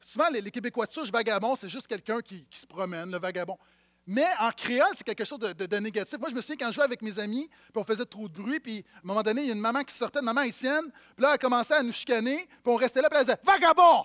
souvent, 0.00 0.28
les, 0.28 0.50
Québécois 0.50 0.86
de 0.86 1.10
vagabond, 1.10 1.56
c'est 1.56 1.68
juste 1.68 1.86
quelqu'un 1.86 2.20
qui 2.20 2.46
se 2.50 2.66
promène, 2.66 3.10
le 3.10 3.18
vagabond. 3.18 3.58
Mais 4.06 4.26
en 4.38 4.50
créole, 4.50 4.90
c'est 4.94 5.04
quelque 5.04 5.24
chose 5.24 5.38
de, 5.38 5.78
négatif. 5.78 6.18
Moi, 6.18 6.28
je 6.28 6.34
me 6.34 6.40
souviens 6.42 6.56
quand 6.56 6.66
je 6.66 6.74
jouais 6.74 6.84
avec 6.84 7.00
mes 7.00 7.18
amis, 7.18 7.48
puis 7.48 7.72
on 7.76 7.84
faisait 7.84 8.04
trop 8.04 8.28
de 8.28 8.34
bruit, 8.34 8.60
puis 8.60 8.84
à 8.96 8.98
un 8.98 9.06
moment 9.06 9.22
donné, 9.22 9.42
il 9.42 9.46
y 9.46 9.50
a 9.50 9.54
une 9.54 9.60
maman 9.60 9.82
qui 9.82 9.94
sortait, 9.94 10.18
une 10.18 10.26
maman 10.26 10.42
haïtienne, 10.42 10.84
puis 11.16 11.22
là, 11.22 11.32
elle 11.32 11.38
commençait 11.38 11.74
à 11.74 11.82
nous 11.82 11.92
chicaner, 11.92 12.46
puis 12.46 12.72
on 12.72 12.76
restait 12.76 13.00
là, 13.00 13.08
puis 13.08 13.18
elle 13.18 13.24
disait 13.24 13.38
Vagabond 13.42 14.04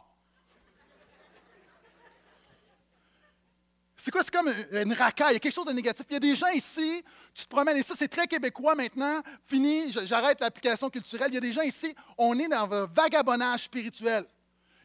C'est 4.01 4.11
quoi? 4.11 4.23
C'est 4.23 4.33
comme 4.33 4.47
une 4.71 4.93
racaille, 4.93 5.31
il 5.31 5.33
y 5.33 5.35
a 5.35 5.39
quelque 5.39 5.53
chose 5.53 5.65
de 5.65 5.73
négatif. 5.73 6.05
Il 6.09 6.13
y 6.13 6.15
a 6.15 6.21
des 6.21 6.33
gens 6.33 6.47
ici, 6.47 7.03
tu 7.33 7.43
te 7.43 7.49
promènes, 7.49 7.75
et 7.75 7.83
ça, 7.83 7.95
c'est 7.97 8.07
très 8.07 8.27
québécois 8.27 8.73
maintenant. 8.73 9.21
Fini, 9.45 9.91
j'arrête 9.91 10.39
l'application 10.39 10.89
culturelle. 10.89 11.27
Il 11.31 11.33
y 11.33 11.37
a 11.37 11.41
des 11.41 11.51
gens 11.51 11.63
ici, 11.63 11.93
on 12.17 12.39
est 12.39 12.47
dans 12.47 12.71
un 12.71 12.85
vagabondage 12.85 13.63
spirituel. 13.63 14.25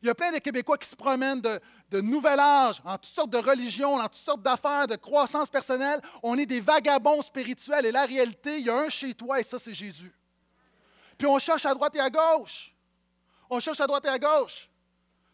Il 0.04 0.08
y 0.08 0.10
a 0.10 0.14
plein 0.14 0.32
de 0.32 0.38
Québécois 0.38 0.76
qui 0.76 0.86
se 0.86 0.94
promènent 0.94 1.40
de, 1.40 2.00
nouvel 2.02 2.38
âge, 2.38 2.82
en 2.84 2.98
toutes 2.98 3.06
sortes 3.06 3.30
de 3.30 3.38
religions, 3.38 3.94
en 3.94 4.02
toutes 4.02 4.16
sortes 4.16 4.42
d'affaires, 4.42 4.86
de 4.86 4.96
croissance 4.96 5.48
personnelle. 5.48 5.98
On 6.22 6.36
est 6.36 6.44
des 6.44 6.60
vagabonds 6.60 7.22
spirituels. 7.22 7.86
Et 7.86 7.90
la 7.90 8.04
réalité, 8.04 8.58
il 8.58 8.66
y 8.66 8.70
a 8.70 8.76
un 8.76 8.90
chez 8.90 9.14
toi 9.14 9.40
et 9.40 9.42
ça, 9.42 9.58
c'est 9.58 9.72
Jésus. 9.72 10.12
Puis 11.16 11.26
on 11.26 11.38
cherche 11.38 11.64
à 11.64 11.72
droite 11.72 11.96
et 11.96 12.00
à 12.00 12.10
gauche. 12.10 12.74
On 13.48 13.58
cherche 13.60 13.80
à 13.80 13.86
droite 13.86 14.04
et 14.04 14.10
à 14.10 14.18
gauche. 14.18 14.68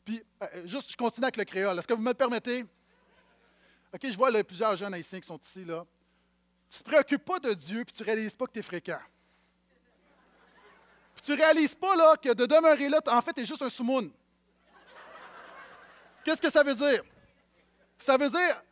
Puis, 0.04 0.22
euh, 0.40 0.46
euh, 0.54 0.66
juste, 0.68 0.92
je 0.92 0.96
continue 0.96 1.24
avec 1.24 1.38
le 1.38 1.44
créole. 1.44 1.76
Est-ce 1.76 1.88
que 1.88 1.94
vous 1.94 2.02
me 2.02 2.10
le 2.10 2.14
permettez? 2.14 2.62
OK, 3.92 4.00
je 4.04 4.16
vois 4.16 4.30
plusieurs 4.44 4.76
jeunes 4.76 4.94
haïtiens 4.94 5.18
qui 5.18 5.26
sont 5.26 5.38
ici. 5.38 5.64
Là. 5.64 5.84
Tu 6.70 6.78
ne 6.78 6.84
te 6.84 6.84
préoccupes 6.84 7.24
pas 7.24 7.40
de 7.40 7.54
Dieu 7.54 7.84
puis 7.84 7.92
tu 7.92 8.04
ne 8.04 8.06
réalises 8.06 8.36
pas 8.36 8.46
que 8.46 8.52
tu 8.52 8.60
es 8.60 8.62
fréquent. 8.62 9.00
Puis 11.16 11.24
tu 11.24 11.32
ne 11.32 11.38
réalises 11.38 11.74
pas 11.74 12.16
que 12.18 12.32
de 12.34 12.46
demeurer 12.46 12.88
là, 12.88 13.00
en 13.08 13.20
fait, 13.20 13.32
tu 13.32 13.40
es 13.40 13.46
juste 13.46 13.62
un 13.62 13.68
soumoun. 13.68 14.12
Qu'est-ce 16.24 16.40
que 16.40 16.50
ça 16.50 16.62
veut 16.62 16.74
dire? 16.74 17.02
Ça 17.98 18.16
veut 18.16 18.30
dire, 18.30 18.62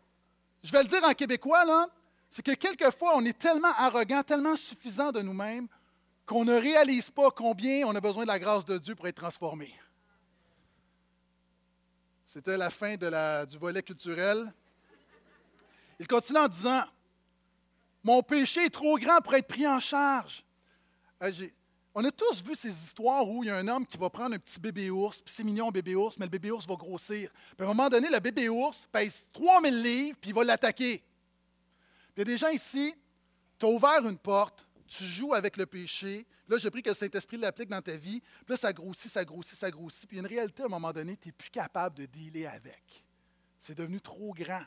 je 0.63 0.73
vais 0.73 0.83
le 0.83 0.89
dire 0.89 1.03
en 1.05 1.13
québécois, 1.13 1.65
là, 1.65 1.89
c'est 2.31 2.45
que 2.45 2.53
quelquefois, 2.53 3.17
on 3.17 3.25
est 3.25 3.39
tellement 3.39 3.73
arrogant, 3.77 4.23
tellement 4.23 4.57
suffisant 4.57 5.13
de 5.13 5.23
nous-mêmes, 5.23 5.67
qu'on 6.27 6.45
ne 6.45 6.55
réalise 6.55 7.11
pas 7.11 7.31
combien 7.31 7.87
on 7.87 7.95
a 7.97 8.01
besoin 8.01 8.25
de 8.25 8.29
la 8.29 8.39
grâce 8.39 8.65
de 8.67 8.77
Dieu 8.77 8.95
pour 8.95 9.09
être 9.09 9.17
transformé. 9.17 9.75
C'était 12.27 12.59
la 12.59 12.69
fin 12.69 12.97
du 12.97 13.57
volet 13.57 13.83
culturel. 13.83 14.53
Il 15.99 16.07
continue 16.07 16.39
en 16.39 16.49
disant 16.49 16.83
Mon 18.05 18.23
péché 18.23 18.67
est 18.67 18.71
trop 18.71 18.99
grand 18.99 19.23
pour 19.23 19.35
être 19.35 19.49
pris 19.49 19.67
en 19.67 19.81
charge. 19.81 20.45
On 21.95 22.05
a 22.05 22.11
tous 22.11 22.43
vu 22.45 22.55
ces 22.55 22.71
histoires 22.71 23.29
où 23.29 23.43
il 23.43 23.49
y 23.49 23.51
a 23.51 23.57
un 23.57 23.67
homme 23.67 23.87
qui 23.87 23.97
va 23.97 24.11
prendre 24.11 24.35
un 24.35 24.39
petit 24.39 24.61
bébé 24.61 24.91
ours, 24.91 25.21
puis 25.21 25.33
c'est 25.35 25.45
mignon, 25.45 25.71
bébé 25.71 25.95
ours, 25.95 26.17
mais 26.19 26.27
le 26.27 26.31
bébé 26.31 26.51
ours 26.51 26.67
va 26.67 26.77
grossir. 26.77 27.31
Puis 27.57 27.61
à 27.61 27.65
un 27.65 27.75
moment 27.75 27.89
donné, 27.89 28.09
le 28.09 28.21
bébé 28.21 28.49
ours 28.49 28.87
pèse 28.93 29.29
3000 29.33 29.83
livres, 29.83 30.19
puis 30.21 30.31
il 30.31 30.35
va 30.35 30.45
l'attaquer. 30.45 31.03
il 32.17 32.21
y 32.21 32.23
a 32.23 32.25
des 32.25 32.37
gens 32.37 32.51
ici, 32.51 32.95
tu 33.59 33.67
as 33.67 33.69
ouvert 33.69 34.07
une 34.07 34.19
porte, 34.19 34.67
tu 34.87 35.05
joues 35.05 35.35
avec 35.35 35.57
le 35.57 35.67
péché. 35.67 36.27
Là, 36.49 36.57
j'ai 36.59 36.71
pris 36.71 36.83
que 36.83 36.89
le 36.89 36.95
Saint-Esprit 36.95 37.37
l'applique 37.37 37.69
dans 37.69 37.83
ta 37.83 37.97
vie. 37.97 38.21
Puis 38.21 38.51
là, 38.51 38.57
ça 38.57 38.73
grossit, 38.73 39.11
ça 39.11 39.25
grossit, 39.25 39.59
ça 39.59 39.71
grossit. 39.71 40.09
Puis 40.09 40.17
il 40.17 40.21
y 40.21 40.25
a 40.25 40.27
une 40.27 40.35
réalité, 40.35 40.63
à 40.63 40.67
un 40.67 40.71
moment 40.71 40.93
donné, 40.93 41.17
tu 41.17 41.29
n'es 41.29 41.33
plus 41.33 41.51
capable 41.51 41.97
de 41.97 42.07
dealer 42.07 42.47
avec. 42.47 43.05
C'est 43.59 43.77
devenu 43.77 44.01
trop 44.01 44.33
grand. 44.33 44.65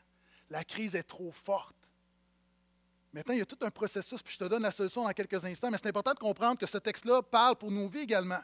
La 0.49 0.63
crise 0.63 0.95
est 0.95 1.03
trop 1.03 1.31
forte. 1.31 1.75
Maintenant, 3.13 3.33
il 3.33 3.39
y 3.39 3.41
a 3.41 3.45
tout 3.45 3.57
un 3.61 3.69
processus, 3.69 4.21
puis 4.21 4.33
je 4.33 4.39
te 4.39 4.45
donne 4.45 4.63
la 4.63 4.71
solution 4.71 5.03
dans 5.03 5.11
quelques 5.11 5.43
instants, 5.43 5.69
mais 5.69 5.77
c'est 5.77 5.89
important 5.89 6.13
de 6.13 6.19
comprendre 6.19 6.57
que 6.57 6.65
ce 6.65 6.77
texte-là 6.77 7.21
parle 7.21 7.55
pour 7.57 7.69
nos 7.69 7.87
vies 7.87 8.01
également. 8.01 8.39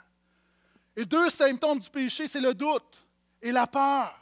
Et 0.96 1.06
deux 1.06 1.30
symptômes 1.30 1.80
du 1.80 1.90
péché, 1.90 2.28
c'est 2.28 2.42
le 2.42 2.54
doute 2.54 3.06
et 3.42 3.52
la 3.52 3.66
peur. 3.66 4.14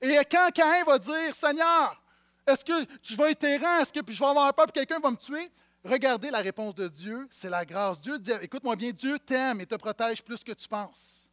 Et 0.00 0.16
quand 0.30 0.48
Caïn 0.54 0.84
va 0.84 0.98
dire, 0.98 1.34
Seigneur, 1.34 2.02
est-ce 2.46 2.64
que 2.64 2.84
tu 2.98 3.14
vas 3.14 3.30
être 3.30 3.44
errant, 3.44 3.80
est-ce 3.80 3.92
que 3.92 4.00
puis 4.00 4.14
je 4.14 4.20
vais 4.20 4.28
avoir 4.28 4.54
peur, 4.54 4.66
que 4.66 4.72
quelqu'un 4.72 5.00
va 5.00 5.10
me 5.10 5.16
tuer? 5.16 5.50
Regardez 5.84 6.30
la 6.30 6.38
réponse 6.38 6.74
de 6.74 6.88
Dieu, 6.88 7.28
c'est 7.30 7.50
la 7.50 7.64
grâce. 7.64 8.00
Dieu 8.00 8.18
dit, 8.18 8.32
écoute-moi 8.40 8.74
bien, 8.74 8.90
Dieu 8.90 9.18
t'aime 9.18 9.60
et 9.60 9.66
te 9.66 9.74
protège 9.74 10.22
plus 10.22 10.42
que 10.42 10.52
tu 10.52 10.66
penses. 10.66 11.26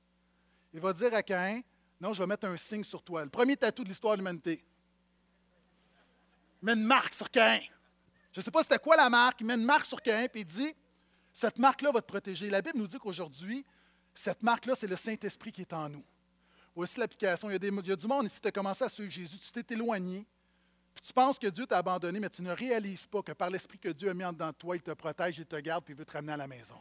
Il 0.73 0.81
va 0.81 0.91
dire 0.91 1.13
à 1.13 1.23
Caïn, 1.23 1.61
Non, 2.01 2.13
je 2.13 2.21
vais 2.21 2.27
mettre 2.27 2.47
un 2.47 2.57
signe 2.57 2.83
sur 2.83 3.01
toi. 3.01 3.23
Le 3.23 3.29
premier 3.29 3.55
tatou 3.55 3.83
de 3.83 3.89
l'histoire 3.89 4.13
de 4.13 4.17
l'humanité. 4.17 4.63
Il 6.61 6.65
met 6.65 6.73
une 6.73 6.83
marque 6.83 7.13
sur 7.13 7.31
Cain. 7.31 7.59
Je 8.35 8.41
ne 8.41 8.43
sais 8.43 8.51
pas 8.51 8.63
c'était 8.63 8.79
quoi 8.79 8.97
la 8.97 9.09
marque. 9.09 9.39
Il 9.39 9.47
met 9.47 9.53
une 9.53 9.63
marque 9.63 9.85
sur 9.85 10.01
Cain, 10.01 10.27
puis 10.29 10.41
il 10.41 10.45
dit 10.45 10.75
Cette 11.31 11.57
marque-là 11.57 11.93
va 11.93 12.01
te 12.01 12.05
protéger. 12.05 12.49
La 12.49 12.61
Bible 12.61 12.77
nous 12.77 12.87
dit 12.87 12.97
qu'aujourd'hui, 12.97 13.65
cette 14.13 14.43
marque-là, 14.43 14.75
c'est 14.75 14.87
le 14.87 14.97
Saint-Esprit 14.97 15.53
qui 15.53 15.61
est 15.61 15.71
en 15.71 15.87
nous. 15.87 16.03
Voici 16.75 16.99
l'application. 16.99 17.49
Il, 17.49 17.53
y 17.53 17.55
a 17.55 17.69
il 17.69 17.87
y 17.87 17.91
a 17.93 17.95
du 17.95 18.07
monde 18.07 18.25
ici, 18.25 18.41
tu 18.41 18.49
as 18.49 18.51
commencé 18.51 18.83
à 18.83 18.89
suivre 18.89 19.09
Jésus, 19.09 19.39
tu 19.39 19.63
t'es 19.63 19.73
éloigné, 19.73 20.27
puis 20.93 21.01
tu 21.01 21.13
penses 21.13 21.39
que 21.39 21.47
Dieu 21.47 21.65
t'a 21.65 21.77
abandonné, 21.77 22.19
mais 22.19 22.29
tu 22.29 22.41
ne 22.41 22.51
réalises 22.51 23.05
pas 23.05 23.21
que 23.21 23.31
par 23.31 23.49
l'Esprit 23.49 23.79
que 23.79 23.87
Dieu 23.87 24.09
a 24.09 24.13
mis 24.13 24.25
en 24.25 24.33
dedans 24.33 24.49
de 24.49 24.55
toi, 24.55 24.75
il 24.75 24.81
te 24.81 24.91
protège, 24.91 25.37
il 25.37 25.45
te 25.45 25.55
garde, 25.55 25.85
puis 25.85 25.93
il 25.93 25.97
veut 25.97 26.03
te 26.03 26.11
ramener 26.11 26.33
à 26.33 26.37
la 26.37 26.47
maison. 26.47 26.75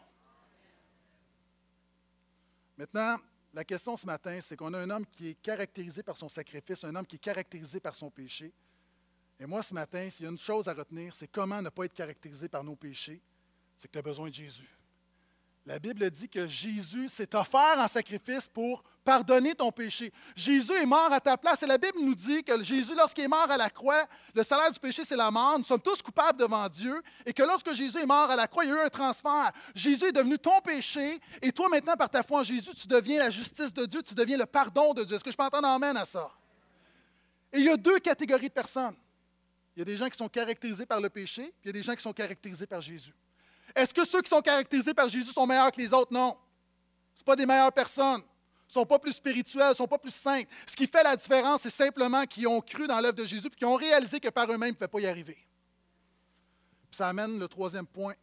Maintenant, 2.77 3.17
la 3.53 3.65
question 3.65 3.97
ce 3.97 4.07
matin, 4.07 4.41
c'est 4.41 4.57
qu'on 4.57 4.75
a 4.75 4.81
un 4.81 4.91
homme 4.91 5.07
qui 5.07 5.29
est 5.29 5.35
caractérisé 5.35 6.03
par 6.03 6.17
son 6.17 6.29
sacrifice, 6.29 6.83
un 6.83 6.97
homme 6.97 7.07
qui 7.07 7.15
est 7.15 7.21
caractérisé 7.21 7.79
par 7.79 7.95
son 7.95 8.11
péché. 8.11 8.53
Et 9.39 9.47
moi, 9.47 9.63
ce 9.63 9.75
matin, 9.75 10.09
s'il 10.11 10.25
y 10.25 10.29
a 10.29 10.31
une 10.31 10.39
chose 10.39 10.69
à 10.69 10.75
retenir, 10.75 11.15
c'est 11.15 11.29
comment 11.29 11.61
ne 11.61 11.69
pas 11.69 11.85
être 11.85 11.95
caractérisé 11.95 12.49
par 12.49 12.63
nos 12.63 12.77
péchés, 12.77 13.21
c'est 13.77 13.89
que 13.89 13.93
tu 13.93 13.99
as 13.99 14.03
besoin 14.03 14.29
de 14.29 14.35
Jésus. 14.35 14.69
La 15.67 15.79
Bible 15.79 16.11
dit 16.11 16.29
que 16.29 16.47
Jésus 16.47 17.09
s'est 17.09 17.35
offert 17.35 17.79
en 17.79 17.89
sacrifice 17.89 18.47
pour 18.47 18.85
pardonner 19.03 19.55
ton 19.55 19.73
péché. 19.73 20.13
Jésus 20.37 20.73
est 20.73 20.85
mort 20.85 21.11
à 21.11 21.21
ta 21.21 21.39
place 21.39 21.63
et 21.63 21.67
la 21.67 21.79
Bible 21.79 21.99
nous 22.03 22.15
dit 22.15 22.45
que 22.45 22.63
Jésus, 22.63 22.95
lorsqu'il 22.95 23.25
est 23.25 23.29
mort 23.29 23.51
à 23.51 23.57
la 23.57 23.71
croix, 23.71 24.07
le 24.35 24.43
salaire 24.43 24.71
du 24.71 24.79
péché, 24.79 25.07
c'est 25.07 25.17
la 25.17 25.31
mort. 25.31 25.59
Nous 25.59 25.65
sommes 25.65 25.81
tous 25.81 26.03
coupables 26.03 26.39
devant 26.39 26.69
Dieu 26.69 27.03
et 27.25 27.33
que 27.33 27.43
lorsque 27.43 27.73
Jésus 27.73 27.99
est 27.99 28.07
mort 28.07 28.31
à 28.31 28.37
la 28.37 28.47
croix, 28.47 28.65
il 28.65 28.71
y 28.71 28.73
a 28.73 28.83
eu 28.83 28.87
un 28.87 28.89
transfert. 28.91 29.53
Jésus 29.75 30.05
est 30.05 30.13
devenu 30.13 30.39
ton 30.39 30.61
péché 30.61 31.19
et 31.41 31.51
toi 31.51 31.71
maintenant, 31.71 31.97
par 31.97 32.11
ta 32.11 32.23
foi 32.23 32.41
en 32.41 32.45
Jésus, 32.45 32.75
tu 32.75 32.87
deviens 32.87 33.21
la 33.21 33.31
justice 33.31 33.73
de 33.73 33.87
Dieu, 33.87 34.03
tu 34.03 34.15
deviens 34.15 34.37
le 34.37 34.47
pardon 34.47 34.93
de 34.93 35.03
Dieu. 35.03 35.17
Est-ce 35.17 35.25
que 35.25 35.33
je 35.33 35.37
peux 35.37 35.45
entendre 35.45 35.69
amène 35.69 35.97
à 35.97 36.05
ça? 36.05 36.31
Et 37.53 37.59
il 37.61 37.65
y 37.65 37.71
a 37.71 37.77
deux 37.77 38.01
catégories 38.01 38.49
de 38.49 38.55
personnes. 38.55 38.97
Il 39.77 39.81
y 39.81 39.83
a 39.83 39.85
des 39.85 39.97
gens 39.97 40.09
qui 40.09 40.17
sont 40.17 40.29
caractérisés 40.29 40.87
par 40.87 41.01
le 41.01 41.11
péché, 41.11 41.43
puis 41.43 41.65
il 41.65 41.67
y 41.67 41.71
a 41.71 41.73
des 41.73 41.83
gens 41.83 41.95
qui 41.95 42.03
sont 42.03 42.13
caractérisés 42.13 42.67
par 42.67 42.81
Jésus. 42.81 43.15
Est-ce 43.75 43.93
que 43.93 44.05
ceux 44.05 44.23
qui 44.23 44.31
sont 44.31 44.41
caractérisés 44.41 44.95
par 44.95 45.09
Jésus 45.09 45.33
sont 45.33 45.47
meilleurs 45.47 45.73
que 45.73 45.81
les 45.81 45.93
autres? 45.93 46.13
Non. 46.13 46.37
Ce 47.15 47.23
ne 47.23 47.25
pas 47.25 47.37
des 47.37 47.47
meilleures 47.47 47.73
personnes. 47.73 48.21
Ils 48.21 48.71
ne 48.71 48.73
sont 48.73 48.87
pas 48.87 48.99
plus 48.99 49.13
spirituels, 49.13 49.71
ne 49.71 49.75
sont 49.75 49.89
pas 49.89 49.99
plus 49.99 50.15
saints. 50.15 50.43
Ce 50.67 50.77
qui 50.77 50.87
fait 50.87 51.03
la 51.03 51.17
différence, 51.17 51.63
c'est 51.63 51.71
simplement 51.71 52.25
qu'ils 52.25 52.47
ont 52.47 52.61
cru 52.61 52.87
dans 52.87 53.01
l'œuvre 53.01 53.17
de 53.17 53.27
Jésus 53.27 53.47
et 53.47 53.51
qu'ils 53.51 53.67
ont 53.67 53.77
réalisé 53.77 54.21
que 54.21 54.29
par 54.29 54.51
eux-mêmes, 54.51 54.69
ils 54.69 54.73
ne 54.73 54.77
pouvaient 54.77 54.89
pas 54.89 55.01
y 55.01 55.07
arriver. 55.07 55.39
Puis 56.91 56.99
ça 56.99 57.09
amène 57.09 57.39
le 57.39 57.49
troisième 57.49 57.87
point. 57.87 58.15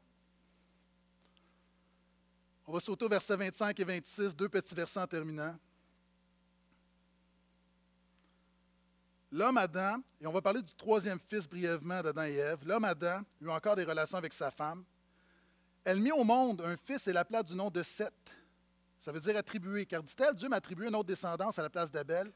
On 2.66 2.74
va 2.74 2.80
sauter 2.80 3.06
au 3.06 3.10
verset 3.10 3.36
25 3.36 3.78
et 3.80 3.84
26, 3.84 4.36
deux 4.36 4.48
petits 4.48 4.74
versets 4.74 5.00
en 5.00 5.08
terminant. 5.08 5.56
L'homme 9.34 9.56
Adam, 9.56 10.02
et 10.20 10.28
on 10.28 10.32
va 10.34 10.42
parler 10.42 10.62
du 10.62 10.74
troisième 10.76 11.20
fils 11.20 11.48
brièvement 11.48 12.02
d'Adam 12.02 12.24
et 12.24 12.36
Ève, 12.36 12.60
l'homme 12.66 12.84
Adam 12.84 13.22
eut 13.40 13.50
encore 13.50 13.78
des 13.78 13.86
relations 13.86 14.18
avec 14.18 14.34
sa 14.34 14.52
femme. 14.52 14.84
Elle 15.86 16.02
mit 16.02 16.12
au 16.12 16.26
monde 16.26 16.62
un 16.62 16.76
fils 16.76 17.08
et 17.08 17.14
l'appela 17.14 17.42
du 17.42 17.56
nom 17.56 17.70
de 17.70 17.82
Seth. 17.82 18.14
Ça 19.00 19.14
veut 19.14 19.22
dire 19.22 19.38
attribué, 19.38 19.86
car 19.86 20.04
dit-elle, 20.04 20.36
Dieu 20.36 20.50
m'a 20.50 20.58
attribué 20.58 20.90
une 20.90 20.96
autre 20.96 21.08
descendance 21.08 21.58
à 21.58 21.62
la 21.62 21.70
place 21.70 21.90
d'Abel 21.90 22.30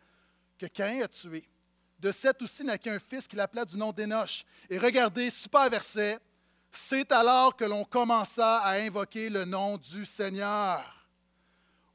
que 0.57 0.67
Caïn 0.67 1.03
a 1.03 1.07
tué. 1.09 1.47
De 1.99 2.11
Seth 2.13 2.41
aussi 2.41 2.63
naquit 2.63 2.89
un 2.89 2.99
fils 2.99 3.27
qu'il 3.27 3.41
appela 3.41 3.65
du 3.65 3.77
nom 3.77 3.91
d'Énoch. 3.91 4.45
Et 4.69 4.77
regardez, 4.77 5.29
super 5.29 5.69
verset, 5.69 6.17
c'est 6.71 7.11
alors 7.11 7.57
que 7.57 7.65
l'on 7.65 7.83
commença 7.83 8.59
à 8.59 8.79
invoquer 8.79 9.29
le 9.29 9.43
nom 9.43 9.77
du 9.77 10.05
Seigneur. 10.05 10.81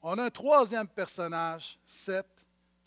On 0.02 0.18
a 0.18 0.24
un 0.24 0.30
troisième 0.30 0.88
personnage, 0.88 1.78
Seth, 1.86 2.39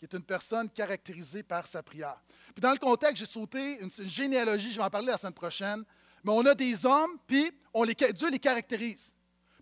qui 0.06 0.14
est 0.14 0.18
une 0.18 0.24
personne 0.24 0.68
caractérisée 0.68 1.42
par 1.42 1.66
sa 1.66 1.82
prière. 1.82 2.20
Puis 2.54 2.60
dans 2.60 2.72
le 2.72 2.78
contexte, 2.78 3.16
j'ai 3.16 3.26
sauté 3.26 3.78
une, 3.80 3.90
généalogie, 4.06 4.70
je 4.72 4.76
vais 4.76 4.84
en 4.84 4.90
parler 4.90 5.06
la 5.06 5.16
semaine 5.16 5.32
prochaine, 5.32 5.82
mais 6.22 6.32
on 6.32 6.44
a 6.44 6.54
des 6.54 6.84
hommes, 6.84 7.16
puis 7.26 7.50
on 7.72 7.84
les, 7.84 7.94
Dieu 7.94 8.30
les 8.30 8.38
caractérise. 8.38 9.10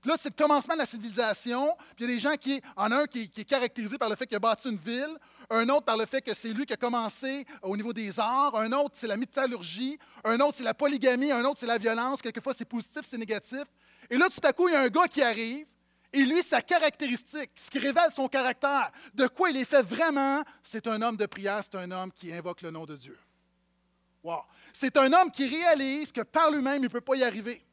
Puis 0.01 0.11
là, 0.11 0.17
c'est 0.19 0.31
le 0.31 0.43
commencement 0.43 0.75
de 0.75 0.81
la 0.81 0.87
civilisation. 0.87 1.77
Puis 1.95 2.05
il 2.05 2.09
y 2.09 2.13
a 2.13 2.15
des 2.15 2.21
gens 2.21 2.35
qui, 2.35 2.61
en 2.77 2.91
un 2.91 3.07
qui, 3.07 3.31
est 3.37 3.45
caractérisé 3.45 3.99
par 3.99 4.09
le 4.09 4.17
fait 4.17 4.27
qu'il 4.27 4.37
a 4.37 4.41
bâti 4.41 4.69
une 4.69 4.77
ville, 4.77 5.17
un 5.49 5.69
autre 5.69 5.85
par 5.85 5.97
le 5.97 6.07
fait 6.07 6.21
que 6.21 6.35
c'est 6.35 6.49
lui 6.49 6.67
qui 6.67 6.73
a 6.73 6.77
commencé 6.77 7.47
au 7.63 7.77
niveau 7.77 7.93
des 7.93 8.19
arts, 8.19 8.57
un 8.57 8.73
autre 8.73 8.95
c'est 8.95 9.07
la 9.07 9.17
métallurgie, 9.17 9.97
un 10.25 10.41
autre 10.41 10.55
c'est 10.57 10.65
la 10.65 10.75
polygamie, 10.75 11.31
un 11.31 11.45
autre 11.45 11.59
c'est 11.61 11.67
la 11.67 11.79
violence. 11.79 12.21
Quelquefois 12.21 12.53
c'est 12.53 12.65
positif, 12.65 13.03
c'est 13.05 13.19
négatif. 13.19 13.63
Et 14.11 14.17
là, 14.17 14.27
tout 14.29 14.45
à 14.45 14.53
coup, 14.53 14.69
il 14.69 14.73
y 14.73 14.77
a 14.77 14.81
un 14.81 14.89
gars 14.89 15.07
qui 15.07 15.23
arrive, 15.23 15.67
et 16.13 16.25
lui, 16.25 16.43
sa 16.43 16.61
caractéristique, 16.61 17.51
ce 17.57 17.71
qui 17.71 17.79
révèle 17.79 18.11
son 18.15 18.29
caractère, 18.29 18.91
de 19.15 19.27
quoi 19.27 19.51
il 19.51 19.57
est 19.57 19.65
fait 19.65 19.83
vraiment, 19.83 20.43
c'est 20.63 20.87
un 20.87 21.01
homme 21.01 21.17
de 21.17 21.27
prière, 21.27 21.61
c'est 21.63 21.79
un 21.79 21.91
homme 21.91 22.13
qui 22.13 22.33
invoque 22.33 22.63
le 22.63 22.71
nom 22.71 22.85
de 22.85 22.97
Dieu. 22.97 23.19
C'est 24.73 24.97
un 24.97 25.13
homme 25.13 25.31
qui 25.31 25.47
réalise 25.47 26.13
que 26.13 26.21
par 26.21 26.51
lui-même, 26.51 26.83
il 26.83 26.85
ne 26.85 26.89
peut 26.89 27.01
pas 27.01 27.17
y 27.17 27.25
arriver. 27.25 27.65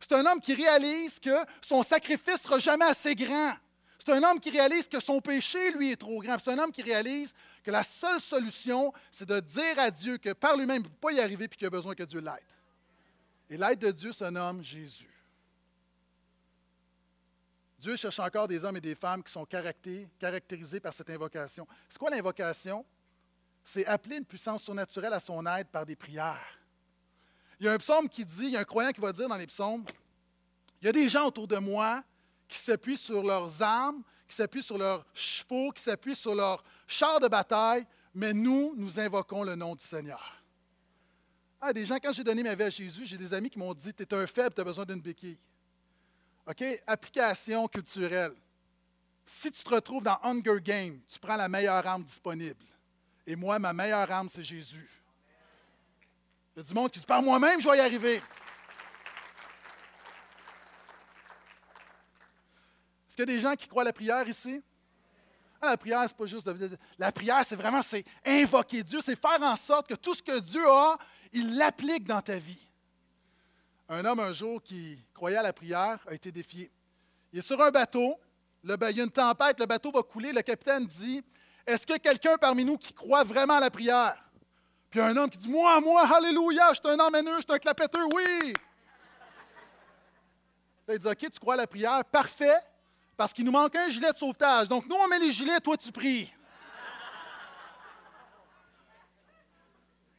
C'est 0.00 0.12
un 0.12 0.26
homme 0.26 0.40
qui 0.40 0.54
réalise 0.54 1.18
que 1.18 1.44
son 1.62 1.82
sacrifice 1.82 2.34
ne 2.34 2.38
sera 2.40 2.58
jamais 2.58 2.84
assez 2.86 3.14
grand. 3.14 3.54
C'est 3.98 4.12
un 4.12 4.22
homme 4.22 4.40
qui 4.40 4.50
réalise 4.50 4.88
que 4.88 5.00
son 5.00 5.20
péché, 5.20 5.70
lui, 5.72 5.92
est 5.92 5.96
trop 5.96 6.20
grand. 6.20 6.36
C'est 6.42 6.50
un 6.50 6.58
homme 6.58 6.72
qui 6.72 6.82
réalise 6.82 7.32
que 7.62 7.70
la 7.70 7.82
seule 7.82 8.20
solution, 8.20 8.92
c'est 9.10 9.28
de 9.28 9.40
dire 9.40 9.78
à 9.78 9.90
Dieu 9.90 10.18
que 10.18 10.32
par 10.32 10.56
lui-même, 10.56 10.82
il 10.82 10.84
ne 10.84 10.88
peut 10.88 11.08
pas 11.08 11.12
y 11.12 11.20
arriver 11.20 11.44
et 11.44 11.48
qu'il 11.48 11.66
a 11.66 11.70
besoin 11.70 11.94
que 11.94 12.02
Dieu 12.02 12.20
l'aide. 12.20 12.34
Et 13.48 13.56
l'aide 13.56 13.78
de 13.78 13.90
Dieu 13.90 14.12
se 14.12 14.24
nomme 14.24 14.62
Jésus. 14.62 15.13
Dieu 17.84 17.96
cherche 17.96 18.18
encore 18.18 18.48
des 18.48 18.64
hommes 18.64 18.78
et 18.78 18.80
des 18.80 18.94
femmes 18.94 19.22
qui 19.22 19.30
sont 19.30 19.44
caractérisés 19.44 20.80
par 20.80 20.94
cette 20.94 21.10
invocation. 21.10 21.66
C'est 21.88 21.98
quoi 21.98 22.10
l'invocation? 22.10 22.84
c'est 23.64 23.86
appeler 23.86 24.16
une 24.16 24.24
puissance 24.24 24.62
surnaturelle 24.62 25.12
à 25.12 25.20
son 25.20 25.44
aide 25.46 25.68
par 25.68 25.86
des 25.86 25.96
prières. 25.96 26.58
Il 27.58 27.66
y 27.66 27.68
a 27.68 27.72
un 27.72 27.78
psaume 27.78 28.08
qui 28.08 28.24
dit, 28.24 28.44
il 28.44 28.50
y 28.50 28.56
a 28.56 28.60
un 28.60 28.64
croyant 28.64 28.90
qui 28.90 29.00
va 29.00 29.12
dire 29.12 29.28
dans 29.28 29.36
les 29.36 29.46
psaumes, 29.46 29.84
il 30.80 30.86
y 30.86 30.88
a 30.88 30.92
des 30.92 31.08
gens 31.08 31.26
autour 31.26 31.48
de 31.48 31.56
moi 31.56 32.02
qui 32.46 32.58
s'appuient 32.58 32.96
sur 32.96 33.22
leurs 33.22 33.62
armes, 33.62 34.02
qui 34.28 34.36
s'appuient 34.36 34.62
sur 34.62 34.76
leurs 34.76 35.06
chevaux, 35.14 35.70
qui 35.70 35.82
s'appuient 35.82 36.16
sur 36.16 36.34
leurs 36.34 36.62
chars 36.86 37.20
de 37.20 37.28
bataille, 37.28 37.86
mais 38.14 38.32
nous, 38.34 38.74
nous 38.76 39.00
invoquons 39.00 39.42
le 39.42 39.54
nom 39.54 39.74
du 39.74 39.84
Seigneur. 39.84 40.42
Ah, 41.60 41.72
des 41.72 41.86
gens, 41.86 41.96
quand 41.96 42.12
j'ai 42.12 42.24
donné 42.24 42.42
ma 42.42 42.54
vie 42.54 42.64
à 42.64 42.70
Jésus, 42.70 43.06
j'ai 43.06 43.16
des 43.16 43.32
amis 43.32 43.48
qui 43.48 43.58
m'ont 43.58 43.72
dit, 43.72 43.94
tu 43.94 44.02
es 44.02 44.14
un 44.14 44.26
faible, 44.26 44.54
tu 44.54 44.60
as 44.60 44.64
besoin 44.64 44.84
d'une 44.84 45.00
béquille. 45.00 45.38
OK? 46.46 46.64
Application 46.86 47.66
culturelle. 47.68 48.34
Si 49.26 49.50
tu 49.50 49.64
te 49.64 49.70
retrouves 49.70 50.02
dans 50.02 50.18
Hunger 50.22 50.60
Game, 50.60 51.00
tu 51.08 51.18
prends 51.18 51.36
la 51.36 51.48
meilleure 51.48 51.86
arme 51.86 52.02
disponible. 52.02 52.64
Et 53.26 53.36
moi, 53.36 53.58
ma 53.58 53.72
meilleure 53.72 54.10
arme, 54.10 54.28
c'est 54.28 54.44
Jésus. 54.44 54.88
Il 56.54 56.58
y 56.58 56.60
a 56.60 56.62
du 56.62 56.74
monde 56.74 56.90
qui 56.90 57.00
dit 57.00 57.06
Par 57.06 57.22
moi-même, 57.22 57.60
je 57.60 57.68
vais 57.68 57.78
y 57.78 57.80
arriver. 57.80 58.16
Est-ce 63.08 63.16
qu'il 63.16 63.20
y 63.20 63.22
a 63.22 63.36
des 63.36 63.40
gens 63.40 63.54
qui 63.54 63.66
croient 63.66 63.82
à 63.82 63.86
la 63.86 63.92
prière 63.92 64.28
ici? 64.28 64.62
Ah, 65.62 65.70
la 65.70 65.76
prière, 65.78 66.04
c'est 66.06 66.16
pas 66.16 66.26
juste 66.26 66.46
de. 66.46 66.76
La 66.98 67.10
prière, 67.10 67.42
c'est 67.44 67.56
vraiment 67.56 67.80
c'est 67.80 68.04
invoquer 68.26 68.82
Dieu, 68.82 69.00
c'est 69.00 69.18
faire 69.18 69.40
en 69.40 69.56
sorte 69.56 69.88
que 69.88 69.94
tout 69.94 70.14
ce 70.14 70.22
que 70.22 70.38
Dieu 70.40 70.68
a, 70.68 70.98
il 71.32 71.56
l'applique 71.56 72.04
dans 72.04 72.20
ta 72.20 72.38
vie. 72.38 72.68
Un 73.88 74.04
homme, 74.04 74.20
un 74.20 74.32
jour, 74.32 74.62
qui 74.62 74.98
croyait 75.12 75.36
à 75.36 75.42
la 75.42 75.52
prière, 75.52 75.98
a 76.08 76.14
été 76.14 76.32
défié. 76.32 76.70
Il 77.32 77.40
est 77.40 77.42
sur 77.42 77.60
un 77.60 77.70
bateau, 77.70 78.18
il 78.62 78.70
y 78.70 79.00
a 79.00 79.04
une 79.04 79.10
tempête, 79.10 79.60
le 79.60 79.66
bateau 79.66 79.90
va 79.90 80.02
couler, 80.02 80.32
le 80.32 80.42
capitaine 80.42 80.86
dit 80.86 81.22
est-ce 81.66 81.90
a 81.90 81.98
quelqu'un 81.98 82.36
parmi 82.36 82.64
nous 82.64 82.76
qui 82.76 82.92
croit 82.92 83.24
vraiment 83.24 83.54
à 83.54 83.60
la 83.60 83.70
prière? 83.70 84.14
Puis 84.90 85.00
il 85.00 85.02
y 85.02 85.06
a 85.06 85.08
un 85.08 85.16
homme 85.16 85.30
qui 85.30 85.38
dit 85.38 85.48
Moi, 85.48 85.80
moi, 85.80 86.06
Alléluia, 86.14 86.72
je 86.74 86.80
suis 86.80 86.88
un 86.88 86.98
homme 86.98 87.16
je 87.16 87.40
suis 87.40 87.44
un 87.48 87.58
clapetteur, 87.58 88.06
oui. 88.12 88.52
il 90.88 90.98
dit 90.98 91.06
OK, 91.06 91.18
tu 91.18 91.40
crois 91.40 91.54
à 91.54 91.58
la 91.58 91.66
prière? 91.66 92.04
Parfait, 92.04 92.58
parce 93.16 93.32
qu'il 93.32 93.44
nous 93.44 93.52
manque 93.52 93.74
un 93.76 93.88
gilet 93.88 94.12
de 94.12 94.16
sauvetage. 94.16 94.68
Donc 94.68 94.86
nous, 94.86 94.96
on 94.96 95.08
met 95.08 95.18
les 95.18 95.32
gilets, 95.32 95.60
toi, 95.60 95.76
tu 95.76 95.90
pries. 95.90 96.32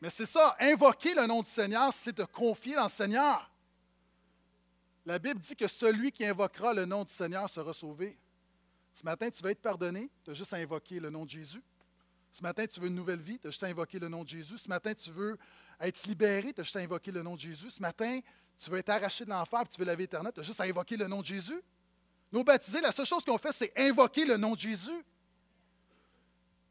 Mais 0.02 0.10
c'est 0.10 0.26
ça, 0.26 0.56
invoquer 0.60 1.14
le 1.14 1.26
nom 1.26 1.42
du 1.42 1.50
Seigneur, 1.50 1.94
c'est 1.94 2.14
te 2.14 2.24
confier 2.24 2.76
dans 2.76 2.86
le 2.86 2.90
Seigneur. 2.90 3.50
La 5.06 5.20
Bible 5.20 5.40
dit 5.40 5.56
que 5.56 5.68
celui 5.68 6.12
qui 6.12 6.26
invoquera 6.26 6.74
le 6.74 6.86
nom 6.86 7.04
du 7.04 7.14
Seigneur 7.14 7.48
sera 7.50 7.74
sauvé. 7.74 8.18
Ce 8.94 9.04
matin, 9.04 9.30
tu 9.30 9.44
veux 9.44 9.52
être 9.52 9.62
pardonné, 9.62 10.10
tu 10.24 10.32
as 10.32 10.34
juste 10.34 10.54
à 10.54 10.58
invoquer 10.58 11.00
le 11.00 11.10
nom 11.10 11.26
de 11.26 11.30
Jésus. 11.30 11.62
Ce 12.32 12.42
matin, 12.42 12.66
tu 12.66 12.80
veux 12.80 12.88
une 12.88 12.96
nouvelle 12.96 13.20
vie, 13.20 13.38
tu 13.40 13.48
as 13.48 13.52
juste 13.52 13.64
à 13.64 13.68
invoquer 13.68 14.00
le 14.00 14.10
nom 14.10 14.24
de 14.24 14.30
Jésus. 14.30 14.58
Ce 14.58 14.68
matin, 14.68 14.94
tu 14.94 15.12
veux 15.12 15.38
être 15.80 16.08
libéré, 16.08 16.54
tu 16.54 16.62
as 16.62 16.64
juste 16.64 16.76
à 16.78 16.80
invoquer 16.80 17.12
le 17.12 17.22
nom 17.22 17.36
de 17.36 17.40
Jésus. 17.40 17.70
Ce 17.70 17.82
matin, 17.82 18.20
tu 18.58 18.70
veux 18.70 18.78
être 18.78 18.90
arraché 18.90 19.26
de 19.26 19.30
l'enfer, 19.30 19.64
tu 19.70 19.80
veux 19.80 19.86
la 19.86 19.96
vie 19.96 20.06
éternelle, 20.06 20.32
tu 20.34 20.40
as 20.40 20.44
juste 20.44 20.60
à 20.60 20.64
invoquer 20.64 20.98
le 20.98 21.08
nom 21.08 21.22
de 21.22 21.26
Jésus. 21.26 21.62
Nos 22.32 22.44
baptisés, 22.44 22.82
la 22.82 22.92
seule 22.92 23.06
chose 23.06 23.24
qu'on 23.24 23.38
fait, 23.38 23.52
c'est 23.52 23.72
invoquer 23.78 24.26
le 24.26 24.38
nom 24.38 24.54
de 24.54 24.60
Jésus. 24.60 25.06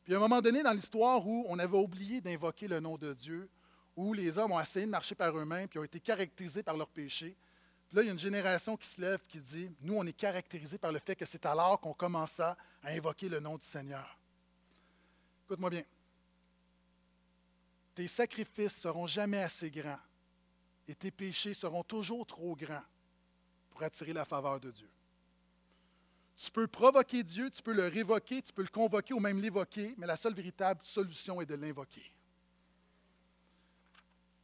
Puis 0.04 0.12
à 0.12 0.16
un 0.16 0.20
moment 0.20 0.40
donné 0.40 0.62
dans 0.62 0.72
l'histoire 0.72 1.26
où 1.26 1.46
on 1.48 1.58
avait 1.58 1.76
oublié 1.76 2.20
d'invoquer 2.20 2.68
le 2.68 2.80
nom 2.80 2.98
de 2.98 3.12
Dieu, 3.14 3.48
où 3.96 4.12
les 4.12 4.36
hommes 4.38 4.52
ont 4.52 4.60
essayé 4.60 4.86
de 4.86 4.90
marcher 4.90 5.14
par 5.14 5.36
eux-mêmes, 5.36 5.68
puis 5.68 5.78
ont 5.78 5.84
été 5.84 6.00
caractérisés 6.00 6.62
par 6.62 6.76
leurs 6.76 6.88
péchés, 6.88 7.36
là, 7.94 8.02
il 8.02 8.06
y 8.06 8.08
a 8.08 8.12
une 8.12 8.18
génération 8.18 8.76
qui 8.76 8.88
se 8.88 9.00
lève 9.00 9.20
qui 9.28 9.40
dit 9.40 9.70
Nous, 9.80 9.94
on 9.94 10.04
est 10.04 10.12
caractérisés 10.12 10.78
par 10.78 10.92
le 10.92 10.98
fait 10.98 11.16
que 11.16 11.24
c'est 11.24 11.46
alors 11.46 11.80
qu'on 11.80 11.92
commença 11.92 12.56
à 12.82 12.90
invoquer 12.90 13.28
le 13.28 13.40
nom 13.40 13.56
du 13.56 13.66
Seigneur. 13.66 14.18
Écoute-moi 15.46 15.70
bien. 15.70 15.84
Tes 17.94 18.08
sacrifices 18.08 18.80
seront 18.80 19.06
jamais 19.06 19.38
assez 19.38 19.70
grands 19.70 20.00
et 20.88 20.94
tes 20.94 21.10
péchés 21.10 21.54
seront 21.54 21.84
toujours 21.84 22.26
trop 22.26 22.56
grands 22.56 22.82
pour 23.70 23.82
attirer 23.82 24.12
la 24.12 24.24
faveur 24.24 24.58
de 24.58 24.70
Dieu. 24.70 24.88
Tu 26.36 26.50
peux 26.50 26.66
provoquer 26.66 27.22
Dieu, 27.22 27.50
tu 27.50 27.62
peux 27.62 27.72
le 27.72 27.86
révoquer, 27.86 28.42
tu 28.42 28.52
peux 28.52 28.62
le 28.62 28.68
convoquer 28.68 29.14
ou 29.14 29.20
même 29.20 29.40
l'évoquer, 29.40 29.94
mais 29.96 30.06
la 30.06 30.16
seule 30.16 30.34
véritable 30.34 30.80
solution 30.82 31.40
est 31.40 31.46
de 31.46 31.54
l'invoquer. 31.54 32.12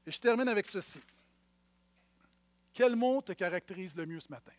Et 0.07 0.11
je 0.11 0.21
termine 0.21 0.49
avec 0.49 0.71
ceci. 0.71 1.01
Quel 2.73 2.97
mot 2.97 3.21
te 3.21 3.33
caractérise 3.33 3.95
le 3.97 4.07
mieux 4.07 4.21
ce 4.21 4.29
matin? 4.29 4.53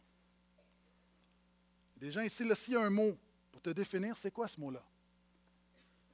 Des 1.95 2.11
gens 2.11 2.21
ici, 2.21 2.43
s'il 2.55 2.73
y 2.73 2.77
a 2.77 2.81
un 2.81 2.89
mot 2.89 3.17
pour 3.51 3.61
te 3.61 3.69
définir, 3.69 4.17
c'est 4.17 4.31
quoi 4.31 4.47
ce 4.47 4.59
mot-là? 4.59 4.83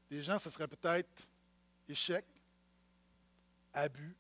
Des 0.09 0.21
gens, 0.21 0.37
ce 0.37 0.49
serait 0.49 0.67
peut-être 0.67 1.27
échec, 1.87 2.25
abus. 3.73 4.15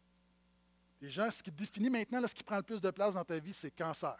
Des 1.01 1.09
gens, 1.09 1.29
ce 1.29 1.43
qui 1.43 1.51
te 1.51 1.57
définit 1.57 1.89
maintenant, 1.89 2.25
ce 2.27 2.33
qui 2.33 2.43
prend 2.43 2.57
le 2.57 2.63
plus 2.63 2.81
de 2.81 2.89
place 2.89 3.13
dans 3.13 3.23
ta 3.23 3.37
vie, 3.37 3.53
c'est 3.53 3.71
cancer. 3.71 4.17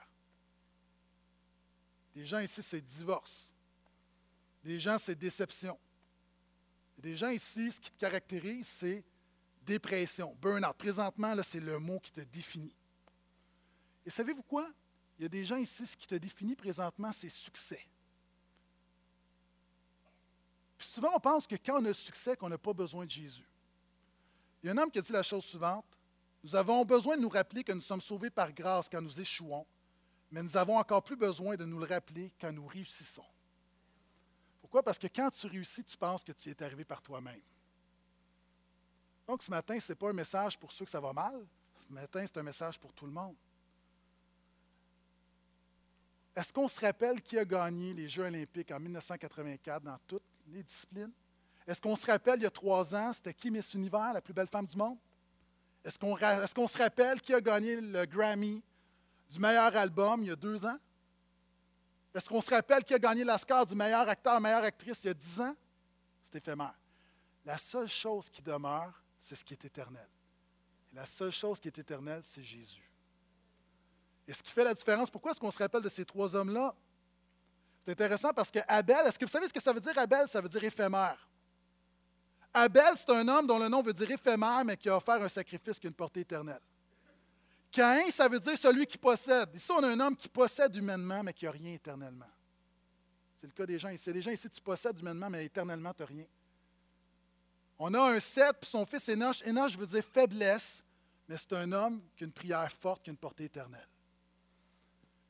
Des 2.14 2.26
gens 2.26 2.39
ici, 2.39 2.62
c'est 2.62 2.82
divorce. 2.82 3.51
Des 4.64 4.80
gens, 4.80 4.97
c'est 4.97 5.16
déception. 5.16 5.80
des 6.97 7.16
gens 7.16 7.30
ici, 7.30 7.72
ce 7.72 7.80
qui 7.80 7.91
te 7.91 7.99
caractérise, 7.99 8.68
c'est 8.68 9.03
dépression, 9.62 10.36
burn-out. 10.41 10.76
Présentement, 10.78 11.34
c'est 11.43 11.60
le 11.60 11.80
mot 11.80 11.99
qui 11.99 12.12
te 12.12 12.22
définit. 12.22 12.74
Et 14.08 14.10
savez-vous 14.10 14.41
quoi? 14.41 14.68
Il 15.20 15.24
y 15.24 15.26
a 15.26 15.30
des 15.30 15.45
gens 15.45 15.58
ici, 15.58 15.86
ce 15.86 15.95
qui 15.95 16.08
te 16.08 16.16
définit 16.16 16.55
présentement, 16.55 17.12
c'est 17.12 17.30
succès. 17.30 17.88
Puis 20.80 20.88
souvent, 20.88 21.12
on 21.16 21.20
pense 21.20 21.45
que 21.45 21.55
quand 21.55 21.80
on 21.80 21.86
a 21.86 21.93
succès, 21.93 22.36
qu'on 22.36 22.49
n'a 22.49 22.58
pas 22.58 22.74
besoin 22.74 23.05
de 23.05 23.12
Jésus. 23.12 23.47
Il 24.64 24.68
y 24.68 24.70
a 24.70 24.74
un 24.74 24.78
homme 24.78 24.89
qui 24.89 24.97
a 24.97 25.01
dit 25.03 25.12
la 25.12 25.22
chose 25.22 25.45
suivante. 25.45 25.86
Nous 26.43 26.55
avons 26.55 26.84
besoin 26.84 27.18
de 27.18 27.22
nous 27.22 27.30
rappeler 27.30 27.64
que 27.64 27.72
nous 27.74 27.82
sommes 27.82 28.01
sauvés 28.01 28.32
par 28.32 28.51
grâce 28.51 28.89
quand 28.89 29.01
nous 29.01 29.22
échouons 29.22 29.66
mais 30.32 30.43
nous 30.43 30.58
avons 30.58 30.78
encore 30.78 31.03
plus 31.03 31.16
besoin 31.16 31.55
de 31.55 31.66
nous 31.66 31.80
le 31.80 31.86
rappeler 31.86 32.32
quand 32.39 32.51
nous 32.51 32.68
réussissons. 32.68 33.26
Pourquoi? 34.60 34.84
Parce 34.84 34.99
que 34.99 35.08
quand 35.08 35.30
tu 35.30 35.47
réussis, 35.47 35.84
tu 35.84 35.95
penses 35.95 36.24
que 36.24 36.34
tu 36.34 36.49
es 36.49 36.64
arrivé 36.64 36.84
par 36.84 37.01
toi-même. 37.01 37.41
Donc 39.26 39.41
ce 39.41 39.49
matin, 39.49 39.80
ce 39.80 39.91
n'est 39.91 39.95
pas 39.95 40.10
un 40.10 40.14
message 40.14 40.60
pour 40.60 40.72
ceux 40.72 40.86
que 40.86 40.91
ça 40.91 40.99
va 40.99 41.14
mal. 41.14 41.45
Ce 41.76 41.93
matin, 41.93 42.26
c'est 42.26 42.38
un 42.38 42.43
message 42.43 42.78
pour 42.80 42.91
tout 42.93 43.05
le 43.05 43.12
monde. 43.12 43.36
Est-ce 46.38 46.54
qu'on 46.54 46.68
se 46.68 46.80
rappelle 46.80 47.20
qui 47.20 47.36
a 47.40 47.44
gagné 47.44 47.96
les 47.96 48.08
Jeux 48.08 48.22
olympiques 48.22 48.70
en 48.70 48.80
1984 48.80 49.82
dans 49.82 49.98
toutes 50.06 50.22
les 50.46 50.62
disciplines? 50.62 51.12
Est-ce 51.66 51.82
qu'on 51.82 51.96
se 51.96 52.06
rappelle, 52.06 52.40
il 52.40 52.44
y 52.44 52.46
a 52.46 52.52
trois 52.52 52.94
ans, 52.94 53.12
c'était 53.12 53.34
qui 53.34 53.50
Miss 53.50 53.74
Univers, 53.74 54.14
la 54.14 54.22
plus 54.22 54.36
belle 54.36 54.48
femme 54.48 54.68
du 54.68 54.78
monde? 54.78 55.00
Est-ce 55.84 55.98
qu'on 56.54 56.68
se 56.68 56.78
rappelle 56.78 57.20
qui 57.22 57.34
a 57.34 57.42
gagné 57.42 57.82
le 57.82 58.06
Grammy 58.06 58.62
du 59.32 59.40
meilleur 59.40 59.76
album 59.76 60.22
il 60.22 60.28
y 60.28 60.32
a 60.32 60.36
deux 60.36 60.64
ans? 60.64 60.78
Est-ce 62.14 62.30
qu'on 62.30 62.42
se 62.42 62.54
rappelle 62.54 62.84
qui 62.84 62.94
a 62.94 63.00
gagné 63.00 63.24
l'Oscar 63.24 63.66
du 63.66 63.74
meilleur 63.74 64.08
acteur, 64.08 64.40
meilleure 64.40 64.64
actrice 64.64 65.00
il 65.06 65.08
y 65.08 65.10
a 65.10 65.16
dix 65.16 65.42
ans? 65.42 65.56
C'est 66.22 66.36
éphémère. 66.36 66.78
La 67.46 67.58
seule 67.58 67.90
chose 67.90 68.30
qui 68.30 68.44
demeure, 68.44 69.04
c'est 69.24 69.34
ce 69.34 69.44
qui 69.44 69.56
est 69.56 69.66
éternel. 69.66 70.08
Et 70.92 70.96
la 70.96 71.06
seule 71.08 71.32
chose 71.32 71.60
qui 71.60 71.68
est 71.68 71.80
éternelle, 71.80 72.22
c'est 72.24 72.44
Jésus. 72.44 72.87
Et 74.28 74.34
ce 74.34 74.44
qui 74.44 74.52
fait 74.52 74.64
la 74.64 74.74
différence, 74.74 75.10
pourquoi 75.10 75.32
est-ce 75.32 75.40
qu'on 75.40 75.52
se 75.52 75.58
rappelle 75.58 75.82
de 75.82 75.90
ces 75.90 76.04
trois 76.04 76.36
hommes-là? 76.36 76.76
C'est 77.86 77.92
intéressant 77.92 78.34
parce 78.34 78.52
que 78.52 78.60
Abel, 78.68 79.08
est-ce 79.08 79.18
que 79.18 79.26
vous 79.26 79.32
savez 79.32 79.48
ce 79.48 79.54
que 79.54 79.62
ça 79.62 79.72
veut 79.72 79.80
dire 79.80 79.98
Abel? 79.98 80.28
Ça 80.28 80.42
veut 80.42 80.50
dire 80.50 80.64
éphémère. 80.64 81.18
Abel, 82.54 82.94
c'est 82.96 83.10
un 83.12 83.28
homme 83.28 83.48
dont 83.48 83.60
le 83.60 83.70
nom 83.70 83.82
veut 83.82 83.94
dire 83.94 84.12
éphémère, 84.12 84.66
mais 84.66 84.76
qui 84.76 84.90
a 84.90 84.98
offert 84.98 85.22
un 85.22 85.30
sacrifice 85.30 85.80
qui 85.80 85.88
a 85.88 85.90
une 85.90 85.96
portée 85.96 86.22
éternelle. 86.22 86.60
Caïn, 87.72 88.10
ça 88.10 88.28
veut 88.28 88.40
dire 88.40 88.58
celui 88.58 88.86
qui 88.86 88.98
possède. 88.98 89.50
Ici, 89.54 89.72
on 89.72 89.84
a 89.84 89.88
un 89.88 90.00
homme 90.00 90.16
qui 90.16 90.28
possède 90.28 90.76
humainement, 90.76 91.24
mais 91.24 91.34
qui 91.34 91.46
n'a 91.46 91.52
rien 91.52 91.74
éternellement. 91.74 92.30
C'est 93.38 93.48
le 93.48 93.54
cas 93.54 93.66
des 93.66 93.78
gens 93.78 93.90
ici. 93.90 94.12
Les 94.12 94.22
gens 94.22 94.32
ici, 94.32 94.50
tu 94.50 94.62
possèdes 94.62 95.00
humainement, 95.00 95.30
mais 95.30 95.46
éternellement, 95.46 95.94
tu 95.94 96.02
n'as 96.02 96.08
rien. 96.08 96.26
On 97.80 97.94
a 97.94 98.12
un 98.12 98.20
Seth, 98.20 98.58
puis 98.60 98.70
son 98.70 98.86
fils 98.86 99.08
Enoch. 99.10 99.44
Enoch 99.46 99.78
veut 99.78 99.86
dire 99.86 100.04
faiblesse, 100.04 100.84
mais 101.28 101.38
c'est 101.38 101.54
un 101.54 101.72
homme 101.72 102.02
qui 102.16 102.24
a 102.24 102.26
une 102.26 102.34
prière 102.34 102.72
forte, 102.72 103.04
qui 103.04 103.10
a 103.10 103.12
une 103.12 103.18
portée 103.18 103.46
éternelle. 103.46 103.88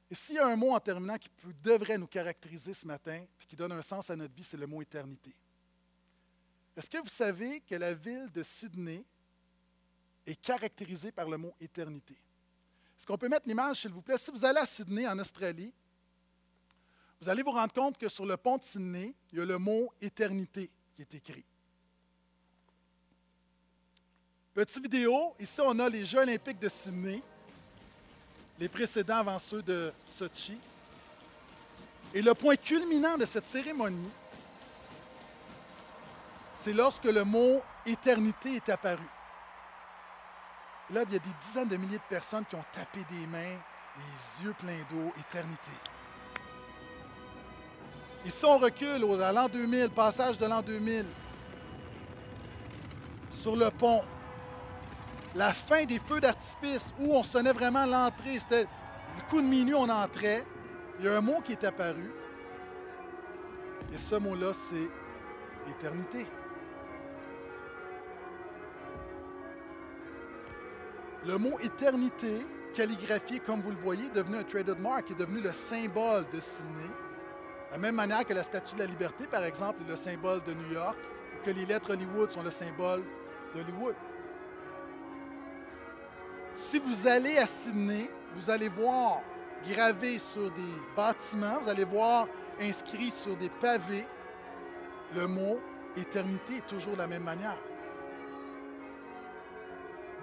Et 0.09 0.15
s'il 0.15 0.35
y 0.35 0.39
a 0.39 0.47
un 0.47 0.55
mot 0.55 0.71
en 0.71 0.79
terminant 0.79 1.17
qui 1.17 1.29
devrait 1.61 1.97
nous 1.97 2.07
caractériser 2.07 2.73
ce 2.73 2.87
matin, 2.87 3.25
puis 3.37 3.47
qui 3.47 3.55
donne 3.55 3.73
un 3.73 3.81
sens 3.81 4.09
à 4.09 4.15
notre 4.15 4.33
vie, 4.33 4.43
c'est 4.43 4.57
le 4.57 4.67
mot 4.67 4.81
éternité. 4.81 5.35
Est-ce 6.75 6.89
que 6.89 6.99
vous 6.99 7.09
savez 7.09 7.59
que 7.61 7.75
la 7.75 7.93
ville 7.93 8.29
de 8.31 8.43
Sydney 8.43 9.03
est 10.25 10.41
caractérisée 10.41 11.11
par 11.11 11.27
le 11.27 11.37
mot 11.37 11.53
éternité? 11.59 12.13
Est-ce 12.97 13.05
qu'on 13.05 13.17
peut 13.17 13.29
mettre 13.29 13.47
l'image, 13.47 13.81
s'il 13.81 13.91
vous 13.91 14.01
plaît? 14.01 14.17
Si 14.17 14.31
vous 14.31 14.45
allez 14.45 14.59
à 14.59 14.65
Sydney, 14.65 15.07
en 15.07 15.17
Australie, 15.19 15.73
vous 17.19 17.27
allez 17.29 17.43
vous 17.43 17.51
rendre 17.51 17.73
compte 17.73 17.97
que 17.97 18.07
sur 18.07 18.25
le 18.25 18.37
pont 18.37 18.57
de 18.57 18.63
Sydney, 18.63 19.13
il 19.31 19.39
y 19.39 19.41
a 19.41 19.45
le 19.45 19.57
mot 19.57 19.91
éternité 19.99 20.69
qui 20.95 21.01
est 21.01 21.13
écrit. 21.15 21.43
Petite 24.53 24.81
vidéo, 24.81 25.35
ici 25.39 25.59
on 25.63 25.77
a 25.79 25.89
les 25.89 26.05
Jeux 26.05 26.19
olympiques 26.19 26.59
de 26.59 26.69
Sydney, 26.69 27.21
les 28.59 28.69
précédents 28.69 29.17
avant 29.17 29.39
ceux 29.39 29.61
de 29.61 29.91
Sochi. 30.07 30.57
Et 32.13 32.21
le 32.21 32.33
point 32.33 32.55
culminant 32.55 33.17
de 33.17 33.25
cette 33.25 33.45
cérémonie, 33.45 34.09
c'est 36.55 36.73
lorsque 36.73 37.05
le 37.05 37.23
mot 37.23 37.61
éternité 37.85 38.55
est 38.55 38.69
apparu. 38.69 39.05
Là, 40.91 41.03
il 41.07 41.13
y 41.13 41.15
a 41.17 41.19
des 41.19 41.33
dizaines 41.41 41.67
de 41.67 41.77
milliers 41.77 41.97
de 41.97 42.03
personnes 42.09 42.45
qui 42.45 42.55
ont 42.55 42.65
tapé 42.71 43.01
des 43.09 43.27
mains, 43.27 43.59
les 43.97 44.45
yeux 44.45 44.55
pleins 44.57 44.85
d'eau, 44.89 45.11
éternité. 45.19 45.71
Et 48.25 48.29
si 48.29 48.45
on 48.45 48.57
recule 48.57 49.21
à 49.21 49.31
l'an 49.31 49.47
2000, 49.47 49.89
passage 49.89 50.37
de 50.37 50.45
l'an 50.45 50.61
2000, 50.61 51.05
sur 53.31 53.55
le 53.55 53.69
pont, 53.69 54.03
la 55.37 55.53
fin 55.53 55.85
des 55.85 55.99
feux 55.99 56.19
d'artifice 56.19 56.91
où 56.99 57.13
on 57.13 57.21
sonnait 57.21 57.53
vraiment 57.53 57.85
l'entrée, 57.85 58.39
c'était 58.39 58.63
le 58.63 59.29
coup 59.29 59.39
de 59.39 59.45
minuit, 59.45 59.75
on 59.75 59.87
entrait, 59.87 60.43
il 60.99 61.05
y 61.05 61.07
a 61.07 61.15
un 61.15 61.21
mot 61.21 61.41
qui 61.41 61.51
est 61.51 61.63
apparu. 61.63 62.11
Et 63.93 63.97
ce 63.97 64.15
mot-là, 64.15 64.51
c'est 64.51 64.89
éternité. 65.69 66.25
Le 71.25 71.37
mot 71.37 71.59
éternité, 71.61 72.45
calligraphié 72.73 73.39
comme 73.39 73.61
vous 73.61 73.71
le 73.71 73.77
voyez, 73.77 74.05
est 74.05 74.15
devenu 74.15 74.37
un 74.37 74.43
traded 74.43 74.79
mark, 74.79 75.11
est 75.11 75.19
devenu 75.19 75.39
le 75.39 75.51
symbole 75.51 76.25
de 76.33 76.39
Sydney. 76.39 76.87
De 77.67 77.73
la 77.73 77.77
même 77.77 77.95
manière 77.95 78.25
que 78.25 78.33
la 78.33 78.43
Statue 78.43 78.73
de 78.73 78.79
la 78.79 78.85
Liberté, 78.85 79.27
par 79.27 79.43
exemple, 79.43 79.83
est 79.85 79.89
le 79.89 79.97
symbole 79.97 80.41
de 80.43 80.53
New 80.53 80.73
York, 80.73 80.97
ou 81.35 81.45
que 81.45 81.51
les 81.51 81.65
lettres 81.65 81.91
Hollywood 81.91 82.31
sont 82.31 82.43
le 82.43 82.51
symbole 82.51 83.03
d'Hollywood. 83.53 83.95
Si 86.57 86.79
vous 86.79 87.05
allez 87.05 87.37
à 87.37 87.45
Sydney, 87.45 88.09
vous 88.33 88.49
allez 88.49 88.67
voir 88.67 89.21
gravé 89.63 90.17
sur 90.17 90.49
des 90.49 90.73
bâtiments, 90.95 91.59
vous 91.61 91.69
allez 91.69 91.83
voir 91.83 92.27
inscrit 92.59 93.11
sur 93.11 93.37
des 93.37 93.49
pavés 93.49 94.07
le 95.13 95.27
mot 95.27 95.59
éternité 95.95 96.57
est 96.57 96.67
toujours 96.67 96.93
de 96.93 96.97
la 96.97 97.07
même 97.07 97.23
manière. 97.23 97.57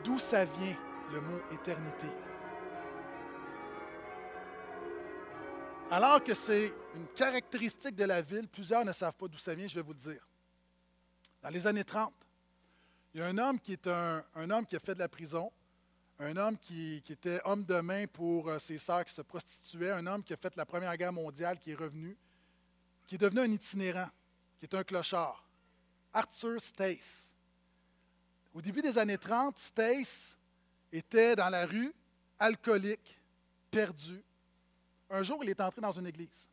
D'où 0.03 0.19
ça 0.19 0.45
vient? 0.45 0.77
le 1.13 1.21
mot 1.21 1.39
éternité? 1.53 2.09
Alors 5.89 6.25
que 6.25 6.35
c'est 6.35 6.75
une 6.97 7.07
caractéristique 7.15 7.95
de 7.95 8.05
la 8.05 8.21
ville, 8.23 8.49
plusieurs 8.49 8.85
ne 8.85 8.91
savent 8.91 9.15
pas 9.15 9.29
d'où 9.29 9.39
ça 9.39 9.55
vient, 9.55 9.69
je 9.69 9.77
vais 9.77 9.83
vous 9.83 9.93
le 9.93 9.99
dire. 9.99 10.27
Dans 11.43 11.51
les 11.51 11.65
années 11.65 11.85
30, 11.85 12.13
il 13.15 13.21
y 13.21 13.23
a 13.23 13.27
un 13.27 13.39
homme 13.39 13.61
qui 13.61 13.75
est 13.75 13.87
un, 13.87 14.51
homme 14.51 14.67
qui 14.67 14.75
a 14.75 14.81
fait 14.81 14.95
de 14.95 14.99
la 14.99 15.09
prison, 15.09 15.53
un 16.19 16.37
homme 16.37 16.57
qui, 16.59 17.03
était 17.09 17.41
homme 17.45 17.65
de 17.65 17.81
main 17.81 18.07
pour 18.07 18.49
euh, 18.49 18.59
ses 18.59 18.79
sœurs 18.79 19.05
qui 19.05 19.15
se 19.15 19.23
prostituaient, 19.23 19.91
un 19.91 20.07
homme 20.07 20.23
qui 20.23 20.33
a 20.33 20.37
fait 20.37 20.55
la 20.57 20.65
Première 20.65 20.97
Guerre 20.97 21.13
mondiale, 21.13 21.59
qui 21.59 21.73
est 21.73 21.75
revenu, 21.75 22.17
qui 23.07 23.17
est 23.17 23.19
devenu 23.19 23.41
un 23.41 23.51
itinérant, 23.51 24.09
qui 24.59 24.67
est 24.67 24.75
un 24.75 24.85
clochard. 24.85 25.45
Arthur 26.13 26.61
Stace. 26.61 27.33
Au 28.53 28.63
début 28.63 28.83
des 28.83 28.97
années 28.97 29.19
30, 29.19 29.59
Stace 29.59 30.37
était 30.93 31.35
dans 31.35 31.49
la 31.49 31.67
rue, 31.67 31.93
alcoolique, 32.39 33.21
perdu. 33.71 34.23
Un 35.11 35.23
jour, 35.25 35.43
il 35.43 35.51
est 35.51 35.61
entré 35.61 35.81
dans 35.81 35.93
une 35.93 36.07
église. 36.07 36.49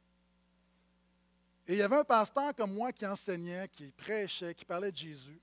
Et 1.67 1.73
il 1.73 1.77
y 1.77 1.83
avait 1.83 1.97
un 1.97 2.03
pasteur 2.03 2.55
comme 2.55 2.73
moi 2.73 2.91
qui 2.91 3.05
enseignait, 3.05 3.69
qui 3.69 3.91
prêchait, 3.91 4.55
qui 4.55 4.65
parlait 4.65 4.91
de 4.91 4.97
Jésus. 4.97 5.39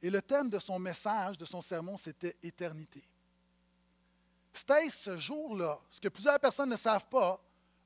Et 0.00 0.08
le 0.08 0.22
thème 0.22 0.48
de 0.48 0.58
son 0.58 0.78
message, 0.78 1.36
de 1.36 1.44
son 1.44 1.60
sermon, 1.60 1.98
c'était 1.98 2.36
éternité. 2.42 3.02
Stace, 4.54 4.94
ce 5.00 5.18
jour-là, 5.18 5.80
ce 5.90 6.00
que 6.00 6.08
plusieurs 6.08 6.38
personnes 6.38 6.70
ne 6.70 6.76
savent 6.76 7.08
pas, 7.08 7.42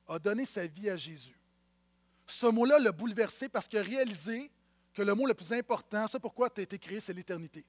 a 0.07 0.19
donné 0.19 0.45
sa 0.45 0.67
vie 0.67 0.89
à 0.89 0.95
Jésus. 0.95 1.37
Ce 2.27 2.45
mot-là 2.45 2.77
l'a 2.77 2.91
bouleversé 2.91 3.49
parce 3.49 3.67
qu'il 3.67 3.79
a 3.79 3.83
réalisé 3.83 4.51
que 4.93 5.01
le 5.01 5.15
mot 5.15 5.25
le 5.25 5.33
plus 5.33 5.51
important, 5.51 6.07
c'est 6.07 6.19
pourquoi 6.19 6.49
tu 6.49 6.61
as 6.61 6.63
été 6.63 6.77
créé, 6.77 6.99
c'est 6.99 7.13
l'éternité. 7.13 7.65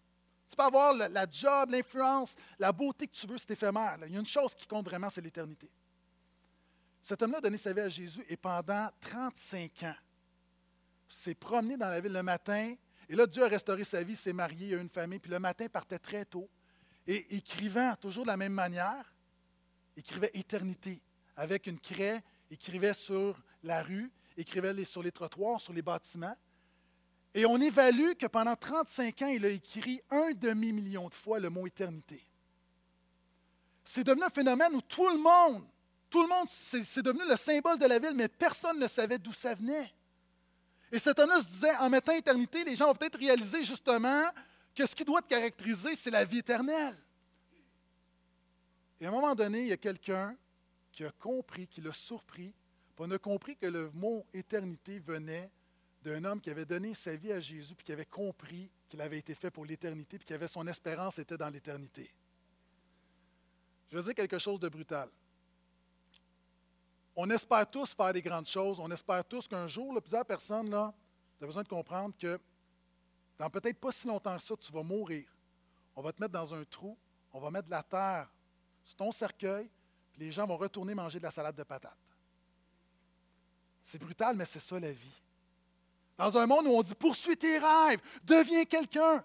Tu 0.48 0.56
peux 0.56 0.62
avoir 0.62 0.92
la, 0.92 1.26
job, 1.30 1.70
l'influence, 1.70 2.34
la 2.58 2.72
beauté 2.72 3.06
que 3.06 3.14
tu 3.14 3.26
veux, 3.26 3.38
c'est 3.38 3.52
éphémère. 3.52 3.98
Il 4.06 4.12
y 4.12 4.16
a 4.16 4.20
une 4.20 4.26
chose 4.26 4.54
qui 4.54 4.66
compte 4.66 4.84
vraiment, 4.84 5.08
c'est 5.08 5.20
l'éternité. 5.20 5.70
Cet 7.02 7.22
homme-là 7.22 7.38
a 7.38 7.40
donné 7.40 7.56
sa 7.56 7.72
vie 7.72 7.80
à 7.80 7.88
Jésus 7.88 8.24
et 8.28 8.36
pendant 8.36 8.88
35 9.00 9.82
ans, 9.84 9.94
s'est 11.08 11.34
promené 11.34 11.76
dans 11.76 11.88
la 11.88 12.00
ville 12.00 12.12
le 12.12 12.22
matin. 12.22 12.74
Et 13.08 13.16
là, 13.16 13.26
Dieu 13.26 13.42
a 13.44 13.48
restauré 13.48 13.84
sa 13.84 14.02
vie, 14.02 14.14
s'est 14.14 14.32
marié, 14.32 14.68
il 14.68 14.74
a 14.74 14.80
une 14.80 14.90
famille. 14.90 15.18
Puis 15.18 15.30
le 15.30 15.38
matin, 15.38 15.64
il 15.64 15.70
partait 15.70 15.98
très 15.98 16.24
tôt. 16.24 16.48
Et 17.10 17.38
écrivant 17.38 17.96
toujours 17.96 18.22
de 18.22 18.28
la 18.28 18.36
même 18.36 18.52
manière, 18.52 19.12
écrivait 19.96 20.30
éternité 20.32 21.02
avec 21.36 21.66
une 21.66 21.80
craie, 21.80 22.22
écrivait 22.52 22.94
sur 22.94 23.36
la 23.64 23.82
rue, 23.82 24.12
écrivait 24.36 24.84
sur 24.84 25.02
les 25.02 25.10
trottoirs, 25.10 25.60
sur 25.60 25.72
les 25.72 25.82
bâtiments. 25.82 26.36
Et 27.34 27.44
on 27.46 27.60
évalue 27.60 28.12
que 28.12 28.26
pendant 28.26 28.54
35 28.54 29.22
ans, 29.22 29.26
il 29.26 29.44
a 29.44 29.48
écrit 29.48 30.00
un 30.08 30.30
demi-million 30.34 31.08
de 31.08 31.14
fois 31.14 31.40
le 31.40 31.50
mot 31.50 31.66
éternité. 31.66 32.24
C'est 33.84 34.04
devenu 34.04 34.22
un 34.22 34.30
phénomène 34.30 34.72
où 34.72 34.80
tout 34.80 35.08
le 35.08 35.18
monde, 35.18 35.64
tout 36.10 36.22
le 36.22 36.28
monde, 36.28 36.46
c'est 36.52 37.02
devenu 37.02 37.28
le 37.28 37.34
symbole 37.34 37.80
de 37.80 37.86
la 37.86 37.98
ville, 37.98 38.14
mais 38.14 38.28
personne 38.28 38.78
ne 38.78 38.86
savait 38.86 39.18
d'où 39.18 39.32
ça 39.32 39.54
venait. 39.54 39.92
Et 40.92 41.00
se 41.00 41.10
disait, 41.44 41.74
en 41.78 41.90
mettant 41.90 42.12
éternité, 42.12 42.62
les 42.62 42.76
gens 42.76 42.86
vont 42.86 42.94
peut-être 42.94 43.18
réaliser 43.18 43.64
justement 43.64 44.30
que 44.74 44.86
ce 44.86 44.94
qui 44.94 45.04
doit 45.04 45.22
te 45.22 45.28
caractériser, 45.28 45.96
c'est 45.96 46.10
la 46.10 46.24
vie 46.24 46.38
éternelle. 46.38 46.96
Et 49.00 49.06
à 49.06 49.08
un 49.08 49.12
moment 49.12 49.34
donné, 49.34 49.62
il 49.62 49.68
y 49.68 49.72
a 49.72 49.76
quelqu'un 49.76 50.36
qui 50.92 51.04
a 51.04 51.10
compris, 51.12 51.66
qui 51.66 51.80
l'a 51.80 51.92
surpris, 51.92 52.52
on 53.02 53.10
a 53.12 53.18
compris 53.18 53.56
que 53.56 53.64
le 53.64 53.90
mot 53.92 54.26
éternité 54.34 54.98
venait 54.98 55.50
d'un 56.04 56.22
homme 56.22 56.38
qui 56.38 56.50
avait 56.50 56.66
donné 56.66 56.92
sa 56.92 57.16
vie 57.16 57.32
à 57.32 57.40
Jésus, 57.40 57.74
puis 57.74 57.86
qui 57.86 57.92
avait 57.92 58.04
compris 58.04 58.70
qu'il 58.90 59.00
avait 59.00 59.16
été 59.16 59.34
fait 59.34 59.50
pour 59.50 59.64
l'éternité, 59.64 60.18
puis 60.18 60.34
avait 60.34 60.46
son 60.46 60.66
espérance 60.66 61.18
était 61.18 61.38
dans 61.38 61.48
l'éternité. 61.48 62.10
Je 63.90 63.96
veux 63.96 64.02
dire 64.02 64.14
quelque 64.14 64.38
chose 64.38 64.60
de 64.60 64.68
brutal. 64.68 65.08
On 67.16 67.30
espère 67.30 67.70
tous 67.70 67.94
faire 67.94 68.12
des 68.12 68.20
grandes 68.20 68.46
choses. 68.46 68.78
On 68.78 68.90
espère 68.90 69.24
tous 69.24 69.48
qu'un 69.48 69.66
jour, 69.66 69.98
plusieurs 70.02 70.26
personnes, 70.26 70.68
là, 70.68 70.92
tu 71.38 71.46
besoin 71.46 71.62
de 71.62 71.68
comprendre 71.68 72.14
que 72.18 72.38
dans 73.40 73.48
peut-être 73.48 73.78
pas 73.78 73.90
si 73.90 74.06
longtemps 74.06 74.36
que 74.36 74.42
ça, 74.42 74.54
tu 74.54 74.70
vas 74.70 74.82
mourir. 74.82 75.24
On 75.96 76.02
va 76.02 76.12
te 76.12 76.20
mettre 76.20 76.34
dans 76.34 76.54
un 76.54 76.62
trou, 76.62 76.94
on 77.32 77.40
va 77.40 77.50
mettre 77.50 77.64
de 77.64 77.70
la 77.70 77.82
terre 77.82 78.28
sur 78.84 78.96
ton 78.96 79.10
cercueil, 79.10 79.66
puis 80.12 80.20
les 80.20 80.30
gens 80.30 80.46
vont 80.46 80.58
retourner 80.58 80.94
manger 80.94 81.18
de 81.18 81.24
la 81.24 81.30
salade 81.30 81.56
de 81.56 81.62
patates. 81.62 81.96
C'est 83.82 83.98
brutal, 83.98 84.36
mais 84.36 84.44
c'est 84.44 84.60
ça 84.60 84.78
la 84.78 84.92
vie. 84.92 85.22
Dans 86.18 86.36
un 86.36 86.46
monde 86.46 86.66
où 86.66 86.70
on 86.72 86.82
dit 86.82 86.94
poursuis 86.94 87.34
tes 87.34 87.58
rêves, 87.58 88.02
deviens 88.24 88.66
quelqu'un. 88.66 89.24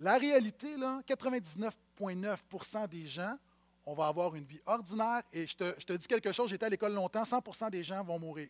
La 0.00 0.16
réalité, 0.16 0.78
là, 0.78 1.02
99,9% 1.06 2.88
des 2.88 3.06
gens, 3.06 3.36
on 3.84 3.92
va 3.92 4.06
avoir 4.06 4.34
une 4.34 4.44
vie 4.44 4.62
ordinaire. 4.64 5.24
Et 5.30 5.46
je 5.46 5.58
te, 5.58 5.74
je 5.76 5.84
te 5.84 5.92
dis 5.92 6.06
quelque 6.06 6.32
chose, 6.32 6.48
j'étais 6.48 6.64
à 6.64 6.70
l'école 6.70 6.94
longtemps, 6.94 7.22
100% 7.22 7.68
des 7.68 7.84
gens 7.84 8.02
vont 8.02 8.18
mourir. 8.18 8.48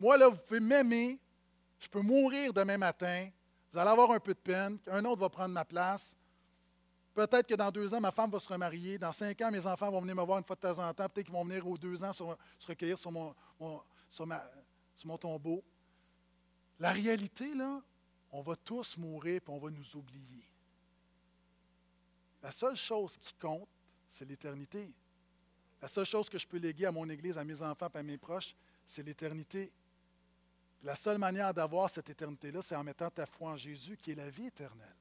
Moi, 0.00 0.16
là, 0.16 0.28
vous 0.28 0.38
pouvez 0.38 0.60
m'aimer, 0.60 1.20
je 1.78 1.88
peux 1.88 2.00
mourir 2.00 2.52
demain 2.54 2.78
matin, 2.78 3.28
vous 3.70 3.78
allez 3.78 3.90
avoir 3.90 4.10
un 4.10 4.18
peu 4.18 4.32
de 4.32 4.38
peine, 4.38 4.78
un 4.86 5.04
autre 5.04 5.20
va 5.20 5.28
prendre 5.28 5.52
ma 5.52 5.64
place. 5.64 6.16
Peut-être 7.12 7.46
que 7.46 7.54
dans 7.54 7.70
deux 7.70 7.92
ans, 7.92 8.00
ma 8.00 8.10
femme 8.10 8.30
va 8.30 8.40
se 8.40 8.48
remarier. 8.48 8.96
Dans 8.96 9.12
cinq 9.12 9.40
ans, 9.42 9.50
mes 9.50 9.66
enfants 9.66 9.90
vont 9.90 10.00
venir 10.00 10.16
me 10.16 10.22
voir 10.22 10.38
une 10.38 10.44
fois 10.44 10.56
de 10.56 10.60
temps 10.60 10.78
en 10.78 10.94
temps. 10.94 11.08
Peut-être 11.08 11.26
qu'ils 11.26 11.34
vont 11.34 11.44
venir 11.44 11.66
aux 11.66 11.76
deux 11.76 12.02
ans 12.02 12.12
se 12.12 12.22
recueillir 12.66 12.98
sur 12.98 13.12
mon 13.12 13.34
tombeau. 15.18 15.62
La 16.78 16.92
réalité, 16.92 17.52
là, 17.54 17.82
on 18.32 18.40
va 18.40 18.56
tous 18.56 18.96
mourir 18.96 19.42
et 19.46 19.50
on 19.50 19.58
va 19.58 19.70
nous 19.70 19.96
oublier. 19.96 20.44
La 22.42 22.52
seule 22.52 22.76
chose 22.76 23.18
qui 23.18 23.34
compte, 23.34 23.68
c'est 24.08 24.24
l'éternité. 24.24 24.90
La 25.82 25.88
seule 25.88 26.06
chose 26.06 26.30
que 26.30 26.38
je 26.38 26.46
peux 26.46 26.58
léguer 26.58 26.86
à 26.86 26.92
mon 26.92 27.08
Église, 27.08 27.36
à 27.36 27.44
mes 27.44 27.60
enfants 27.60 27.90
et 27.94 27.98
à 27.98 28.02
mes 28.02 28.16
proches, 28.18 28.54
c'est 28.86 29.02
l'éternité. 29.02 29.70
La 30.82 30.96
seule 30.96 31.18
manière 31.18 31.52
d'avoir 31.52 31.90
cette 31.90 32.08
éternité-là, 32.08 32.62
c'est 32.62 32.76
en 32.76 32.84
mettant 32.84 33.10
ta 33.10 33.26
foi 33.26 33.50
en 33.50 33.56
Jésus, 33.56 33.96
qui 33.96 34.12
est 34.12 34.14
la 34.14 34.30
vie 34.30 34.46
éternelle. 34.46 34.99